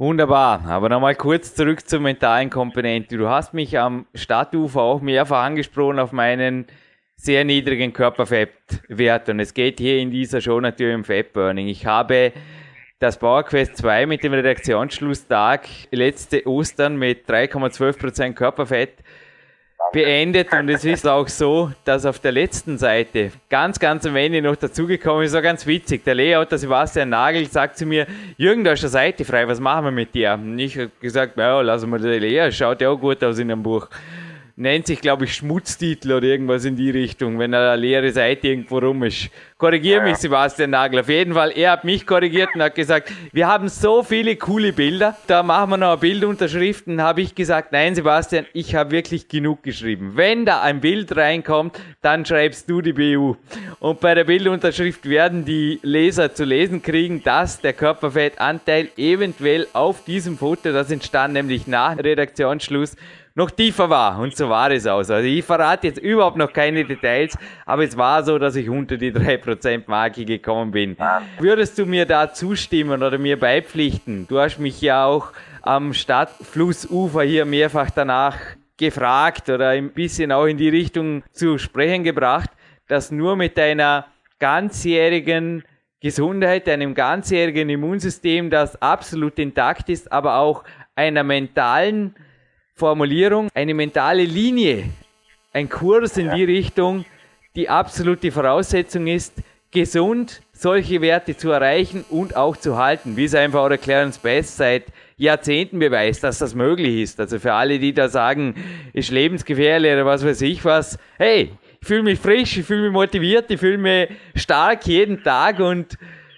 Wunderbar, 0.02 0.66
aber 0.66 0.90
nochmal 0.90 1.14
kurz 1.14 1.54
zurück 1.54 1.88
zur 1.88 2.00
mentalen 2.00 2.50
Komponente. 2.50 3.20
Du 3.20 3.30
hast 3.30 3.54
mich 3.54 3.78
am 3.78 4.08
Stadtufer 4.16 4.82
auch 4.82 5.00
mehrfach 5.00 5.44
angesprochen 5.44 6.00
auf 6.00 6.12
meinen 6.12 6.66
sehr 7.18 7.46
niedrigen 7.46 7.94
Körperfettwert 7.94 9.30
und 9.30 9.40
es 9.40 9.54
geht 9.54 9.80
hier 9.80 10.00
in 10.00 10.10
dieser 10.10 10.42
Show 10.42 10.60
natürlich 10.60 10.96
um 10.96 11.04
Fettburning. 11.04 11.68
Ich 11.68 11.86
habe 11.86 12.34
das 12.98 13.20
PowerQuest 13.20 13.78
2 13.78 14.08
mit 14.08 14.24
dem 14.24 14.34
Redaktionsschlusstag 14.34 15.68
letzte 15.92 16.48
Ostern 16.48 16.98
mit 16.98 17.30
3,12% 17.30 18.34
Körperfett 18.34 19.04
beendet 19.92 20.52
und 20.54 20.70
es 20.70 20.86
ist 20.86 21.08
auch 21.08 21.28
so, 21.28 21.72
dass 21.84 22.06
auf 22.06 22.20
der 22.20 22.32
letzten 22.32 22.78
Seite 22.78 23.32
ganz, 23.50 23.80
ganz 23.80 24.06
am 24.06 24.16
Ende 24.16 24.42
noch 24.42 24.56
dazugekommen 24.56 25.24
ist, 25.24 25.32
so 25.32 25.42
ganz 25.42 25.66
witzig. 25.68 26.04
Der 26.06 26.16
Layout, 26.16 26.52
der 26.52 26.58
Sebastian 26.58 27.10
Nagel, 27.10 27.48
sagt 27.48 27.78
zu 27.78 27.86
mir, 27.86 28.08
Jürgen, 28.38 28.64
da 28.64 28.72
ist 28.72 28.84
eine 28.84 28.90
Seite 28.90 29.26
frei, 29.26 29.48
was 29.48 29.60
machen 29.60 29.86
wir 29.86 29.92
mit 29.92 30.14
dir? 30.14 30.34
Und 30.34 30.60
ich 30.60 30.78
habe 30.78 30.92
gesagt, 31.00 31.38
ja, 31.38 31.62
lassen 31.62 31.90
wir 31.90 32.00
die 32.00 32.20
leer, 32.20 32.52
schaut 32.52 32.82
ja 32.82 32.90
auch 32.90 32.98
gut 32.98 33.24
aus 33.24 33.40
in 33.40 33.50
dem 33.50 33.64
Buch 33.64 33.88
nennt 34.56 34.88
sich, 34.88 35.02
glaube 35.02 35.26
ich, 35.26 35.36
Schmutztitel 35.36 36.12
oder 36.12 36.28
irgendwas 36.28 36.66
in 36.66 36.76
die 36.76 36.90
Richtung, 36.90 37.40
wenn 37.40 37.54
eine 37.54 37.76
leere 37.76 38.12
Seite 38.12 38.50
irgendwo 38.50 38.80
rum 38.80 39.04
ist. 39.04 39.30
Korrigiere 39.58 40.00
ja. 40.00 40.10
mich, 40.10 40.18
Sebastian 40.18 40.72
Nagel. 40.72 41.02
Auf 41.02 41.10
jeden 41.10 41.34
Fall, 41.34 41.52
er 41.52 41.72
hat 41.72 41.84
mich 41.84 42.06
korrigiert 42.06 42.50
und 42.56 42.64
hat 42.64 42.76
gesagt, 42.76 43.12
wir 43.32 43.48
haben 43.48 43.70
so 43.70 44.02
viele 44.04 44.36
coole 44.36 44.74
Bilder, 44.74 45.16
da 45.28 45.44
machen 45.44 45.72
wir 45.72 45.78
noch 45.78 46.00
Bildunterschriften. 46.00 47.02
Habe 47.02 47.22
ich 47.22 47.36
gesagt, 47.36 47.72
nein, 47.72 47.94
Sebastian, 47.94 48.46
ich 48.54 48.76
habe 48.76 48.92
wirklich 48.92 49.28
genug 49.28 49.64
geschrieben. 49.64 50.14
Wenn 50.16 50.46
da 50.46 50.62
ein 50.62 50.82
Bild 50.82 51.16
reinkommt, 51.16 51.80
dann 52.02 52.26
schreibst 52.26 52.70
du 52.70 52.82
die 52.82 52.94
BU. 52.94 53.36
Und 53.80 54.00
bei 54.00 54.16
der 54.16 54.24
Bildunterschrift 54.24 55.08
werden 55.08 55.46
die 55.46 55.80
Leser 55.84 56.34
zu 56.34 56.44
lesen 56.44 56.82
kriegen, 56.82 57.24
dass 57.24 57.62
der 57.62 57.74
Körperfettanteil 57.74 58.90
eventuell 58.98 59.68
auf 59.74 60.04
diesem 60.04 60.38
Foto, 60.38 60.72
das 60.72 60.92
entstand 60.92 61.34
nämlich 61.34 61.68
nach 61.68 61.98
Redaktionsschluss, 61.98 62.96
noch 63.36 63.52
tiefer 63.52 63.90
war. 63.90 64.20
Und 64.20 64.36
so 64.36 64.50
war 64.50 64.72
es 64.72 64.88
auch. 64.88 64.98
Also 64.98 65.16
ich 65.16 65.44
verrate 65.44 65.88
jetzt 65.88 66.00
überhaupt 66.00 66.38
noch 66.38 66.52
keine 66.52 66.84
Details, 66.84 67.38
aber 67.66 67.84
es 67.84 67.96
war 67.98 68.24
so, 68.24 68.38
dass 68.38 68.56
ich 68.56 68.70
unter 68.70 68.98
die 68.98 69.12
3% 69.12 69.84
Marke 69.88 70.26
gekommen 70.26 70.72
bin. 70.72 70.98
Würdest 71.40 71.78
du 71.78 71.86
mir 71.86 72.06
da 72.06 72.34
zustimmen 72.34 73.04
oder 73.04 73.18
mir 73.18 73.40
beipflichten? 73.40 74.28
Du 74.28 74.40
hast 74.40 74.60
mich 74.60 74.82
ja 74.82 75.06
auch 75.06 75.32
am 75.62 75.94
Stadtflussufer 75.94 77.24
hier 77.24 77.46
mehrfach 77.46 77.90
danach 77.92 78.38
gefragt 78.78 79.48
oder 79.50 79.70
ein 79.70 79.92
bisschen 79.92 80.32
auch 80.32 80.46
in 80.46 80.58
die 80.58 80.70
Richtung 80.70 81.24
zu 81.32 81.58
sprechen 81.58 82.04
gebracht, 82.04 82.50
dass 82.88 83.12
nur 83.12 83.36
mit 83.36 83.58
deiner 83.58 84.08
ganzjährigen 84.40 85.64
Gesundheit, 86.02 86.68
einem 86.68 86.96
ganzjährigen 86.96 87.70
Immunsystem, 87.70 88.50
das 88.50 88.82
absolut 88.82 89.38
intakt 89.38 89.88
ist, 89.88 90.12
aber 90.12 90.38
auch 90.38 90.64
einer 90.96 91.24
mentalen 91.24 92.16
Formulierung, 92.76 93.50
eine 93.54 93.74
mentale 93.74 94.24
Linie, 94.24 94.86
ein 95.54 95.70
Kurs 95.70 96.18
in 96.18 96.32
die 96.32 96.44
Richtung, 96.44 97.06
die 97.56 97.70
absolute 97.70 98.32
Voraussetzung 98.32 99.08
ist, 99.08 99.34
gesund 99.72 100.42
solche 100.54 101.02
Werte 101.02 101.36
zu 101.36 101.50
erreichen 101.52 102.06
und 102.10 102.36
auch 102.36 102.56
zu 102.56 102.78
halten, 102.78 103.18
wie 103.18 103.26
es 103.26 103.34
einfach 103.34 103.62
auch 103.62 103.70
der 103.70 103.78
Clarence 103.78 104.20
Best 104.20 104.58
seit 104.58 104.86
Jahrzehnten 105.18 105.80
beweist, 105.80 106.24
dass 106.24 106.40
das 106.40 106.54
möglich 106.54 107.02
ist. 107.02 107.20
Also 107.20 107.40
für 107.40 107.54
alle, 107.54 107.80
die 107.80 107.94
da 107.94 108.10
sagen, 108.10 108.56
ist 108.94 109.12
lebensgefährlich 109.12 109.94
oder 109.94 110.06
was 110.06 110.26
weiß 110.26 110.42
ich 110.42 110.64
was, 110.66 111.00
hey, 111.18 111.52
ich 111.80 111.88
fühle 111.88 112.04
mich 112.04 112.20
frisch, 112.20 112.58
ich 112.58 112.66
fühle 112.66 112.84
mich 112.84 112.92
motiviert, 112.92 113.50
ich 113.50 113.60
fühle 113.60 113.78
mich 113.78 114.10
stark 114.36 114.86
jeden 114.86 115.24
Tag 115.24 115.60
und 115.60 115.98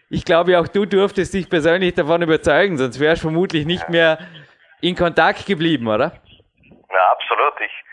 ich 0.09 0.23
glaube 0.23 0.57
auch 0.59 0.67
du 0.67 0.85
durftest 0.85 1.33
dich 1.33 1.49
persönlich 1.49 1.95
davon 1.95 2.21
überzeugen, 2.21 2.77
sonst 2.77 2.99
wärst 2.99 3.23
du 3.23 3.27
vermutlich 3.27 3.65
nicht 3.65 3.89
mehr 3.89 4.19
in 4.79 4.95
Kontakt 4.95 5.45
geblieben, 5.45 5.87
oder? 5.87 6.13
Absolut. 7.13 7.61
Ich 7.61 7.83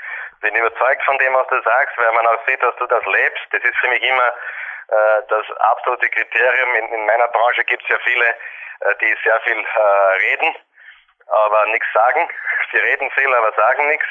bin 0.41 0.55
überzeugt 0.55 1.05
von 1.05 1.19
dem, 1.19 1.35
was 1.35 1.47
du 1.49 1.61
sagst, 1.63 1.97
weil 1.99 2.13
man 2.13 2.27
auch 2.27 2.41
sieht, 2.47 2.63
dass 2.63 2.75
du 2.77 2.87
das 2.87 3.05
lebst. 3.05 3.45
Das 3.53 3.63
ist 3.63 3.77
für 3.77 3.89
mich 3.89 4.03
immer 4.03 4.29
äh, 4.29 5.23
das 5.29 5.51
absolute 5.59 6.09
Kriterium. 6.09 6.75
In, 6.75 6.89
in 6.95 7.07
meiner 7.07 7.29
Branche 7.29 7.65
gibt 7.65 7.83
es 7.83 7.89
ja 7.91 7.99
viele, 8.03 8.27
äh, 8.27 8.95
die 9.01 9.15
sehr 9.23 9.41
viel 9.43 9.59
äh, 9.59 10.17
reden, 10.25 10.57
aber 11.27 11.67
nichts 11.67 11.87
sagen. 11.93 12.29
Sie 12.73 12.79
reden 12.79 13.11
viel, 13.11 13.35
aber 13.35 13.53
sagen 13.53 13.89
nichts. 13.89 14.07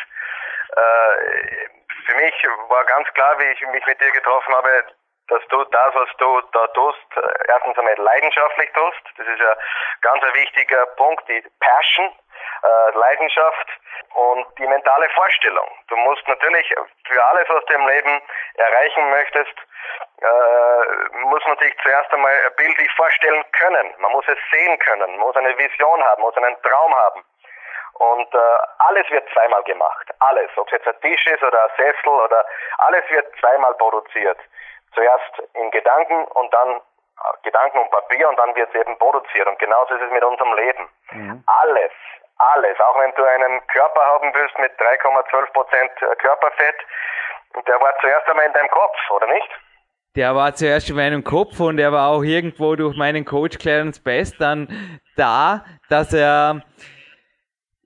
Äh, 0.75 1.69
für 2.05 2.15
mich 2.15 2.35
war 2.69 2.85
ganz 2.85 3.07
klar, 3.13 3.39
wie 3.39 3.51
ich 3.51 3.61
mich 3.67 3.85
mit 3.87 3.99
dir 3.99 4.11
getroffen 4.11 4.53
habe, 4.53 4.85
dass 5.29 5.45
du 5.49 5.63
das, 5.65 5.95
was 5.95 6.09
du 6.17 6.41
da 6.51 6.67
tust, 6.67 7.05
äh, 7.15 7.21
erstens 7.47 7.77
einmal 7.77 7.95
leidenschaftlich 7.95 8.71
tust. 8.73 9.01
Das 9.17 9.27
ist 9.27 9.39
ja 9.39 9.55
ganz 10.01 10.23
ein 10.23 10.33
wichtiger 10.33 10.85
Punkt, 10.97 11.27
die 11.27 11.43
Passion, 11.59 12.11
äh, 12.63 12.97
Leidenschaft 12.97 13.67
und 14.15 14.47
die 14.57 14.67
mentale 14.67 15.09
Vorstellung. 15.09 15.69
Du 15.87 15.95
musst 15.97 16.27
natürlich 16.27 16.73
für 17.07 17.23
alles, 17.23 17.47
was 17.49 17.65
du 17.65 17.73
im 17.73 17.87
Leben 17.87 18.21
erreichen 18.55 19.09
möchtest, 19.11 19.53
äh, 20.21 21.17
muss 21.25 21.45
man 21.45 21.57
sich 21.59 21.75
zuerst 21.81 22.11
einmal 22.13 22.33
bildlich 22.57 22.91
vorstellen 22.93 23.43
können. 23.53 23.93
Man 23.99 24.11
muss 24.11 24.27
es 24.27 24.37
sehen 24.51 24.77
können, 24.79 25.11
man 25.11 25.19
muss 25.19 25.35
eine 25.35 25.57
Vision 25.57 26.03
haben, 26.03 26.21
muss 26.21 26.35
einen 26.37 26.61
Traum 26.61 26.95
haben. 26.95 27.23
Und 27.99 28.33
äh, 28.33 28.37
alles 28.79 29.09
wird 29.09 29.29
zweimal 29.33 29.61
gemacht. 29.63 30.07
Alles. 30.19 30.49
Ob 30.55 30.67
es 30.67 30.73
jetzt 30.73 30.87
ein 30.87 31.01
Tisch 31.01 31.27
ist 31.27 31.43
oder 31.43 31.63
ein 31.63 31.69
Sessel 31.77 32.09
oder 32.09 32.45
alles 32.77 33.03
wird 33.09 33.27
zweimal 33.39 33.73
produziert. 33.73 34.39
Zuerst 34.93 35.39
in 35.53 35.71
Gedanken 35.71 36.25
und 36.25 36.53
dann 36.53 36.77
äh, 36.77 36.81
Gedanken 37.43 37.79
und 37.79 37.91
Papier 37.91 38.29
und 38.29 38.37
dann 38.37 38.55
wird 38.55 38.69
es 38.73 38.81
eben 38.81 38.97
produziert. 38.97 39.47
Und 39.47 39.59
genauso 39.59 39.93
ist 39.95 40.01
es 40.01 40.11
mit 40.11 40.23
unserem 40.23 40.53
Leben. 40.53 40.89
Mhm. 41.11 41.43
Alles 41.45 41.91
alles. 42.39 42.79
Auch 42.79 42.97
wenn 42.99 43.11
du 43.15 43.23
einen 43.23 43.59
Körper 43.67 44.01
haben 44.01 44.31
willst 44.33 44.57
mit 44.59 44.71
3,12 44.79 45.51
Prozent 45.53 45.91
Körperfett, 46.19 46.75
der 47.67 47.79
war 47.79 47.93
zuerst 48.01 48.27
einmal 48.27 48.45
in 48.45 48.53
deinem 48.53 48.69
Kopf, 48.69 48.97
oder 49.15 49.27
nicht? 49.27 49.49
Der 50.15 50.35
war 50.35 50.55
zuerst 50.55 50.89
in 50.89 50.95
meinem 50.95 51.23
Kopf 51.23 51.59
und 51.59 51.79
er 51.79 51.91
war 51.91 52.09
auch 52.09 52.23
irgendwo 52.23 52.75
durch 52.75 52.97
meinen 52.97 53.25
Coach 53.25 53.57
Clarence 53.57 54.03
Best 54.03 54.35
dann 54.39 54.99
da, 55.15 55.65
dass 55.89 56.13
er 56.13 56.61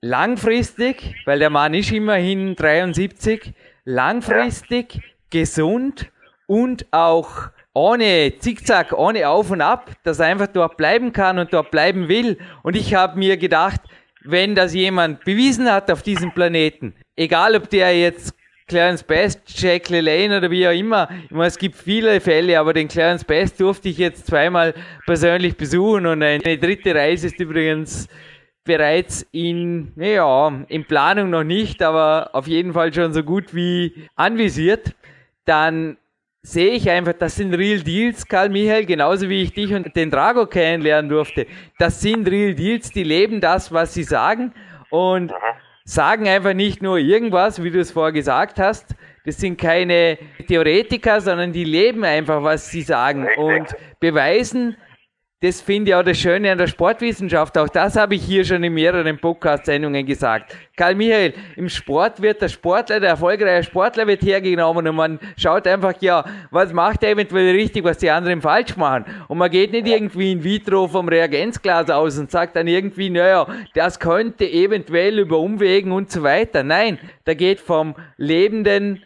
langfristig, 0.00 1.14
weil 1.26 1.38
der 1.38 1.50
Mann 1.50 1.74
ist 1.74 1.92
immerhin 1.92 2.56
73, 2.56 3.52
langfristig, 3.84 4.94
ja. 4.94 5.00
gesund 5.30 6.10
und 6.46 6.86
auch 6.92 7.48
ohne 7.72 8.34
Zickzack, 8.38 8.92
ohne 8.92 9.28
Auf 9.28 9.50
und 9.50 9.60
Ab, 9.60 9.90
dass 10.04 10.20
er 10.20 10.26
einfach 10.26 10.46
dort 10.46 10.76
bleiben 10.76 11.12
kann 11.12 11.38
und 11.38 11.52
dort 11.52 11.70
bleiben 11.70 12.08
will. 12.08 12.38
Und 12.62 12.76
ich 12.76 12.94
habe 12.94 13.18
mir 13.18 13.36
gedacht, 13.36 13.80
wenn 14.22 14.54
das 14.54 14.74
jemand 14.74 15.24
bewiesen 15.24 15.70
hat 15.70 15.90
auf 15.90 16.02
diesem 16.02 16.32
Planeten, 16.32 16.94
egal 17.16 17.56
ob 17.56 17.68
der 17.68 17.98
jetzt 17.98 18.34
Clarence 18.66 19.02
Best, 19.02 19.40
Jack 19.46 19.90
LaLanne 19.90 20.38
oder 20.38 20.50
wie 20.50 20.66
auch 20.66 20.72
immer. 20.72 21.08
Ich 21.24 21.30
meine, 21.30 21.48
es 21.48 21.58
gibt 21.58 21.76
viele 21.76 22.18
Fälle, 22.20 22.58
aber 22.58 22.72
den 22.72 22.88
Clarence 22.88 23.24
Best 23.24 23.60
durfte 23.60 23.90
ich 23.90 23.98
jetzt 23.98 24.26
zweimal 24.26 24.72
persönlich 25.04 25.56
besuchen 25.56 26.06
und 26.06 26.22
eine 26.22 26.58
dritte 26.58 26.94
Reise 26.94 27.26
ist 27.26 27.38
übrigens 27.38 28.08
bereits 28.64 29.26
in, 29.32 29.92
naja, 29.96 30.64
in 30.68 30.86
Planung 30.86 31.28
noch 31.28 31.44
nicht, 31.44 31.82
aber 31.82 32.30
auf 32.32 32.46
jeden 32.46 32.72
Fall 32.72 32.94
schon 32.94 33.12
so 33.12 33.22
gut 33.22 33.54
wie 33.54 34.08
anvisiert. 34.16 34.94
Dann 35.44 35.98
sehe 36.44 36.72
ich 36.72 36.88
einfach, 36.90 37.14
das 37.14 37.36
sind 37.36 37.54
Real 37.54 37.80
Deals, 37.80 38.26
Karl 38.26 38.50
Michael, 38.50 38.84
genauso 38.84 39.28
wie 39.28 39.42
ich 39.42 39.54
dich 39.54 39.72
und 39.72 39.96
den 39.96 40.10
Drago 40.10 40.46
kennenlernen 40.46 41.08
durfte. 41.08 41.46
Das 41.78 42.00
sind 42.02 42.28
Real 42.28 42.54
Deals, 42.54 42.90
die 42.90 43.02
leben 43.02 43.40
das, 43.40 43.72
was 43.72 43.94
sie 43.94 44.04
sagen 44.04 44.52
und 44.90 45.32
sagen 45.84 46.28
einfach 46.28 46.52
nicht 46.52 46.82
nur 46.82 46.98
irgendwas, 46.98 47.62
wie 47.62 47.70
du 47.70 47.80
es 47.80 47.92
vorher 47.92 48.12
gesagt 48.12 48.60
hast. 48.60 48.94
Das 49.24 49.38
sind 49.38 49.58
keine 49.58 50.18
Theoretiker, 50.46 51.22
sondern 51.22 51.52
die 51.52 51.64
leben 51.64 52.04
einfach, 52.04 52.42
was 52.42 52.70
sie 52.70 52.82
sagen 52.82 53.26
und 53.38 53.74
beweisen, 53.98 54.76
das 55.44 55.60
finde 55.60 55.90
ich 55.90 55.94
auch 55.94 56.02
das 56.02 56.16
Schöne 56.16 56.50
an 56.50 56.56
der 56.56 56.68
Sportwissenschaft. 56.68 57.58
Auch 57.58 57.68
das 57.68 57.96
habe 57.96 58.14
ich 58.14 58.24
hier 58.24 58.46
schon 58.46 58.64
in 58.64 58.72
mehreren 58.72 59.18
Podcast-Sendungen 59.18 60.06
gesagt. 60.06 60.56
Karl 60.74 60.94
Michael, 60.94 61.34
im 61.56 61.68
Sport 61.68 62.22
wird 62.22 62.40
der 62.40 62.48
Sportler, 62.48 62.98
der 62.98 63.10
erfolgreiche 63.10 63.64
Sportler 63.64 64.06
wird 64.06 64.22
hergenommen 64.22 64.88
und 64.88 64.96
man 64.96 65.18
schaut 65.36 65.66
einfach, 65.66 65.92
ja, 66.00 66.24
was 66.50 66.72
macht 66.72 67.02
er 67.02 67.10
eventuell 67.10 67.54
richtig, 67.54 67.84
was 67.84 67.98
die 67.98 68.08
anderen 68.08 68.40
falsch 68.40 68.74
machen. 68.78 69.04
Und 69.28 69.36
man 69.36 69.50
geht 69.50 69.72
nicht 69.72 69.86
irgendwie 69.86 70.32
in 70.32 70.42
vitro 70.42 70.88
vom 70.88 71.08
Reagenzglas 71.08 71.90
aus 71.90 72.16
und 72.18 72.30
sagt 72.30 72.56
dann 72.56 72.66
irgendwie, 72.66 73.10
naja, 73.10 73.46
das 73.74 74.00
könnte 74.00 74.50
eventuell 74.50 75.18
über 75.18 75.38
Umwegen 75.38 75.92
und 75.92 76.10
so 76.10 76.22
weiter. 76.22 76.62
Nein, 76.62 76.98
da 77.26 77.34
geht 77.34 77.60
vom 77.60 77.94
lebenden 78.16 79.02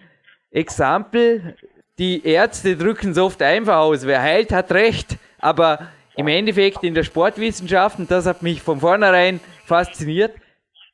Exempel, 0.53 1.57
die 1.99 2.25
Ärzte 2.25 2.77
drücken 2.77 3.11
es 3.11 3.19
oft 3.19 3.43
einfach 3.43 3.79
aus. 3.79 4.07
Wer 4.07 4.23
heilt, 4.23 4.53
hat 4.53 4.71
recht. 4.71 5.17
Aber 5.41 5.89
im 6.19 6.27
Endeffekt 6.27 6.83
in 6.83 6.95
der 6.95 7.05
Sportwissenschaft, 7.05 8.01
und 8.01 8.11
das 8.11 8.27
hat 8.27 8.43
mich 8.43 8.61
von 8.61 8.81
vornherein 8.81 9.39
fasziniert, 9.65 10.35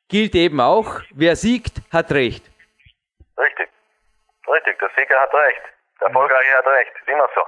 gilt 0.07 0.35
eben 0.35 0.61
auch, 0.61 1.01
wer 1.15 1.35
siegt, 1.35 1.81
hat 1.91 2.11
Recht. 2.11 2.45
Richtig. 3.35 3.67
Richtig, 4.47 4.77
der 4.77 4.89
Sieger 4.95 5.19
hat 5.19 5.33
recht. 5.33 5.61
Der 5.99 6.07
Erfolgreiche 6.09 6.55
hat 6.55 6.67
recht. 6.67 6.91
Immer 7.07 7.27
so. 7.33 7.41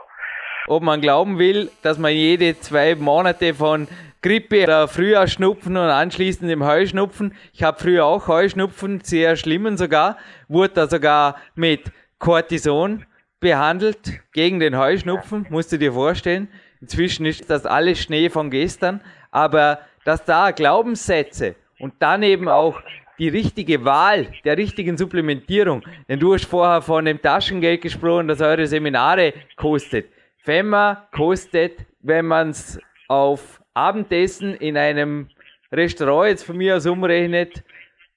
Ob 0.74 0.82
man 0.82 1.02
glauben 1.02 1.38
will, 1.38 1.70
dass 1.84 2.00
man 2.00 2.14
jede 2.14 2.60
zwei 2.60 2.96
Monate 2.96 3.54
von 3.54 3.88
Grippe 4.24 4.64
oder 4.64 4.88
Frühjahrsschnupfen 4.88 5.78
und 5.78 5.90
anschließend 5.90 6.50
dem 6.50 6.66
Heuschnupfen, 6.66 7.38
ich 7.54 7.62
habe 7.62 7.80
früher 7.80 8.06
auch 8.06 8.28
Heuschnupfen, 8.28 9.02
sehr 9.02 9.36
schlimmen 9.36 9.78
sogar, 9.78 10.18
wurde 10.48 10.74
da 10.74 10.88
sogar 10.88 11.40
mit 11.54 11.92
Cortison 12.18 13.06
behandelt 13.40 14.20
gegen 14.34 14.60
den 14.60 14.80
Heuschnupfen, 14.80 15.46
musst 15.52 15.72
du 15.72 15.78
dir 15.78 15.94
vorstellen. 15.94 16.52
Inzwischen 16.82 17.26
ist 17.26 17.50
das 17.50 17.66
alles 17.66 18.00
Schnee 18.00 18.30
von 18.30 18.50
gestern, 18.50 19.02
aber 19.32 19.80
dass 20.06 20.24
da 20.26 20.52
Glaubenssätze 20.52 21.56
und 21.80 21.94
dann 22.00 22.24
eben 22.24 22.48
auch 22.48 22.82
die 23.20 23.30
richtige 23.30 23.84
Wahl 23.84 24.28
der 24.46 24.58
richtigen 24.58 24.98
Supplementierung, 24.98 25.84
denn 26.08 26.20
du 26.20 26.34
hast 26.34 26.46
vorher 26.46 26.82
von 26.82 27.06
dem 27.06 27.22
Taschengeld 27.22 27.82
gesprochen, 27.82 28.28
das 28.28 28.42
eure 28.42 28.68
Seminare 28.68 29.34
kostet. 29.56 30.08
Femma 30.38 31.08
kostet, 31.12 31.86
wenn 32.02 32.28
man 32.28 32.52
es 32.52 32.80
auf 33.08 33.62
Abendessen 33.74 34.54
in 34.56 34.78
einem 34.78 35.30
Restaurant 35.72 36.30
jetzt 36.30 36.44
von 36.44 36.58
mir 36.58 36.78
aus 36.78 36.86
umrechnet, 36.86 37.64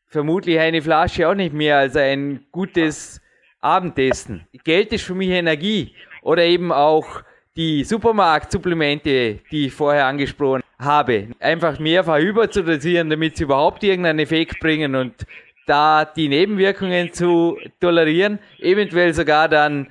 vermutlich 0.07 0.59
eine 0.59 0.83
Flasche 0.83 1.29
auch 1.29 1.35
nicht 1.35 1.55
mehr 1.55 1.79
als 1.79 1.97
ein 1.97 2.45
gutes 2.53 3.21
Abendessen. 3.61 4.47
Geld 4.65 4.93
ist 4.93 5.05
für 5.05 5.15
mich 5.15 5.31
Energie. 5.31 5.95
Oder 6.23 6.45
eben 6.45 6.73
auch 6.73 7.23
die 7.57 7.85
Supermarktsupplemente, 7.85 9.41
die 9.51 9.67
ich 9.67 9.73
vorher 9.73 10.07
angesprochen 10.07 10.63
habe, 10.79 11.29
einfach 11.41 11.79
mehrfach 11.79 12.19
überzudosieren, 12.19 13.11
damit 13.11 13.37
sie 13.37 13.45
überhaupt 13.45 13.83
irgendeinen 13.83 14.21
Effekt 14.21 14.61
bringen 14.61 14.95
und 14.95 15.27
da 15.67 16.05
die 16.05 16.29
Nebenwirkungen 16.29 17.13
zu 17.13 17.59
tolerieren, 17.81 18.39
eventuell 18.59 19.15
sogar 19.15 19.49
dann 19.49 19.89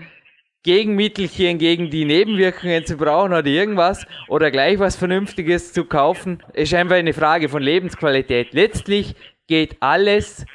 Gegenmittelchen 0.63 1.57
gegen 1.57 1.89
die 1.89 2.03
Nebenwirkungen 2.03 2.85
zu 2.85 2.97
brauchen 2.97 3.31
oder 3.31 3.45
irgendwas 3.45 4.05
oder 4.27 4.51
gleich 4.51 4.77
was 4.77 4.97
Vernünftiges 4.97 5.71
zu 5.71 5.85
kaufen, 5.85 6.43
ist 6.53 6.73
einfach 6.73 6.97
eine 6.97 7.13
Frage 7.13 7.47
von 7.47 7.61
Lebensqualität. 7.61 8.53
Letztlich 8.53 9.15
geht 9.47 9.77
alles 9.79 10.45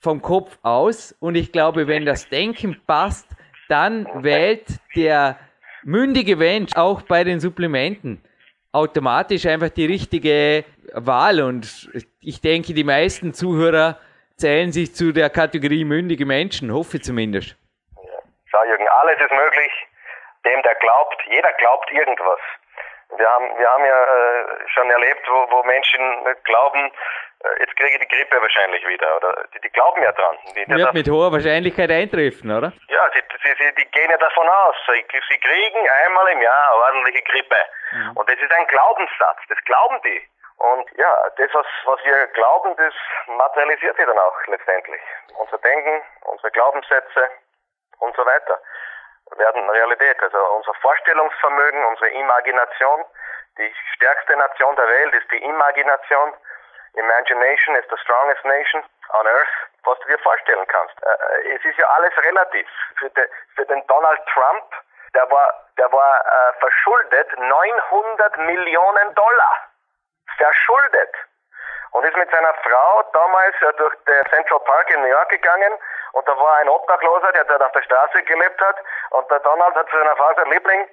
vom 0.00 0.20
Kopf 0.20 0.58
aus 0.62 1.14
und 1.20 1.36
ich 1.36 1.52
glaube, 1.52 1.86
wenn 1.86 2.04
das 2.04 2.28
Denken 2.28 2.76
passt, 2.86 3.28
dann 3.68 4.06
wählt 4.22 4.66
der 4.96 5.38
mündige 5.84 6.36
Mensch 6.36 6.72
auch 6.76 7.02
bei 7.02 7.24
den 7.24 7.40
Supplementen 7.40 8.22
automatisch 8.72 9.46
einfach 9.46 9.68
die 9.68 9.86
richtige 9.86 10.64
Wahl 10.94 11.40
und 11.42 11.90
ich 12.20 12.40
denke, 12.40 12.72
die 12.72 12.84
meisten 12.84 13.34
Zuhörer 13.34 13.98
zählen 14.36 14.72
sich 14.72 14.94
zu 14.94 15.12
der 15.12 15.30
Kategorie 15.30 15.84
mündige 15.84 16.26
Menschen, 16.26 16.72
hoffe 16.72 17.00
zumindest. 17.00 17.56
Schau 18.50 18.64
Jürgen, 18.64 18.88
alles 18.88 19.20
ist 19.20 19.30
möglich, 19.30 19.72
dem 20.44 20.62
der 20.62 20.74
glaubt, 20.76 21.22
jeder 21.30 21.52
glaubt 21.54 21.90
irgendwas. 21.92 22.40
Wir 23.16 23.28
haben, 23.28 23.44
wir 23.58 23.68
haben 23.68 23.84
ja 23.84 24.04
äh, 24.04 24.68
schon 24.68 24.90
erlebt, 24.90 25.20
wo, 25.28 25.50
wo 25.50 25.62
Menschen 25.64 26.00
glauben, 26.44 26.90
jetzt 27.58 27.76
kriege 27.76 27.90
ich 27.90 27.98
die 27.98 28.08
Grippe 28.08 28.40
wahrscheinlich 28.40 28.86
wieder. 28.86 29.16
Oder 29.16 29.44
die, 29.54 29.60
die 29.60 29.70
glauben 29.70 30.02
ja 30.02 30.12
dran. 30.12 30.36
Die, 30.54 30.68
Wird 30.68 30.80
das, 30.80 30.92
mit 30.92 31.08
hoher 31.08 31.32
Wahrscheinlichkeit 31.32 31.90
eintreffen, 31.90 32.50
oder? 32.50 32.72
Ja, 32.88 33.10
sie, 33.14 33.22
sie, 33.42 33.54
sie, 33.58 33.74
die 33.74 33.90
gehen 33.90 34.10
ja 34.10 34.18
davon 34.18 34.48
aus. 34.48 34.76
Sie, 34.86 35.04
sie 35.28 35.38
kriegen 35.38 35.88
einmal 36.04 36.28
im 36.28 36.42
Jahr 36.42 36.74
ordentliche 36.76 37.22
Grippe. 37.22 37.56
Mhm. 37.92 38.16
Und 38.16 38.28
das 38.28 38.36
ist 38.38 38.52
ein 38.52 38.66
Glaubenssatz. 38.66 39.38
Das 39.48 39.58
glauben 39.64 40.00
die. 40.04 40.22
Und 40.58 40.86
ja, 40.96 41.10
das, 41.36 41.50
was, 41.52 41.66
was 41.84 42.04
wir 42.04 42.26
glauben, 42.28 42.76
das 42.76 42.94
materialisiert 43.26 43.96
sich 43.96 44.06
dann 44.06 44.18
auch 44.18 44.46
letztendlich. 44.46 45.00
Unser 45.36 45.58
Denken, 45.58 46.02
unsere 46.22 46.50
Glaubenssätze 46.52 47.30
und 47.98 48.14
so 48.14 48.24
weiter 48.24 48.60
werden 49.36 49.68
Realität. 49.70 50.22
Also 50.22 50.38
unser 50.56 50.74
Vorstellungsvermögen, 50.74 51.84
unsere 51.86 52.10
Imagination, 52.10 53.04
die 53.58 53.74
stärkste 53.96 54.36
Nation 54.36 54.76
der 54.76 54.86
Welt 54.86 55.14
ist 55.14 55.30
die 55.32 55.42
Imagination. 55.42 56.32
Imagination 56.94 57.76
is 57.76 57.84
the 57.88 57.96
strongest 58.02 58.44
nation 58.44 58.82
on 59.14 59.26
earth, 59.26 59.54
was 59.84 59.98
du 60.00 60.08
dir 60.08 60.18
vorstellen 60.18 60.66
kannst. 60.68 60.94
Äh, 61.02 61.08
äh, 61.08 61.56
es 61.56 61.64
ist 61.64 61.78
ja 61.78 61.88
alles 61.88 62.12
relativ. 62.18 62.68
Für, 62.98 63.10
de, 63.10 63.28
für 63.56 63.66
den 63.66 63.86
Donald 63.86 64.20
Trump, 64.26 64.64
der 65.14 65.30
war, 65.30 65.68
der 65.78 65.90
war 65.92 66.20
äh, 66.20 66.52
verschuldet 66.60 67.38
900 67.38 68.36
Millionen 68.38 69.14
Dollar. 69.14 69.56
Verschuldet. 70.36 71.14
Und 71.92 72.04
ist 72.04 72.16
mit 72.16 72.30
seiner 72.30 72.54
Frau 72.54 73.02
damals 73.12 73.54
äh, 73.62 73.72
durch 73.74 73.94
den 74.04 74.24
Central 74.26 74.60
Park 74.60 74.90
in 74.90 75.00
New 75.02 75.08
York 75.08 75.28
gegangen 75.30 75.72
und 76.12 76.28
da 76.28 76.36
war 76.38 76.56
ein 76.56 76.68
Obdachloser, 76.68 77.32
der 77.32 77.44
dort 77.44 77.62
auf 77.62 77.72
der 77.72 77.82
Straße 77.82 78.22
gelebt 78.22 78.60
hat 78.60 78.76
und 79.10 79.30
der 79.30 79.40
Donald 79.40 79.74
hat 79.74 79.88
zu 79.88 79.96
seiner 79.96 80.16
Frau 80.16 80.28
gesagt, 80.28 80.48
Liebling, 80.48 80.88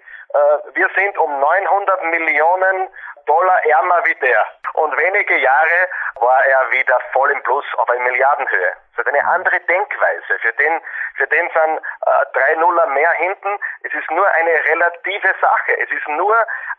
wir 0.74 0.90
sind 0.96 1.18
um 1.18 1.40
900 1.40 2.04
Millionen 2.04 2.90
Dollar 3.26 3.66
ärmer 3.66 4.06
wie 4.06 4.16
der. 4.16 4.46
Und 4.74 4.98
wenige 4.98 5.38
Jahre 5.38 5.88
war 6.16 6.44
er 6.46 6.72
wieder 6.72 7.00
voll 7.14 7.32
im 7.32 7.42
Plus 7.44 7.66
auf 7.78 7.90
eine 7.90 8.04
Milliardenhöhe. 8.04 8.74
Das 8.96 9.06
ist 9.06 9.14
eine 9.14 9.26
andere 9.28 9.60
Denkweise. 9.62 10.40
Für 10.40 10.54
den, 10.54 10.82
für 11.16 11.28
den 11.28 11.50
sind 11.50 11.78
äh, 11.78 12.26
drei 12.34 12.56
Nuller 12.56 12.88
mehr 12.88 13.12
hinten. 13.14 13.60
Es 13.84 13.94
ist 13.94 14.10
nur 14.12 14.28
eine 14.28 14.52
relative 14.66 15.36
Sache. 15.40 15.80
Es 15.80 15.92
ist 15.92 16.08
nur 16.08 16.36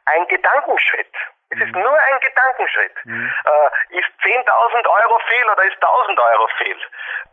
ein 0.07 0.27
Gedankenschritt. 0.29 1.15
Es 1.51 1.59
ist 1.61 1.75
mhm. 1.75 1.83
nur 1.83 1.99
ein 2.01 2.21
Gedankenschritt. 2.21 2.97
Mhm. 3.05 3.33
Äh, 3.45 3.99
ist 3.99 4.11
10.000 4.23 4.89
Euro 4.89 5.19
viel 5.29 5.45
oder 5.51 5.63
ist 5.65 5.83
1.000 5.83 6.33
Euro 6.33 6.49
viel? 6.59 6.79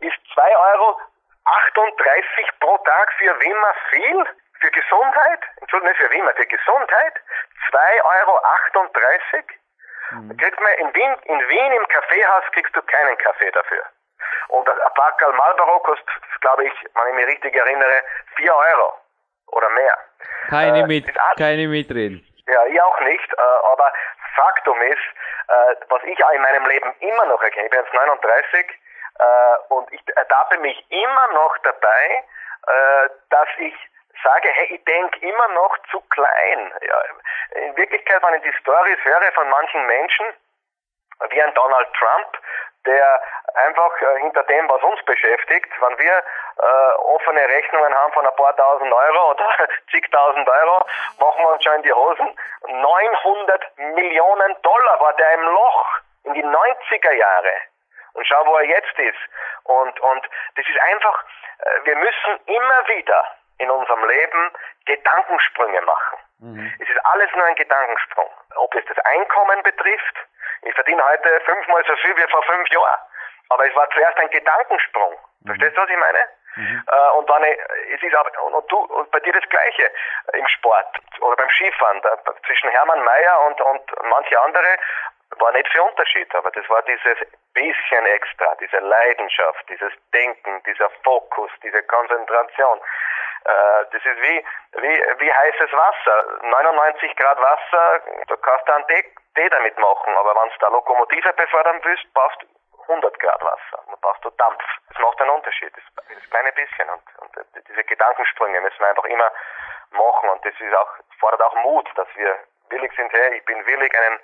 Ist 0.00 0.18
2 0.34 0.56
Euro 0.56 1.00
38 1.44 2.48
pro 2.60 2.78
Tag 2.78 3.12
für 3.18 3.40
Wimmer 3.40 3.74
viel? 3.90 4.26
Für 4.60 4.70
Gesundheit? 4.70 5.40
Entschuldigung, 5.60 5.90
nicht 5.90 6.00
für 6.00 6.10
Wimmer, 6.12 6.32
für 6.34 6.46
Gesundheit? 6.46 7.14
2,38 7.70 8.04
Euro. 8.04 8.40
Mhm. 10.10 10.36
Kriegt 10.36 10.60
man 10.60 10.72
in 10.74 10.94
Wien, 10.94 11.14
in 11.24 11.48
Wien 11.48 11.72
im 11.72 11.88
Kaffeehaus 11.88 12.44
kriegst 12.52 12.74
du 12.74 12.82
keinen 12.82 13.16
Kaffee 13.18 13.50
dafür. 13.50 13.84
Und 14.48 14.68
ein 14.68 14.76
Packerl 14.94 15.32
Marlboro 15.34 15.78
kostet, 15.80 16.08
glaube 16.40 16.64
ich, 16.64 16.72
wenn 16.94 17.08
ich 17.08 17.14
mich 17.14 17.26
richtig 17.26 17.54
erinnere, 17.54 18.02
4 18.36 18.54
Euro 18.54 18.94
oder 19.48 19.68
mehr. 19.70 19.98
Keine, 20.48 20.80
äh, 20.80 20.86
mit, 20.86 21.06
keine 21.36 21.68
mitreden. 21.68 22.26
Ja, 22.46 22.64
ich 22.66 22.80
auch 22.80 23.00
nicht, 23.00 23.32
äh, 23.32 23.66
aber 23.72 23.92
Faktum 24.34 24.80
ist, 24.82 24.98
äh, 25.48 25.74
was 25.88 26.02
ich 26.04 26.24
auch 26.24 26.30
in 26.30 26.42
meinem 26.42 26.66
Leben 26.66 26.94
immer 27.00 27.26
noch 27.26 27.42
erkenne, 27.42 27.66
ich 27.66 27.70
bin 27.70 27.80
jetzt 27.80 27.94
39 27.94 28.66
äh, 29.18 29.74
und 29.74 29.92
ich 29.92 30.00
ertappe 30.16 30.58
mich 30.58 30.84
immer 30.90 31.32
noch 31.34 31.58
dabei, 31.58 32.24
äh, 32.66 33.08
dass 33.30 33.48
ich 33.58 33.74
sage, 34.22 34.48
hey, 34.48 34.74
ich 34.74 34.84
denke 34.84 35.18
immer 35.20 35.48
noch 35.48 35.76
zu 35.90 36.00
klein. 36.10 36.72
Ja, 36.80 37.02
in 37.62 37.76
Wirklichkeit, 37.76 38.22
wenn 38.22 38.34
ich 38.34 38.42
die 38.42 38.58
Stories 38.60 38.98
höre 39.04 39.32
von 39.32 39.48
manchen 39.48 39.86
Menschen, 39.86 40.26
wie 41.30 41.42
ein 41.42 41.54
Donald 41.54 41.88
Trump, 41.94 42.38
der 42.86 43.22
einfach 43.54 44.00
äh, 44.00 44.20
hinter 44.20 44.42
dem, 44.44 44.68
was 44.68 44.82
uns 44.82 45.02
beschäftigt, 45.04 45.70
wenn 45.80 45.98
wir 45.98 46.12
äh, 46.12 46.92
offene 47.14 47.40
Rechnungen 47.48 47.94
haben 47.94 48.12
von 48.12 48.26
ein 48.26 48.36
paar 48.36 48.56
tausend 48.56 48.92
Euro 48.92 49.30
oder 49.30 49.68
zigtausend 49.90 50.48
Euro, 50.48 50.86
machen 51.18 51.42
wir 51.42 51.52
uns 51.52 51.64
schon 51.64 51.74
in 51.74 51.82
die 51.82 51.92
Hosen. 51.92 52.38
900 52.66 53.78
Millionen 53.94 54.62
Dollar 54.62 55.00
war 55.00 55.12
der 55.14 55.32
im 55.34 55.42
Loch 55.42 55.86
in 56.24 56.34
die 56.34 56.44
90er 56.44 57.12
Jahre. 57.12 57.52
Und 58.14 58.26
schau, 58.26 58.46
wo 58.46 58.56
er 58.56 58.64
jetzt 58.64 58.98
ist. 58.98 59.18
Und, 59.64 60.00
und 60.00 60.28
das 60.56 60.66
ist 60.66 60.80
einfach, 60.80 61.24
äh, 61.58 61.84
wir 61.84 61.96
müssen 61.96 62.40
immer 62.46 62.88
wieder 62.88 63.37
in 63.58 63.70
unserem 63.70 64.04
Leben 64.08 64.50
Gedankensprünge 64.86 65.80
machen. 65.82 66.18
Mhm. 66.40 66.72
Es 66.80 66.88
ist 66.88 67.04
alles 67.06 67.30
nur 67.34 67.44
ein 67.44 67.54
Gedankensprung. 67.56 68.30
Ob 68.56 68.74
es 68.74 68.84
das 68.86 68.98
Einkommen 69.04 69.62
betrifft, 69.62 70.16
ich 70.62 70.74
verdiene 70.74 71.04
heute 71.04 71.40
fünfmal 71.40 71.84
so 71.86 71.94
viel 71.96 72.16
wie 72.16 72.30
vor 72.30 72.42
fünf 72.44 72.68
Jahren. 72.70 73.00
Aber 73.50 73.66
es 73.66 73.74
war 73.74 73.88
zuerst 73.90 74.18
ein 74.18 74.30
Gedankensprung. 74.30 75.16
Mhm. 75.40 75.46
Verstehst 75.46 75.76
du, 75.76 75.82
was 75.82 75.90
ich 75.90 75.96
meine? 75.96 76.18
Mhm. 76.56 76.84
Äh, 76.86 77.10
und 77.18 77.30
dann, 77.30 77.42
es 77.44 78.02
ist 78.02 78.14
aber, 78.14 78.42
und, 78.42 78.70
du, 78.70 78.76
und 78.76 79.10
bei 79.10 79.20
dir 79.20 79.32
das 79.32 79.48
Gleiche 79.48 79.90
im 80.32 80.46
Sport 80.48 80.98
oder 81.20 81.36
beim 81.36 81.48
Skifahren. 81.50 82.00
Da, 82.02 82.18
zwischen 82.46 82.70
Hermann 82.70 83.02
Mayer 83.02 83.40
und, 83.46 83.60
und 83.60 83.82
manche 84.08 84.40
andere 84.40 84.76
war 85.36 85.52
nicht 85.52 85.68
viel 85.68 85.80
Unterschied, 85.82 86.34
aber 86.34 86.50
das 86.50 86.68
war 86.68 86.82
dieses 86.82 87.18
bisschen 87.52 88.06
extra, 88.06 88.54
diese 88.56 88.78
Leidenschaft, 88.78 89.68
dieses 89.68 89.92
Denken, 90.12 90.62
dieser 90.64 90.90
Fokus, 91.04 91.50
diese 91.62 91.82
Konzentration. 91.82 92.80
Äh, 93.44 93.84
das 93.92 94.04
ist 94.04 94.22
wie, 94.22 94.44
wie, 94.80 95.02
wie 95.18 95.32
heißes 95.32 95.72
Wasser. 95.72 96.38
99 96.42 97.16
Grad 97.16 97.40
Wasser, 97.40 98.00
du 98.26 98.36
kannst 98.38 98.68
da 98.68 98.76
einen 98.76 98.86
Tee, 99.34 99.48
damit 99.50 99.78
machen, 99.78 100.16
aber 100.16 100.34
wenn 100.34 100.48
du 100.48 100.56
da 100.58 100.68
Lokomotive 100.68 101.32
befördern 101.32 101.80
willst, 101.84 102.12
brauchst 102.12 102.42
du 102.42 102.46
100 102.88 103.20
Grad 103.20 103.40
Wasser. 103.42 103.82
Dann 103.86 104.00
brauchst 104.00 104.24
du 104.24 104.30
Dampf. 104.30 104.62
Das 104.88 104.98
macht 104.98 105.20
einen 105.20 105.30
Unterschied. 105.30 105.72
Das, 105.76 106.04
das 106.08 106.30
kleine 106.30 106.52
bisschen. 106.52 106.88
Und, 106.88 107.02
und 107.18 107.46
diese 107.68 107.84
Gedankensprünge 107.84 108.60
müssen 108.60 108.80
wir 108.80 108.88
einfach 108.88 109.04
immer 109.04 109.30
machen. 109.90 110.30
Und 110.30 110.44
das 110.44 110.54
ist 110.58 110.74
auch, 110.74 110.90
fordert 111.20 111.42
auch 111.42 111.54
Mut, 111.62 111.88
dass 111.96 112.08
wir 112.16 112.36
willig 112.70 112.92
sind, 112.96 113.12
hey, 113.12 113.36
ich 113.36 113.44
bin 113.44 113.64
willig, 113.66 113.96
einen 113.96 114.20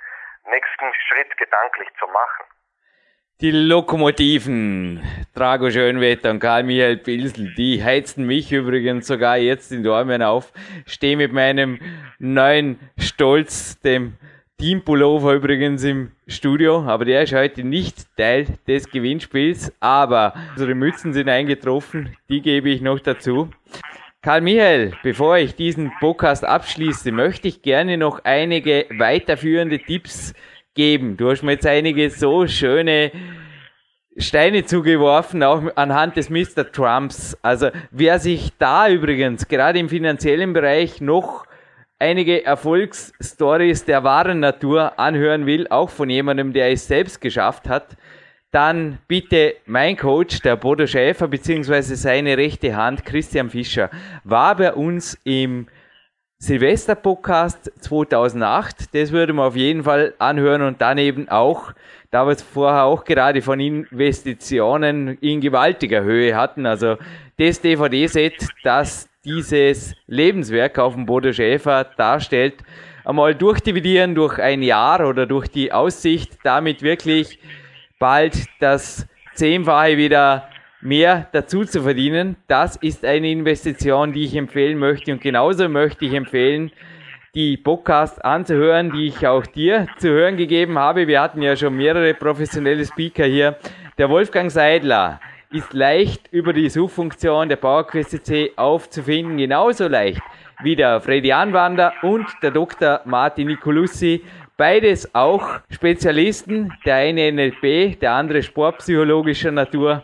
nächsten 0.51 0.87
Schritt 1.09 1.37
gedanklich 1.37 1.89
zu 1.99 2.07
machen. 2.07 2.47
Die 3.41 3.51
Lokomotiven, 3.51 5.03
Drago 5.35 5.69
Schönwetter 5.69 6.31
und 6.31 6.39
Karl-Michael 6.39 6.99
Pilsel, 6.99 7.53
die 7.55 7.83
heizten 7.83 8.27
mich 8.27 8.53
übrigens 8.53 9.09
sogar 9.09 9.39
jetzt 9.39 9.73
in 9.73 9.83
Dormen 9.83 10.23
auf. 10.23 10.53
Stehe 10.87 11.17
mit 11.17 11.33
meinem 11.33 11.81
neuen 12.21 12.79
Stolz, 12.97 13.81
dem 13.81 14.17
Teampullover 14.59 15.35
übrigens 15.35 15.83
im 15.83 16.13
Studio, 16.29 16.85
aber 16.87 17.05
der 17.05 17.25
ist 17.25 17.35
heute 17.35 17.65
nicht 17.65 18.07
Teil 18.17 18.47
des 18.69 18.89
Gewinnspiels. 18.89 19.73
Aber 19.81 20.35
unsere 20.53 20.77
Mützen 20.77 21.13
sind 21.13 21.29
eingetroffen, 21.29 22.17
die 22.29 22.41
gebe 22.41 22.71
ich 22.71 22.81
noch 22.81 23.01
dazu. 23.01 23.51
Karl 24.25 24.41
Michael, 24.41 24.93
bevor 25.03 25.37
ich 25.37 25.55
diesen 25.55 25.93
Podcast 26.01 26.47
abschließe, 26.47 27.13
möchte 27.13 27.47
ich 27.47 27.61
gerne 27.61 27.99
noch 27.99 28.25
einige 28.25 28.87
weiterführende 28.97 29.79
Tipps 29.79 30.33
geben. 30.73 31.19
Du 31.19 31.31
hast 31.31 31.43
mir 31.43 31.53
jetzt 31.53 31.67
einige 31.67 32.09
so 32.09 32.47
schöne 32.47 33.13
Steine 34.17 34.65
zugeworfen, 34.65 35.43
auch 35.43 35.65
anhand 35.77 36.17
des 36.17 36.31
Mr. 36.31 36.73
Trumps. 36.73 37.37
Also 37.43 37.69
wer 37.91 38.19
sich 38.19 38.53
da 38.59 38.89
übrigens 38.89 39.47
gerade 39.47 39.79
im 39.79 39.91
finanziellen 39.91 40.55
Bereich 40.55 41.03
noch 41.03 41.45
einige 41.99 42.47
Erfolgsstories 42.47 43.85
der 43.85 44.05
wahren 44.05 44.41
Natur 44.41 44.99
anhören 44.99 45.45
will, 45.45 45.69
auch 45.69 45.91
von 45.91 46.09
jemandem, 46.09 46.55
der 46.55 46.73
es 46.73 46.89
selbst 46.89 47.21
geschafft 47.21 47.69
hat, 47.69 47.99
dann 48.55 48.99
bitte 49.09 49.57
mein 49.67 49.97
Coach, 49.97 50.41
der 50.43 50.55
Bodo 50.55 50.87
Schäfer, 50.87 51.27
beziehungsweise 51.27 51.97
seine 51.97 52.37
rechte 52.37 52.77
Hand, 52.77 53.05
Christian 53.05 53.51
Fischer, 53.51 53.91
war 54.23 54.55
bei 54.55 54.73
uns 54.73 55.19
im 55.25 55.67
Silvester-Podcast 56.39 57.73
2008. 57.81 58.95
Das 58.95 59.11
würde 59.11 59.33
man 59.33 59.47
auf 59.47 59.57
jeden 59.57 59.83
Fall 59.83 60.15
anhören 60.21 60.63
und 60.63 60.81
dann 60.81 60.99
eben 60.99 61.29
auch, 61.29 61.73
da 62.13 62.27
wir 62.27 62.33
es 62.33 62.43
vorher 62.43 62.85
auch 62.85 63.05
gerade 63.05 63.43
von 63.43 63.59
Investitionen 63.59 65.19
in 65.21 65.41
gewaltiger 65.41 66.05
Höhe 66.05 66.37
hatten, 66.37 66.65
also 66.65 66.97
das 67.39 67.61
DVD-Set, 67.61 68.47
das 68.63 69.09
dieses 69.25 69.97
Lebenswerk 70.07 70.79
auf 70.79 70.95
dem 70.95 71.07
Bodo 71.07 71.33
Schäfer 71.33 71.83
darstellt, 71.97 72.55
einmal 73.05 73.35
durchdividieren 73.35 74.15
durch 74.15 74.39
ein 74.39 74.63
Jahr 74.63 75.09
oder 75.09 75.27
durch 75.27 75.49
die 75.49 75.73
Aussicht, 75.73 76.39
damit 76.45 76.83
wirklich 76.83 77.41
bald 77.99 78.47
das 78.61 79.07
Zehnfache 79.35 79.97
wieder 79.97 80.49
mehr 80.81 81.29
dazu 81.33 81.65
zu 81.65 81.83
verdienen. 81.83 82.37
Das 82.47 82.77
ist 82.77 83.05
eine 83.05 83.31
Investition, 83.31 84.13
die 84.13 84.25
ich 84.25 84.37
empfehlen 84.37 84.79
möchte. 84.79 85.13
Und 85.13 85.21
genauso 85.21 85.69
möchte 85.69 86.05
ich 86.05 86.13
empfehlen, 86.13 86.71
die 87.35 87.57
Podcasts 87.57 88.21
anzuhören, 88.21 88.93
die 88.93 89.07
ich 89.07 89.27
auch 89.27 89.45
dir 89.47 89.89
zu 89.99 90.09
hören 90.09 90.37
gegeben 90.37 90.79
habe. 90.79 91.09
Wir 91.09 91.21
hatten 91.21 91.43
ja 91.43 91.57
schon 91.57 91.77
mehrere 91.77 92.15
professionelle 92.15 92.85
Speaker 92.85 93.25
hier. 93.25 93.57
Der 93.99 94.09
Wolfgang 94.09 94.51
Seidler 94.51 95.21
ist 95.51 95.73
leicht 95.73 96.29
über 96.33 96.53
die 96.53 96.69
Suchfunktion 96.69 97.49
der 97.49 97.57
PowerQuest 97.57 98.11
CC 98.11 98.53
aufzufinden, 98.57 99.37
genauso 99.37 99.89
leicht 99.89 100.23
wie 100.63 100.77
der 100.77 101.01
Freddy 101.01 101.33
Anwander 101.33 101.93
und 102.03 102.27
der 102.43 102.51
Dr. 102.51 103.01
Martin 103.05 103.49
Nicolussi. 103.49 104.23
Beides 104.57 105.15
auch 105.15 105.61
Spezialisten, 105.71 106.73
der 106.85 106.97
eine 106.97 107.33
NLP, 107.33 107.99
der 108.01 108.13
andere 108.13 108.43
sportpsychologischer 108.43 109.51
Natur 109.51 110.03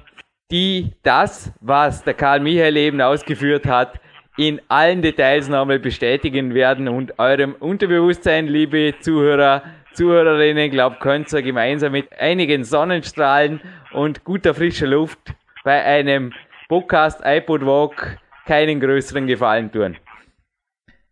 die 0.51 0.93
das, 1.03 1.53
was 1.61 2.03
der 2.03 2.15
Karl 2.15 2.41
Michael 2.41 2.77
eben 2.77 3.01
ausgeführt 3.01 3.67
hat, 3.67 4.01
in 4.37 4.61
allen 4.69 5.03
Details 5.03 5.49
nochmal 5.49 5.79
bestätigen 5.79 6.55
werden 6.55 6.89
und 6.89 7.19
eurem 7.19 7.55
Unterbewusstsein, 7.55 8.47
liebe 8.47 8.95
Zuhörer, 9.01 9.63
Zuhörerinnen, 9.93 10.71
glaubt, 10.71 11.01
könnt 11.01 11.33
ihr 11.33 11.43
gemeinsam 11.43 11.93
mit 11.93 12.09
einigen 12.19 12.65
Sonnenstrahlen 12.65 13.61
und 13.93 14.25
guter 14.25 14.55
frischer 14.55 14.87
Luft 14.87 15.19
bei 15.65 15.85
einem 15.85 16.33
Podcast 16.69 17.21
iPod 17.25 17.67
Walk 17.67 18.19
keinen 18.47 18.81
größeren 18.81 19.27
Gefallen 19.27 19.71
tun. 19.71 19.97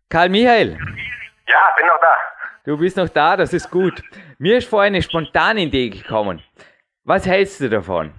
Karl 0.09 0.29
Michael. 0.29 0.71
Ja, 1.47 1.73
bin 1.77 1.87
noch 1.87 1.99
da. 2.01 2.38
Du 2.69 2.77
bist 2.77 2.97
noch 2.97 3.09
da, 3.09 3.35
das 3.35 3.51
ist 3.51 3.71
gut. 3.71 4.03
Mir 4.37 4.59
ist 4.59 4.69
vorhin 4.69 4.93
eine 4.93 5.01
spontane 5.01 5.61
Idee 5.61 5.89
gekommen. 5.89 6.43
Was 7.03 7.25
hältst 7.25 7.61
du 7.61 7.67
davon? 7.67 8.11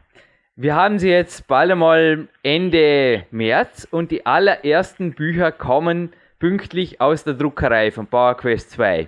Wir 0.56 0.74
haben 0.74 0.98
sie 0.98 1.08
jetzt 1.08 1.46
bald 1.46 1.70
einmal 1.70 2.26
Ende 2.42 3.26
März 3.30 3.86
und 3.88 4.10
die 4.10 4.26
allerersten 4.26 5.12
Bücher 5.12 5.52
kommen 5.52 6.12
pünktlich 6.40 7.00
aus 7.00 7.22
der 7.22 7.34
Druckerei 7.34 7.92
von 7.92 8.08
PowerQuest 8.08 8.72
2. 8.72 9.06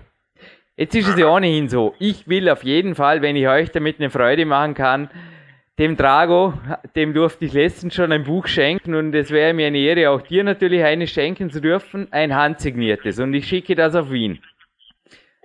Jetzt 0.77 0.95
ist 0.95 1.09
es 1.09 1.19
ja 1.19 1.27
ohnehin 1.27 1.69
so, 1.69 1.97
ich 1.99 2.29
will 2.29 2.49
auf 2.49 2.63
jeden 2.63 2.95
Fall, 2.95 3.21
wenn 3.21 3.35
ich 3.35 3.49
euch 3.49 3.73
damit 3.73 3.99
eine 3.99 4.11
Freude 4.11 4.47
machen 4.47 4.75
kann, 4.75 5.11
dem 5.77 5.97
Drago, 5.97 6.55
dem 6.95 7.15
durfte 7.15 7.47
ich 7.47 7.53
letztens 7.53 7.97
schon 7.97 8.13
ein 8.13 8.23
Buch 8.23 8.47
schenken 8.47 8.95
und 8.95 9.13
es 9.13 9.33
wäre 9.33 9.55
mir 9.55 9.67
eine 9.67 9.79
Ehre, 9.79 10.11
auch 10.11 10.23
dir 10.23 10.45
natürlich 10.45 10.85
eines 10.85 11.11
schenken 11.11 11.51
zu 11.51 11.61
dürfen, 11.61 12.07
ein 12.13 12.37
handsigniertes 12.37 13.19
und 13.19 13.35
ich 13.35 13.49
schicke 13.49 13.75
das 13.75 13.97
auf 13.97 14.13
Wien. 14.13 14.39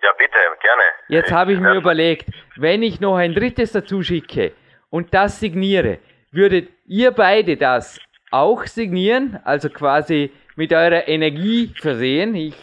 Ja, 0.04 0.12
bitte, 0.18 0.38
gerne. 0.62 0.84
Jetzt 1.08 1.32
habe 1.32 1.54
ich 1.54 1.60
mir 1.60 1.74
überlegt, 1.74 2.30
wenn 2.56 2.84
ich 2.84 3.00
noch 3.00 3.16
ein 3.16 3.34
drittes 3.34 3.72
dazu 3.72 4.04
schicke, 4.04 4.54
und 4.90 5.14
das 5.14 5.40
signiere, 5.40 6.00
würdet 6.32 6.70
ihr 6.86 7.12
beide 7.12 7.58
das 7.58 8.00
auch 8.32 8.66
signieren, 8.66 9.40
also 9.44 9.70
quasi 9.70 10.32
mit 10.56 10.72
eurer 10.74 11.08
Energie 11.08 11.74
versehen? 11.80 12.36
Ich 12.36 12.56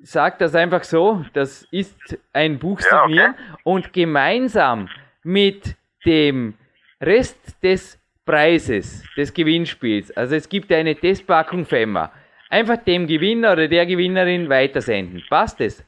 sage 0.00 0.36
das 0.38 0.54
einfach 0.54 0.84
so, 0.84 1.24
das 1.32 1.66
ist 1.70 2.18
ein 2.32 2.58
Buch 2.58 2.80
signieren 2.80 3.34
ja, 3.38 3.52
okay. 3.52 3.62
und 3.64 3.92
gemeinsam 3.92 4.88
mit 5.22 5.76
dem 6.04 6.54
Rest 7.00 7.62
des 7.62 7.98
Preises, 8.24 9.04
des 9.16 9.34
Gewinnspiels, 9.34 10.10
also 10.16 10.34
es 10.34 10.48
gibt 10.48 10.72
eine 10.72 10.94
Testpackung 10.94 11.66
Femma, 11.66 12.10
einfach 12.48 12.78
dem 12.78 13.06
Gewinner 13.06 13.52
oder 13.52 13.68
der 13.68 13.84
Gewinnerin 13.84 14.48
weitersenden. 14.48 15.22
Passt 15.28 15.60
es? 15.60 15.84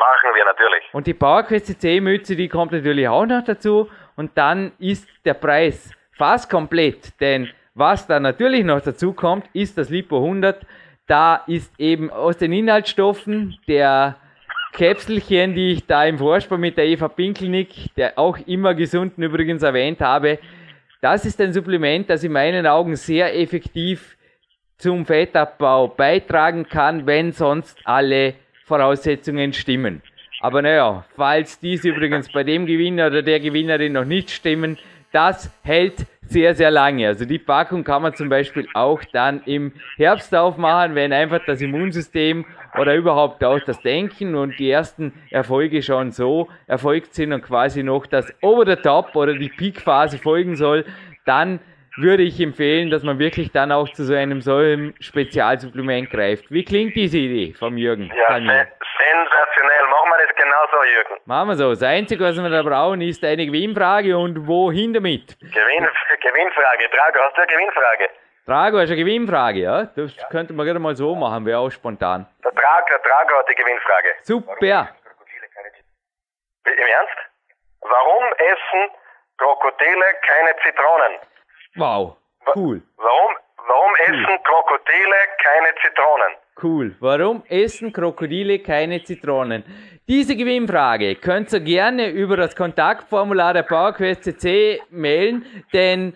Machen 0.00 0.30
wir 0.34 0.44
natürlich. 0.46 0.82
Und 0.94 1.06
die 1.06 1.12
PowerQuest 1.12 1.66
CC 1.66 2.00
Mütze, 2.00 2.34
die 2.34 2.48
kommt 2.48 2.72
natürlich 2.72 3.06
auch 3.06 3.26
noch 3.26 3.44
dazu 3.44 3.90
und 4.16 4.30
dann 4.34 4.72
ist 4.78 5.06
der 5.26 5.34
Preis 5.34 5.92
fast 6.16 6.48
komplett, 6.48 7.20
denn 7.20 7.50
was 7.74 8.06
da 8.06 8.18
natürlich 8.18 8.64
noch 8.64 8.80
dazu 8.80 9.12
kommt, 9.12 9.46
ist 9.52 9.76
das 9.76 9.90
Lipo 9.90 10.16
100. 10.16 10.66
Da 11.06 11.44
ist 11.46 11.72
eben 11.78 12.10
aus 12.10 12.38
den 12.38 12.52
Inhaltsstoffen 12.52 13.58
der 13.68 14.16
Käpselchen, 14.72 15.54
die 15.54 15.72
ich 15.72 15.86
da 15.86 16.04
im 16.04 16.18
Vorspann 16.18 16.60
mit 16.60 16.78
der 16.78 16.86
Eva 16.86 17.08
Pinkelnick, 17.08 17.94
der 17.96 18.18
auch 18.18 18.38
immer 18.46 18.74
gesunden 18.74 19.22
übrigens 19.22 19.62
erwähnt 19.62 20.00
habe, 20.00 20.38
das 21.02 21.24
ist 21.26 21.40
ein 21.40 21.52
Supplement, 21.52 22.08
das 22.08 22.24
in 22.24 22.32
meinen 22.32 22.66
Augen 22.66 22.96
sehr 22.96 23.38
effektiv 23.38 24.16
zum 24.76 25.04
Fettabbau 25.04 25.88
beitragen 25.88 26.68
kann, 26.68 27.06
wenn 27.06 27.32
sonst 27.32 27.78
alle 27.84 28.34
Voraussetzungen 28.70 29.52
stimmen. 29.52 30.00
Aber 30.40 30.62
naja, 30.62 31.04
falls 31.16 31.58
dies 31.58 31.84
übrigens 31.84 32.30
bei 32.30 32.44
dem 32.44 32.66
Gewinner 32.66 33.08
oder 33.08 33.22
der 33.22 33.40
Gewinnerin 33.40 33.92
noch 33.92 34.04
nicht 34.04 34.30
stimmen, 34.30 34.78
das 35.10 35.52
hält 35.64 36.06
sehr, 36.22 36.54
sehr 36.54 36.70
lange. 36.70 37.08
Also 37.08 37.24
die 37.24 37.40
Packung 37.40 37.82
kann 37.82 38.02
man 38.02 38.14
zum 38.14 38.28
Beispiel 38.28 38.68
auch 38.72 39.02
dann 39.12 39.42
im 39.44 39.72
Herbst 39.96 40.32
aufmachen, 40.32 40.94
wenn 40.94 41.12
einfach 41.12 41.40
das 41.44 41.60
Immunsystem 41.60 42.44
oder 42.78 42.94
überhaupt 42.94 43.42
auch 43.42 43.58
das 43.58 43.82
Denken 43.82 44.36
und 44.36 44.56
die 44.60 44.70
ersten 44.70 45.12
Erfolge 45.30 45.82
schon 45.82 46.12
so 46.12 46.48
erfolgt 46.68 47.14
sind 47.14 47.32
und 47.32 47.42
quasi 47.42 47.82
noch 47.82 48.06
das 48.06 48.32
Over 48.40 48.64
the 48.66 48.80
Top 48.80 49.16
oder 49.16 49.34
die 49.34 49.48
Peak-Phase 49.48 50.18
folgen 50.18 50.54
soll, 50.54 50.84
dann 51.24 51.58
würde 52.00 52.22
ich 52.22 52.40
empfehlen, 52.40 52.90
dass 52.90 53.02
man 53.02 53.18
wirklich 53.18 53.52
dann 53.52 53.72
auch 53.72 53.88
zu 53.88 54.04
so 54.04 54.14
einem 54.14 54.40
solchen 54.40 54.94
Spezialsupplement 55.00 56.10
greift. 56.10 56.50
Wie 56.50 56.64
klingt 56.64 56.94
diese 56.96 57.18
Idee 57.18 57.54
vom 57.58 57.76
Jürgen? 57.76 58.10
Ja, 58.14 58.34
sensationell. 58.34 59.86
Machen 59.90 60.10
wir 60.10 60.26
das 60.26 60.36
genauso, 60.36 60.84
Jürgen. 60.84 61.14
Machen 61.24 61.48
wir 61.48 61.56
so. 61.56 61.70
Das 61.70 61.82
Einzige, 61.82 62.24
was 62.24 62.36
wir 62.36 62.48
da 62.48 62.62
brauchen, 62.62 63.00
ist 63.00 63.24
eine 63.24 63.46
Gewinnfrage 63.46 64.16
und 64.16 64.46
wohin 64.46 64.92
damit? 64.92 65.38
Gewinn, 65.40 65.88
Gewinnfrage. 66.20 66.88
Drago, 66.92 67.20
hast 67.20 67.36
du 67.36 67.42
eine 67.42 67.52
Gewinnfrage? 67.52 68.08
Drago, 68.46 68.78
hast 68.78 68.88
du 68.88 68.94
eine 68.94 69.04
Gewinnfrage, 69.04 69.60
ja? 69.60 69.84
Das 69.96 70.16
ja. 70.16 70.28
könnte 70.28 70.52
man 70.52 70.66
gerade 70.66 70.78
mal 70.78 70.96
so 70.96 71.14
machen, 71.14 71.46
wäre 71.46 71.58
auch 71.58 71.70
spontan. 71.70 72.26
Der 72.44 72.52
Drago, 72.52 72.86
der 72.90 72.98
Drago 72.98 73.38
hat 73.38 73.48
die 73.48 73.54
Gewinnfrage. 73.54 74.08
Super. 74.22 74.88
Im 76.64 76.86
Ernst? 76.86 77.16
Warum 77.80 78.24
essen 78.38 78.90
Krokodile 79.38 80.04
keine 80.26 80.54
Zitronen? 80.62 81.29
Wow, 81.76 82.16
cool. 82.54 82.82
Warum, 82.96 83.32
warum 83.56 83.92
cool. 83.98 84.14
essen 84.14 84.38
Krokodile 84.42 85.16
keine 85.42 85.68
Zitronen? 85.82 86.36
Cool. 86.62 86.96
Warum 87.00 87.42
essen 87.48 87.92
Krokodile 87.92 88.58
keine 88.58 89.02
Zitronen? 89.02 89.64
Diese 90.08 90.36
Gewinnfrage 90.36 91.14
könnt 91.14 91.52
ihr 91.52 91.60
gerne 91.60 92.08
über 92.08 92.36
das 92.36 92.56
Kontaktformular 92.56 93.54
der 93.54 93.62
PowerQuest 93.62 94.24
CC 94.24 94.82
mailen, 94.90 95.46
denn 95.72 96.12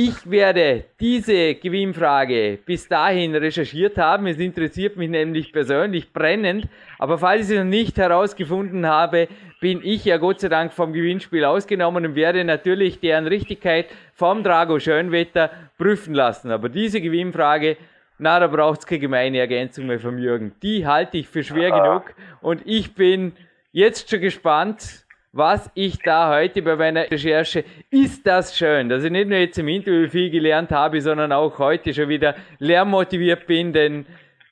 Ich 0.00 0.30
werde 0.30 0.84
diese 1.00 1.56
Gewinnfrage 1.56 2.60
bis 2.64 2.86
dahin 2.86 3.34
recherchiert 3.34 3.98
haben. 3.98 4.28
Es 4.28 4.38
interessiert 4.38 4.96
mich 4.96 5.10
nämlich 5.10 5.52
persönlich 5.52 6.12
brennend. 6.12 6.68
Aber 7.00 7.18
falls 7.18 7.50
ich 7.50 7.56
es 7.56 7.64
noch 7.64 7.68
nicht 7.68 7.98
herausgefunden 7.98 8.86
habe, 8.86 9.26
bin 9.60 9.80
ich 9.82 10.04
ja 10.04 10.18
Gott 10.18 10.38
sei 10.38 10.50
Dank 10.50 10.72
vom 10.72 10.92
Gewinnspiel 10.92 11.44
ausgenommen 11.44 12.06
und 12.06 12.14
werde 12.14 12.44
natürlich 12.44 13.00
deren 13.00 13.26
Richtigkeit 13.26 13.86
vom 14.14 14.44
Drago 14.44 14.78
Schönwetter 14.78 15.50
prüfen 15.78 16.14
lassen. 16.14 16.52
Aber 16.52 16.68
diese 16.68 17.00
Gewinnfrage, 17.00 17.76
na, 18.18 18.38
da 18.38 18.46
braucht 18.46 18.78
es 18.78 18.86
keine 18.86 19.00
gemeine 19.00 19.38
Ergänzung 19.38 19.88
mehr 19.88 19.98
vom 19.98 20.16
Jürgen. 20.16 20.52
Die 20.62 20.86
halte 20.86 21.18
ich 21.18 21.26
für 21.26 21.42
schwer 21.42 21.72
genug 21.72 22.14
und 22.40 22.62
ich 22.66 22.94
bin 22.94 23.32
jetzt 23.72 24.08
schon 24.08 24.20
gespannt, 24.20 25.07
was 25.32 25.70
ich 25.74 25.98
da 25.98 26.30
heute 26.30 26.62
bei 26.62 26.76
meiner 26.76 27.10
Recherche, 27.10 27.64
ist 27.90 28.26
das 28.26 28.56
schön, 28.56 28.88
dass 28.88 29.04
ich 29.04 29.10
nicht 29.10 29.28
nur 29.28 29.38
jetzt 29.38 29.58
im 29.58 29.68
Interview 29.68 30.08
viel 30.08 30.30
gelernt 30.30 30.70
habe, 30.70 31.00
sondern 31.00 31.32
auch 31.32 31.58
heute 31.58 31.92
schon 31.92 32.08
wieder 32.08 32.34
lernmotiviert 32.58 33.46
bin, 33.46 33.72
denn 33.72 34.06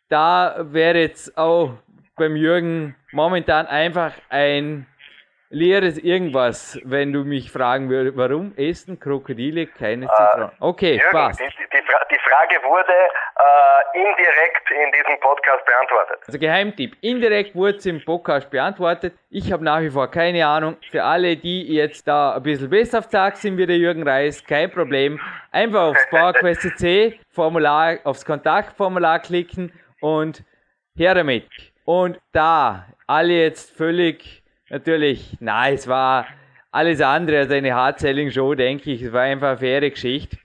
da 0.09 0.67
wäre 0.71 1.01
jetzt 1.01 1.37
auch 1.37 1.75
beim 2.17 2.37
Jürgen 2.37 2.95
momentan 3.13 3.67
einfach 3.67 4.13
ein 4.29 4.87
leeres 5.51 5.99
irgendwas, 5.99 6.79
wenn 6.85 7.13
du 7.13 7.25
mich 7.25 7.51
fragen 7.51 7.89
würdest, 7.89 8.17
warum 8.17 8.55
essen 8.57 8.99
Krokodile 8.99 9.67
keine 9.67 10.07
Zitronen? 10.09 10.51
Okay, 10.61 10.97
Jürgen, 10.97 11.11
passt. 11.11 11.41
Die, 11.41 11.45
die, 11.45 11.83
die 12.11 12.19
Frage 12.19 12.63
wurde 12.65 12.93
äh, 12.93 13.99
indirekt 13.99 14.71
in 14.71 14.93
diesem 14.93 15.21
Podcast 15.21 15.65
beantwortet. 15.65 16.19
Also 16.27 16.39
Geheimtipp, 16.39 16.97
indirekt 17.01 17.55
wurde 17.55 17.77
es 17.77 17.87
im 17.87 18.05
Podcast 18.05 18.51
beantwortet. 18.51 19.15
Ich 19.31 19.53
habe 19.53 19.65
nach 19.65 19.81
wie 19.81 19.91
vor 19.91 20.11
keine 20.11 20.47
Ahnung. 20.47 20.77
Für 20.91 21.05
alle, 21.05 21.37
die 21.37 21.75
jetzt 21.75 22.09
da 22.09 22.35
ein 22.35 22.43
bisschen 22.43 22.71
besser 22.71 22.99
auf 22.99 23.09
Tag 23.09 23.37
sind 23.37 23.57
wie 23.57 23.67
der 23.67 23.77
Jürgen 23.77 24.07
Reis, 24.07 24.45
kein 24.45 24.71
Problem. 24.71 25.21
Einfach 25.53 25.91
aufs 25.91 26.07
PowerQuest.cc 26.11 27.21
Formular, 27.31 27.99
aufs 28.05 28.25
Kontaktformular 28.25 29.21
klicken 29.21 29.73
und 30.01 30.43
her 30.97 31.15
damit. 31.15 31.47
Und 31.85 32.19
da 32.33 32.87
alle 33.07 33.35
jetzt 33.35 33.77
völlig 33.77 34.43
natürlich, 34.71 35.37
na, 35.41 35.71
es 35.71 35.89
war 35.89 36.27
alles 36.71 37.01
andere 37.01 37.39
als 37.39 37.51
eine 37.51 37.75
Hard-Selling-Show, 37.75 38.55
denke 38.55 38.93
ich. 38.93 39.03
Es 39.03 39.13
war 39.13 39.23
einfach 39.23 39.49
eine 39.49 39.59
faire 39.59 39.91
Geschichte. 39.91 40.37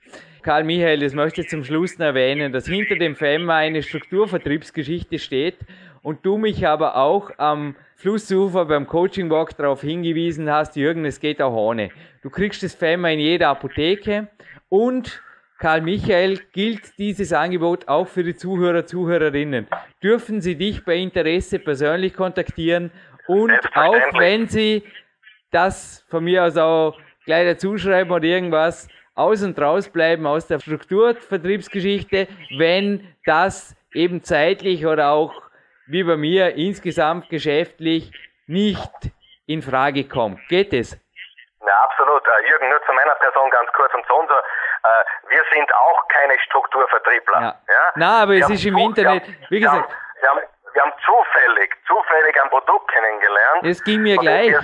Karl 0.42 0.64
Michael, 0.64 1.02
das 1.02 1.14
möchte 1.14 1.42
ich 1.42 1.50
zum 1.50 1.64
Schluss 1.64 2.00
noch 2.00 2.08
erwähnen, 2.08 2.52
dass 2.52 2.68
hinter 2.68 2.96
dem 2.96 3.16
FEMA 3.16 3.58
eine 3.58 3.84
Strukturvertriebsgeschichte 3.84 5.20
steht 5.20 5.58
und 6.02 6.26
du 6.26 6.38
mich 6.38 6.66
aber 6.68 6.96
auch 6.96 7.32
am 7.38 7.76
Flussufer 7.96 8.66
beim 8.66 8.88
Coaching 8.88 9.30
Walk 9.30 9.56
darauf 9.56 9.82
hingewiesen 9.82 10.50
hast, 10.50 10.76
Jürgen, 10.76 11.06
es 11.06 11.20
geht 11.20 11.42
auch 11.42 11.54
ohne. 11.54 11.90
Du 12.24 12.32
kriegst 12.32 12.64
das 12.64 12.74
FEMA 12.74 13.10
in 13.10 13.20
jeder 13.20 13.50
Apotheke 13.50 14.30
und 14.68 15.22
Karl 15.60 15.82
Michael 15.82 16.40
gilt 16.54 16.98
dieses 16.98 17.34
Angebot 17.34 17.88
auch 17.88 18.08
für 18.08 18.24
die 18.24 18.36
Zuhörer, 18.36 18.88
Zuhörerinnen. 18.88 19.68
Dürfen 20.02 20.42
Sie 20.42 20.56
dich 20.56 20.84
bei 20.84 20.96
Interesse 20.96 21.60
persönlich 21.60 22.16
kontaktieren 22.16 22.90
und 23.28 23.52
auch 23.76 24.14
wenn 24.20 24.48
Sie 24.48 24.84
das 25.52 26.06
von 26.10 26.24
mir 26.24 26.44
aus 26.46 26.58
auch 26.58 26.98
gleich 27.26 27.48
dazuschreiben 27.48 28.12
oder 28.12 28.24
irgendwas, 28.26 28.88
aus 29.16 29.44
und 29.44 29.60
raus 29.60 29.90
bleiben 29.90 30.26
aus 30.26 30.48
der 30.48 30.60
Strukturvertriebsgeschichte, 30.60 32.28
wenn 32.58 33.16
das 33.26 33.76
eben 33.94 34.24
zeitlich 34.24 34.86
oder 34.86 35.10
auch 35.12 35.42
wie 35.88 36.04
bei 36.04 36.16
mir 36.16 36.56
insgesamt 36.56 37.30
geschäftlich 37.30 38.12
nicht 38.48 38.90
in 39.48 39.62
Frage 39.62 40.08
kommt. 40.08 40.40
Geht 40.48 40.74
es? 40.74 40.94
Ja, 41.66 41.74
absolut. 41.84 42.24
Äh, 42.26 42.50
Jürgen, 42.50 42.70
nur 42.70 42.82
zu 42.86 42.94
meiner 42.94 43.16
Person 43.16 43.50
ganz 43.52 43.70
kurz 43.74 43.94
und 43.94 44.10
und 44.10 44.30
so. 44.30 44.34
Äh, 44.36 45.34
wir 45.36 45.42
sind 45.54 45.74
auch 45.76 46.08
keine 46.08 46.40
Strukturvertriebler. 46.40 47.42
Ja. 47.42 47.48
ja? 47.68 47.92
Na, 47.96 48.24
aber 48.24 48.32
Wir 48.34 48.46
es 48.46 48.50
ist 48.50 48.66
im 48.66 48.76
zu- 48.76 48.82
Internet, 48.82 49.24
haben- 49.24 49.38
wie 49.50 49.60
gesagt, 49.60 49.90
haben, 50.28 50.40
wir 50.74 50.82
haben 50.82 50.94
zufällig, 51.06 51.76
zufällig 51.88 52.42
ein 52.44 52.50
Produkt 52.50 52.90
kennengelernt. 52.92 53.64
es 53.64 53.84
ging 53.84 54.02
mir 54.02 54.18
gleich. 54.18 54.56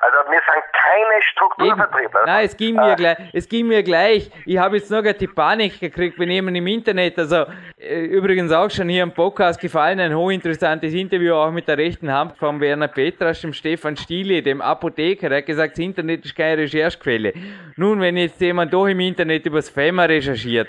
Also 0.00 0.30
wir 0.30 0.40
sind 0.40 0.64
keine. 0.72 1.22
Strukturvertriebler. 1.22 2.20
Nein, 2.26 2.44
es 2.46 2.56
ging 2.56 2.74
mir 2.76 2.92
Äh, 2.92 2.96
gleich. 2.96 3.18
Es 3.32 3.48
ging 3.48 3.66
mir 3.66 3.82
gleich. 3.82 4.30
Ich 4.46 4.58
habe 4.58 4.76
jetzt 4.76 4.90
noch 4.90 5.02
die 5.02 5.26
Panik 5.26 5.80
gekriegt, 5.80 6.18
wir 6.18 6.26
nehmen 6.26 6.54
im 6.54 6.66
Internet, 6.66 7.18
also 7.18 7.46
äh, 7.78 8.04
übrigens 8.04 8.52
auch 8.52 8.70
schon 8.70 8.88
hier 8.88 9.02
im 9.02 9.12
Podcast 9.12 9.60
gefallen, 9.60 9.98
ein 10.00 10.14
hochinteressantes 10.14 10.94
Interview 10.94 11.34
auch 11.34 11.50
mit 11.50 11.66
der 11.68 11.78
rechten 11.78 12.12
Hand 12.12 12.36
von 12.38 12.60
Werner 12.60 12.88
Petras, 12.88 13.40
dem 13.40 13.52
Stefan 13.52 13.96
Stiele, 13.96 14.42
dem 14.42 14.60
Apotheker. 14.60 15.28
Der 15.28 15.38
hat 15.38 15.46
gesagt, 15.46 15.72
das 15.72 15.78
Internet 15.80 16.24
ist 16.24 16.36
keine 16.36 16.62
Recherchequelle. 16.62 17.32
Nun, 17.76 18.00
wenn 18.00 18.16
jetzt 18.16 18.40
jemand 18.40 18.72
doch 18.72 18.86
im 18.86 19.00
Internet 19.00 19.46
übers 19.46 19.68
FEMA 19.68 20.04
recherchiert, 20.04 20.68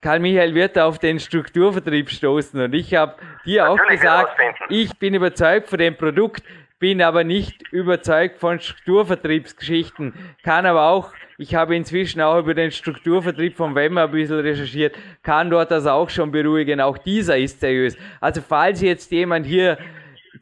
Karl 0.00 0.20
Michael 0.20 0.54
wird 0.54 0.78
auf 0.78 1.00
den 1.00 1.18
Strukturvertrieb 1.18 2.08
stoßen 2.08 2.60
und 2.60 2.72
ich 2.72 2.94
habe 2.94 3.16
dir 3.44 3.68
auch 3.68 3.84
gesagt, 3.88 4.40
ich 4.68 4.96
bin 4.96 5.14
überzeugt 5.14 5.68
von 5.68 5.80
dem 5.80 5.96
Produkt, 5.96 6.44
bin 6.78 7.02
aber 7.02 7.24
nicht 7.24 7.64
überzeugt 7.72 8.38
von 8.38 8.60
Strukturvertriebsgeschichten, 8.60 10.14
kann 10.44 10.66
aber 10.66 10.88
auch, 10.88 11.12
ich 11.36 11.56
habe 11.56 11.74
inzwischen 11.74 12.20
auch 12.20 12.38
über 12.38 12.54
den 12.54 12.70
Strukturvertrieb 12.70 13.56
von 13.56 13.74
Wemmer 13.74 14.04
ein 14.04 14.12
bisschen 14.12 14.38
recherchiert, 14.38 14.94
kann 15.24 15.50
dort 15.50 15.72
das 15.72 15.84
auch 15.86 16.08
schon 16.10 16.30
beruhigen, 16.30 16.80
auch 16.80 16.98
dieser 16.98 17.36
ist 17.36 17.58
seriös. 17.58 17.96
Also 18.20 18.40
falls 18.40 18.80
jetzt 18.80 19.10
jemand 19.10 19.46
hier 19.46 19.78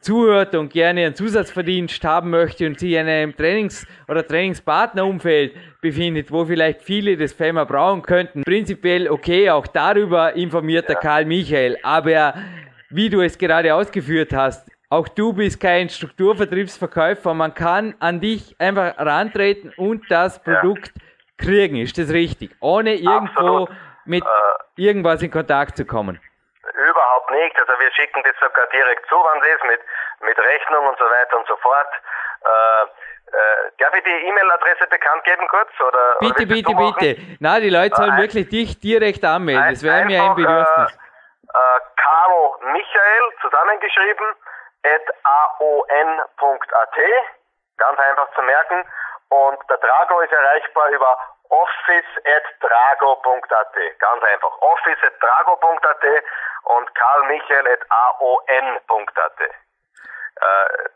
zuhört 0.01 0.53
und 0.53 0.71
gerne 0.71 1.05
einen 1.05 1.15
Zusatzverdienst 1.15 2.03
haben 2.03 2.29
möchte 2.29 2.67
und 2.67 2.79
sich 2.79 2.91
in 2.91 3.07
einem 3.07 3.35
Trainings- 3.35 3.87
oder 4.07 4.25
Trainingspartnerumfeld 4.25 5.53
befindet, 5.89 6.31
wo 6.31 6.45
vielleicht 6.45 6.81
viele 6.81 7.17
das 7.17 7.33
FEMA 7.33 7.63
brauchen 7.63 8.01
könnten, 8.01 8.43
prinzipiell 8.43 9.09
okay, 9.09 9.49
auch 9.49 9.67
darüber 9.67 10.33
informiert 10.33 10.87
der 10.89 10.95
Karl 10.95 11.25
Michael, 11.25 11.77
aber 11.83 12.33
wie 12.89 13.09
du 13.09 13.21
es 13.21 13.37
gerade 13.37 13.73
ausgeführt 13.73 14.33
hast, 14.33 14.69
auch 14.89 15.07
du 15.07 15.33
bist 15.33 15.59
kein 15.61 15.89
Strukturvertriebsverkäufer, 15.89 17.33
man 17.33 17.53
kann 17.53 17.95
an 17.99 18.21
dich 18.21 18.55
einfach 18.59 18.97
rantreten 18.97 19.73
und 19.77 20.09
das 20.09 20.41
Produkt 20.41 20.93
kriegen, 21.37 21.77
ist 21.77 21.97
das 21.97 22.09
richtig? 22.11 22.51
Ohne 22.61 22.95
irgendwo 22.95 23.67
Absolut. 23.67 23.69
mit 24.05 24.23
Äh, 24.23 24.81
irgendwas 24.87 25.21
in 25.21 25.31
Kontakt 25.31 25.75
zu 25.77 25.85
kommen. 25.85 26.19
Überhaupt 26.89 27.31
nicht. 27.31 27.55
Also 27.59 27.73
wir 27.79 27.91
schicken 27.91 28.21
das 28.23 28.35
sogar 28.39 28.67
direkt 28.67 29.07
zu, 29.09 29.15
wann 29.15 29.39
es 29.41 29.55
ist, 29.55 29.63
mit, 29.65 29.81
mit 30.21 30.37
Rechnung 30.37 30.87
und 30.87 30.97
so 30.97 31.05
weiter 31.05 31.37
und 31.39 31.47
so 31.47 31.55
fort. 31.57 31.91
Äh, 32.41 32.83
äh, 33.27 33.71
darf 33.77 33.93
ich 33.95 34.03
die 34.03 34.09
E-Mail-Adresse 34.09 34.87
bekannt 34.87 35.23
geben 35.23 35.47
kurz? 35.49 35.69
Oder, 35.79 35.87
oder 35.87 36.17
Bitte, 36.19 36.49
willst 36.49 36.65
bitte, 36.65 36.75
bitte. 36.75 37.15
Na, 37.39 37.59
die 37.59 37.69
Leute 37.69 37.95
sollen 37.95 38.11
Ein- 38.11 38.21
wirklich 38.21 38.49
dich 38.49 38.79
direkt 38.79 39.23
anmelden. 39.25 39.69
Das 39.69 39.83
wäre 39.83 40.05
mir 40.05 40.23
ein 40.23 40.35
Bedürfnis. 40.35 40.93
Äh, 40.93 40.97
äh, 41.57 41.79
Karl 41.97 42.51
Michael, 42.71 43.23
zusammengeschrieben, 43.41 44.25
at 44.83 45.01
aon.at, 45.23 46.97
ganz 47.77 47.99
einfach 47.99 48.31
zu 48.33 48.41
merken. 48.43 48.83
Und 49.29 49.57
der 49.69 49.77
Drago 49.77 50.21
ist 50.21 50.31
erreichbar 50.31 50.87
über 50.89 51.17
office.drago.at, 51.49 53.75
ganz 53.99 54.23
einfach. 54.23 54.57
office.drago.at 54.61 56.03
und 56.63 56.95
Karl 56.95 57.23
Michael 57.27 57.67
at 57.67 57.79
aon.at. 57.89 59.41
Äh, 59.41 59.49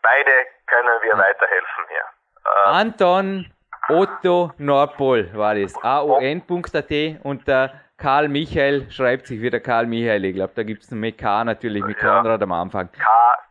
beide 0.01 0.47
können 0.67 1.01
wir 1.01 1.17
weiterhelfen 1.17 1.85
hier. 1.89 2.05
Äh, 2.45 2.69
Anton 2.69 3.45
Otto 3.89 4.51
Nordpol 4.57 5.29
war 5.33 5.55
das. 5.55 5.73
aon.at 5.83 6.91
und 7.23 7.47
der 7.47 7.73
Karl 7.97 8.29
Michael 8.29 8.89
schreibt 8.89 9.27
sich 9.27 9.41
wieder 9.41 9.59
Karl 9.59 9.85
Michael. 9.85 10.25
Ich 10.25 10.35
glaube, 10.35 10.53
da 10.55 10.63
gibt 10.63 10.83
es 10.83 10.91
mit 10.91 11.17
K 11.17 11.43
natürlich, 11.43 11.83
mit 11.83 12.01
Ja. 12.01 12.15
Konrad 12.21 12.41
am 12.41 12.51
Anfang. 12.51 12.89
K- 12.91 12.99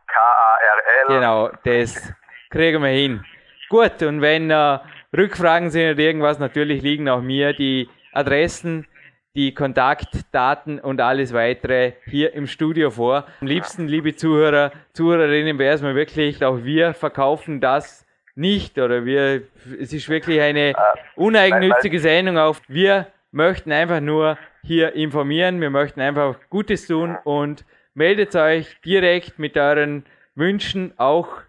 K-A-R-L. 0.07 1.15
Genau, 1.15 1.49
das 1.63 2.11
kriegen 2.49 2.81
wir 2.83 2.89
hin. 2.89 3.23
Gut, 3.69 4.01
und 4.03 4.21
wenn 4.21 4.51
äh, 4.51 4.79
Rückfragen 5.15 5.69
sind 5.69 5.91
oder 5.91 5.99
irgendwas, 5.99 6.39
natürlich 6.39 6.81
liegen 6.81 7.07
auch 7.07 7.21
mir 7.21 7.53
die 7.53 7.89
Adressen, 8.11 8.87
die 9.35 9.53
Kontaktdaten 9.53 10.79
und 10.79 10.99
alles 10.99 11.33
weitere 11.33 11.93
hier 12.05 12.33
im 12.33 12.47
Studio 12.47 12.89
vor. 12.91 13.25
Am 13.39 13.47
liebsten, 13.47 13.87
liebe 13.87 14.15
Zuhörer, 14.15 14.71
Zuhörerinnen, 14.91 15.57
wäre 15.57 15.75
es 15.75 15.81
mir 15.81 15.95
wirklich, 15.95 16.43
auch 16.43 16.63
wir 16.63 16.93
verkaufen 16.93 17.61
das 17.61 18.05
nicht 18.35 18.77
oder 18.77 19.05
wir, 19.05 19.43
es 19.79 19.93
ist 19.93 20.09
wirklich 20.09 20.41
eine 20.41 20.73
uneigennützige 21.15 21.99
Sendung 21.99 22.37
auf. 22.37 22.61
Wir 22.67 23.07
möchten 23.31 23.71
einfach 23.71 23.99
nur 23.99 24.37
hier 24.63 24.93
informieren, 24.93 25.61
wir 25.61 25.69
möchten 25.69 26.01
einfach 26.01 26.35
Gutes 26.49 26.87
tun 26.87 27.17
und 27.23 27.65
meldet 27.93 28.35
euch 28.35 28.79
direkt 28.81 29.39
mit 29.39 29.57
euren 29.57 30.05
Wünschen 30.35 30.93
auch 30.97 31.41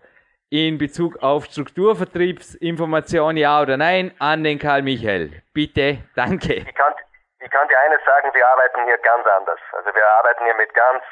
in 0.51 0.77
Bezug 0.77 1.23
auf 1.23 1.47
Strukturvertriebsinformation, 1.47 3.37
ja 3.39 3.63
oder 3.63 3.77
nein, 3.79 4.13
an 4.19 4.45
den 4.45 4.59
Karl 4.59 4.83
Michael. 4.83 5.43
Bitte, 5.55 5.99
danke. 6.15 6.55
Ich 6.57 6.75
kann, 6.75 6.93
ich 7.41 7.51
kann 7.51 7.67
dir 7.69 7.79
eines 7.81 8.05
sagen, 8.05 8.29
wir 8.35 8.47
arbeiten 8.47 8.85
hier 8.85 8.99
ganz 8.99 9.27
anders. 9.27 9.59
Also 9.73 9.95
wir 9.95 10.07
arbeiten 10.07 10.45
hier 10.45 10.55
mit 10.57 10.75
ganz, 10.75 11.03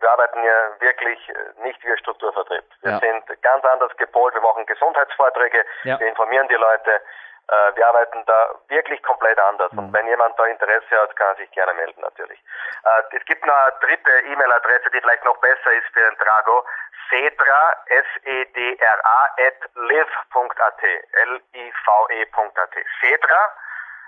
wir 0.00 0.10
arbeiten 0.10 0.40
hier 0.40 0.76
wirklich 0.80 1.28
äh, 1.28 1.34
nicht 1.62 1.82
wie 1.84 1.90
ein 1.92 1.98
Strukturvertrieb. 1.98 2.64
Wir 2.82 2.92
Ja. 2.92 2.98
sind 2.98 3.42
ganz 3.42 3.64
anders 3.64 3.94
gepolt, 3.96 4.34
wir 4.34 4.40
machen 4.42 4.64
Gesundheitsvorträge, 4.66 5.64
Ja. 5.84 5.98
wir 6.00 6.06
informieren 6.08 6.48
die 6.48 6.54
Leute. 6.54 7.00
Äh, 7.48 7.76
wir 7.76 7.86
arbeiten 7.88 8.24
da 8.26 8.54
wirklich 8.68 9.02
komplett 9.02 9.38
anders. 9.38 9.70
Mhm. 9.72 9.78
Und 9.80 9.92
wenn 9.92 10.06
jemand 10.06 10.38
da 10.38 10.44
Interesse 10.46 10.98
hat, 11.00 11.14
kann 11.16 11.28
er 11.28 11.36
sich 11.36 11.50
gerne 11.50 11.74
melden 11.74 12.00
natürlich. 12.00 12.38
Äh, 12.84 13.16
es 13.16 13.24
gibt 13.26 13.44
noch 13.44 13.54
eine 13.54 13.74
dritte 13.80 14.10
E-Mail-Adresse, 14.26 14.90
die 14.94 15.00
vielleicht 15.00 15.24
noch 15.24 15.36
besser 15.38 15.72
ist 15.72 15.86
für 15.92 16.00
den 16.08 16.16
Trago. 16.18 16.64
Cedra, 17.10 17.76
S-E-D-R-A, 17.86 19.24
at 19.46 19.70
live.at, 19.74 20.82
L-I-V-E.at. 21.12 22.74
Cedra, 23.00 23.42
S-E-D-R-A, 23.42 23.50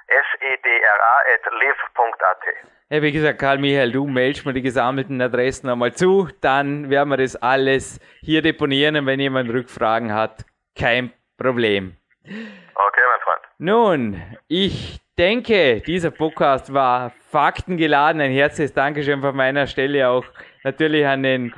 at 0.09 1.53
live.at. 1.53 2.71
Ja, 2.91 3.03
wie 3.03 3.13
gesagt, 3.13 3.39
Karl 3.39 3.59
Michael, 3.59 3.93
du 3.93 4.07
meldest 4.07 4.45
mir 4.47 4.53
die 4.53 4.63
gesammelten 4.63 5.21
Adressen 5.21 5.69
einmal 5.69 5.95
zu, 5.95 6.29
dann 6.41 6.91
werden 6.91 7.09
wir 7.09 7.17
das 7.17 7.35
alles 7.37 7.99
hier 8.21 8.43
deponieren 8.43 8.97
und 8.97 9.07
wenn 9.07 9.21
jemand 9.21 9.51
Rückfragen 9.51 10.13
hat, 10.13 10.45
kein 10.77 11.13
Problem. 11.39 11.97
Okay, 12.25 13.01
mein 13.11 13.21
Freund. 13.23 13.41
Nun, 13.59 14.23
ich 14.49 15.01
denke, 15.19 15.81
dieser 15.81 16.11
Podcast 16.11 16.73
war 16.73 17.13
faktengeladen. 17.31 18.21
Ein 18.21 18.33
herzliches 18.33 18.75
Dankeschön 18.75 19.21
von 19.21 19.35
meiner 19.35 19.67
Stelle 19.67 20.09
auch 20.09 20.25
natürlich 20.63 21.07
an 21.07 21.23
den 21.23 21.55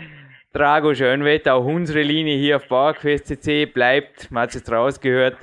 Drago 0.52 0.94
Schönwetter. 0.94 1.54
Auch 1.54 1.64
unsere 1.64 2.02
Linie 2.02 2.36
hier 2.36 2.56
auf 2.56 2.68
Bauerquest 2.68 3.26
CC 3.26 3.66
bleibt, 3.66 4.30
man 4.30 4.44
hat 4.44 4.50
es 4.50 4.56
jetzt 4.56 4.72
rausgehört, 4.72 5.36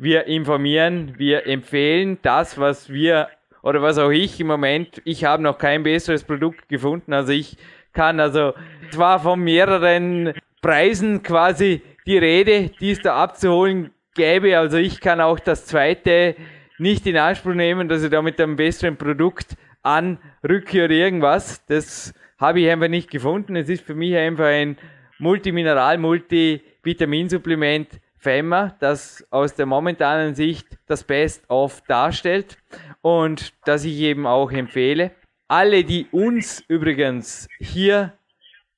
wir 0.00 0.26
informieren, 0.26 1.14
wir 1.18 1.46
empfehlen 1.46 2.18
das, 2.22 2.58
was 2.58 2.88
wir 2.88 3.28
oder 3.62 3.82
was 3.82 3.98
auch 3.98 4.08
ich 4.08 4.40
im 4.40 4.46
Moment, 4.46 5.02
ich 5.04 5.24
habe 5.24 5.42
noch 5.42 5.58
kein 5.58 5.82
besseres 5.82 6.24
Produkt 6.24 6.70
gefunden. 6.70 7.12
Also 7.12 7.32
ich 7.32 7.58
kann 7.92 8.18
also 8.18 8.54
zwar 8.90 9.20
von 9.20 9.40
mehreren 9.40 10.32
Preisen 10.62 11.22
quasi 11.22 11.82
die 12.06 12.16
Rede, 12.16 12.70
die 12.80 12.92
es 12.92 13.00
da 13.00 13.16
abzuholen 13.16 13.90
gäbe. 14.14 14.56
Also 14.56 14.78
ich 14.78 15.00
kann 15.00 15.20
auch 15.20 15.38
das 15.38 15.66
zweite 15.66 16.34
nicht 16.78 17.06
in 17.06 17.18
Anspruch 17.18 17.52
nehmen, 17.52 17.90
dass 17.90 18.02
ich 18.02 18.08
da 18.08 18.22
mit 18.22 18.40
einem 18.40 18.56
besseren 18.56 18.96
Produkt 18.96 19.54
anrücke 19.82 20.86
oder 20.86 20.94
irgendwas. 20.94 21.62
Das 21.66 22.14
habe 22.38 22.60
ich 22.60 22.70
einfach 22.70 22.88
nicht 22.88 23.10
gefunden. 23.10 23.54
Es 23.54 23.68
ist 23.68 23.84
für 23.84 23.94
mich 23.94 24.16
einfach 24.16 24.46
ein 24.46 24.78
Multimineral, 25.18 25.98
Multivitaminsupplement 25.98 28.00
FEMA, 28.20 28.76
das 28.80 29.26
aus 29.30 29.54
der 29.54 29.66
momentanen 29.66 30.34
Sicht 30.34 30.66
das 30.86 31.04
Best-of 31.04 31.80
darstellt 31.88 32.58
und 33.00 33.54
das 33.64 33.84
ich 33.84 33.98
eben 34.00 34.26
auch 34.26 34.52
empfehle. 34.52 35.12
Alle, 35.48 35.84
die 35.84 36.06
uns 36.12 36.62
übrigens 36.68 37.48
hier 37.58 38.12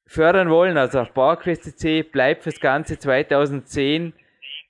fördern 0.06 0.48
wollen, 0.48 0.78
also 0.78 1.00
auf 1.00 1.12
PowerQuest 1.12 2.12
bleibt 2.12 2.44
fürs 2.44 2.60
ganze 2.60 2.98
2010 2.98 4.12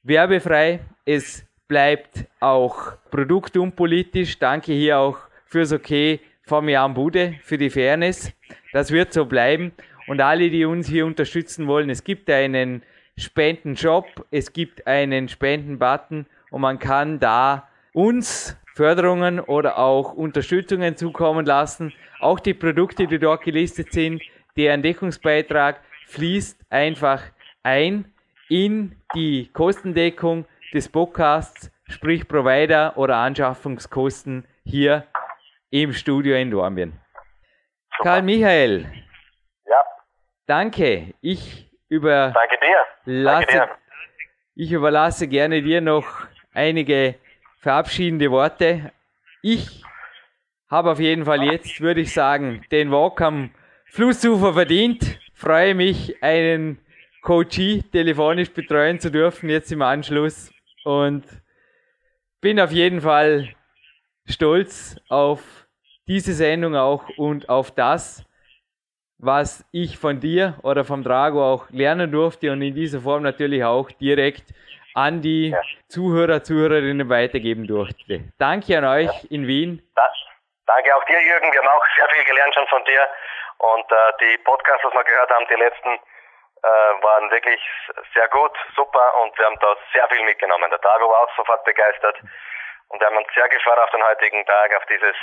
werbefrei. 0.02 0.80
Es 1.04 1.44
bleibt 1.68 2.26
auch 2.40 2.94
produktunpolitisch. 3.10 4.38
Danke 4.38 4.72
hier 4.72 4.98
auch 4.98 5.18
fürs 5.44 5.72
Okay 5.72 6.20
vom 6.44 6.68
Jan 6.68 6.94
Bude, 6.94 7.34
für 7.42 7.58
die 7.58 7.70
Fairness. 7.70 8.32
Das 8.72 8.90
wird 8.90 9.12
so 9.12 9.26
bleiben. 9.26 9.72
Und 10.06 10.20
alle, 10.20 10.50
die 10.50 10.64
uns 10.64 10.88
hier 10.88 11.06
unterstützen 11.06 11.66
wollen, 11.66 11.90
es 11.90 12.02
gibt 12.02 12.28
einen 12.30 12.82
Spendenshop, 13.16 14.06
es 14.30 14.52
gibt 14.52 14.86
einen 14.86 15.28
Spendenbutton 15.28 16.26
und 16.50 16.60
man 16.60 16.78
kann 16.78 17.20
da 17.20 17.68
uns 17.92 18.56
Förderungen 18.74 19.38
oder 19.38 19.78
auch 19.78 20.14
Unterstützungen 20.14 20.96
zukommen 20.96 21.44
lassen. 21.44 21.92
Auch 22.20 22.40
die 22.40 22.54
Produkte, 22.54 23.06
die 23.06 23.18
dort 23.18 23.42
gelistet 23.42 23.92
sind, 23.92 24.22
deren 24.56 24.82
Deckungsbeitrag 24.82 25.80
fließt 26.06 26.58
einfach 26.70 27.22
ein 27.62 28.12
in 28.48 28.96
die 29.14 29.50
Kostendeckung 29.52 30.46
des 30.72 30.88
Podcasts, 30.88 31.70
sprich 31.88 32.26
Provider 32.26 32.96
oder 32.96 33.16
Anschaffungskosten 33.16 34.46
hier 34.64 35.06
im 35.70 35.92
Studio 35.92 36.36
in 36.36 36.50
Dornbirn. 36.50 36.92
Karl 38.02 38.22
Michael. 38.22 38.86
Ja. 39.66 39.76
Danke. 40.46 41.14
Ich 41.20 41.71
über 41.92 42.32
Danke 42.34 42.56
dir. 42.58 43.24
Danke 43.24 43.52
dir. 43.52 43.70
Ich 44.54 44.72
überlasse 44.72 45.28
gerne 45.28 45.62
dir 45.62 45.82
noch 45.82 46.06
einige 46.54 47.16
verabschiedende 47.60 48.30
Worte. 48.30 48.92
Ich 49.42 49.82
habe 50.70 50.90
auf 50.90 51.00
jeden 51.00 51.26
Fall 51.26 51.42
jetzt, 51.44 51.80
würde 51.82 52.00
ich 52.00 52.12
sagen, 52.14 52.64
den 52.70 52.90
Walk 52.90 53.20
am 53.20 53.50
Flussufer 53.86 54.54
verdient. 54.54 55.18
Freue 55.34 55.74
mich, 55.74 56.22
einen 56.22 56.78
Coachie 57.20 57.82
telefonisch 57.82 58.50
betreuen 58.50 58.98
zu 58.98 59.10
dürfen, 59.10 59.50
jetzt 59.50 59.70
im 59.70 59.82
Anschluss. 59.82 60.50
Und 60.84 61.24
bin 62.40 62.58
auf 62.58 62.72
jeden 62.72 63.02
Fall 63.02 63.54
stolz 64.26 64.96
auf 65.08 65.42
diese 66.08 66.32
Sendung 66.32 66.74
auch 66.74 67.08
und 67.18 67.50
auf 67.50 67.70
das, 67.70 68.24
was 69.22 69.64
ich 69.72 69.98
von 69.98 70.20
dir 70.20 70.58
oder 70.62 70.84
vom 70.84 71.02
Drago 71.04 71.42
auch 71.42 71.70
lernen 71.70 72.10
durfte 72.10 72.50
und 72.50 72.60
in 72.60 72.74
dieser 72.74 73.00
Form 73.00 73.22
natürlich 73.22 73.64
auch 73.64 73.88
direkt 73.92 74.52
an 74.94 75.22
die 75.22 75.50
ja. 75.50 75.60
Zuhörer, 75.88 76.42
Zuhörerinnen 76.42 77.08
weitergeben 77.08 77.66
durfte. 77.66 78.20
Danke 78.38 78.76
an 78.76 78.84
euch 78.84 79.06
ja. 79.06 79.30
in 79.30 79.46
Wien. 79.46 79.80
Das, 79.94 80.12
danke 80.66 80.94
auch 80.94 81.04
dir, 81.04 81.20
Jürgen. 81.22 81.52
Wir 81.52 81.60
haben 81.60 81.68
auch 81.68 81.86
sehr 81.96 82.08
viel 82.08 82.24
gelernt 82.24 82.54
schon 82.54 82.66
von 82.66 82.84
dir. 82.84 83.08
Und 83.58 83.90
äh, 83.92 84.12
die 84.20 84.38
Podcasts, 84.38 84.84
was 84.84 84.92
wir 84.92 85.04
gehört 85.04 85.30
haben, 85.30 85.46
die 85.48 85.54
letzten, 85.54 85.98
äh, 86.62 86.68
waren 87.02 87.30
wirklich 87.30 87.60
sehr 88.14 88.28
gut, 88.28 88.52
super 88.76 89.22
und 89.22 89.36
wir 89.38 89.46
haben 89.46 89.58
da 89.60 89.74
sehr 89.92 90.08
viel 90.08 90.24
mitgenommen. 90.24 90.70
Der 90.70 90.78
Drago 90.78 91.08
war 91.10 91.22
auch 91.22 91.36
sofort 91.36 91.64
begeistert 91.64 92.18
und 92.88 93.00
wir 93.00 93.06
haben 93.06 93.16
uns 93.16 93.28
sehr 93.34 93.48
gefreut 93.48 93.78
auf 93.78 93.90
den 93.90 94.02
heutigen 94.02 94.44
Tag, 94.46 94.76
auf 94.76 94.86
dieses 94.86 95.16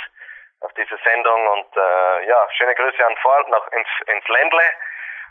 auf 0.60 0.72
diese 0.74 0.96
Sendung 1.04 1.40
und 1.48 1.76
äh, 1.76 2.28
ja, 2.28 2.46
schöne 2.56 2.74
Grüße 2.74 3.04
an 3.06 3.16
Fort 3.22 3.48
noch 3.48 3.66
ins, 3.72 3.88
ins 4.12 4.28
Ländle 4.28 4.62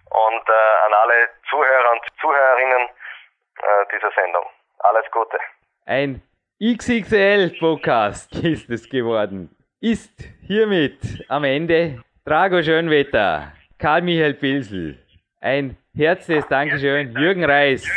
und 0.10 0.50
äh, 0.50 0.86
an 0.86 0.94
alle 0.94 1.30
Zuhörer 1.50 1.92
und 1.92 2.02
Zuhörerinnen 2.20 2.88
äh, 2.88 3.86
dieser 3.94 4.12
Sendung. 4.12 4.46
Alles 4.80 5.06
Gute. 5.12 5.38
Ein 5.86 6.22
XXL-Podcast 6.62 8.36
ist 8.44 8.70
es 8.70 8.90
geworden. 8.90 9.56
Ist 9.82 10.14
hiermit 10.46 11.00
am 11.30 11.44
Ende 11.44 12.04
Drago 12.26 12.62
Schönwetter, 12.62 13.54
Karl 13.78 14.02
Michael 14.02 14.34
Pilsel. 14.34 14.98
Ein 15.42 15.78
herzliches 15.96 16.48
Dankeschön. 16.48 17.16
Jürgen 17.18 17.46
Reis 17.46 17.88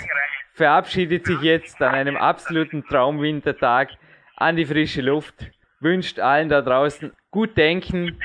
verabschiedet 0.54 1.26
sich 1.26 1.40
jetzt 1.40 1.80
an 1.82 1.94
einem 1.94 2.16
absoluten 2.16 2.84
Traumwintertag 2.86 3.90
an 4.36 4.56
die 4.56 4.64
frische 4.64 5.02
Luft 5.02 5.34
wünscht 5.82 6.18
allen 6.20 6.48
da 6.48 6.62
draußen 6.62 7.12
gut 7.30 7.56
denken, 7.56 8.20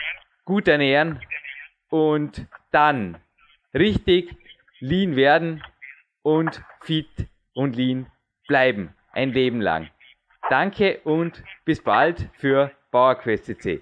gut 0.45 0.68
ernähren 0.68 1.20
und 1.89 2.47
dann 2.72 3.18
richtig 3.74 4.36
lean 4.80 5.16
werden 5.16 5.64
und 6.22 6.62
fit 6.82 7.10
und 7.53 7.76
lean 7.76 8.12
bleiben. 8.47 8.93
Ein 9.12 9.32
Leben 9.34 9.62
lang. 9.62 9.89
Danke 10.49 10.99
und 11.03 11.43
bis 11.66 11.82
bald 11.82 12.30
für 12.34 12.72
PowerQuest. 12.91 13.82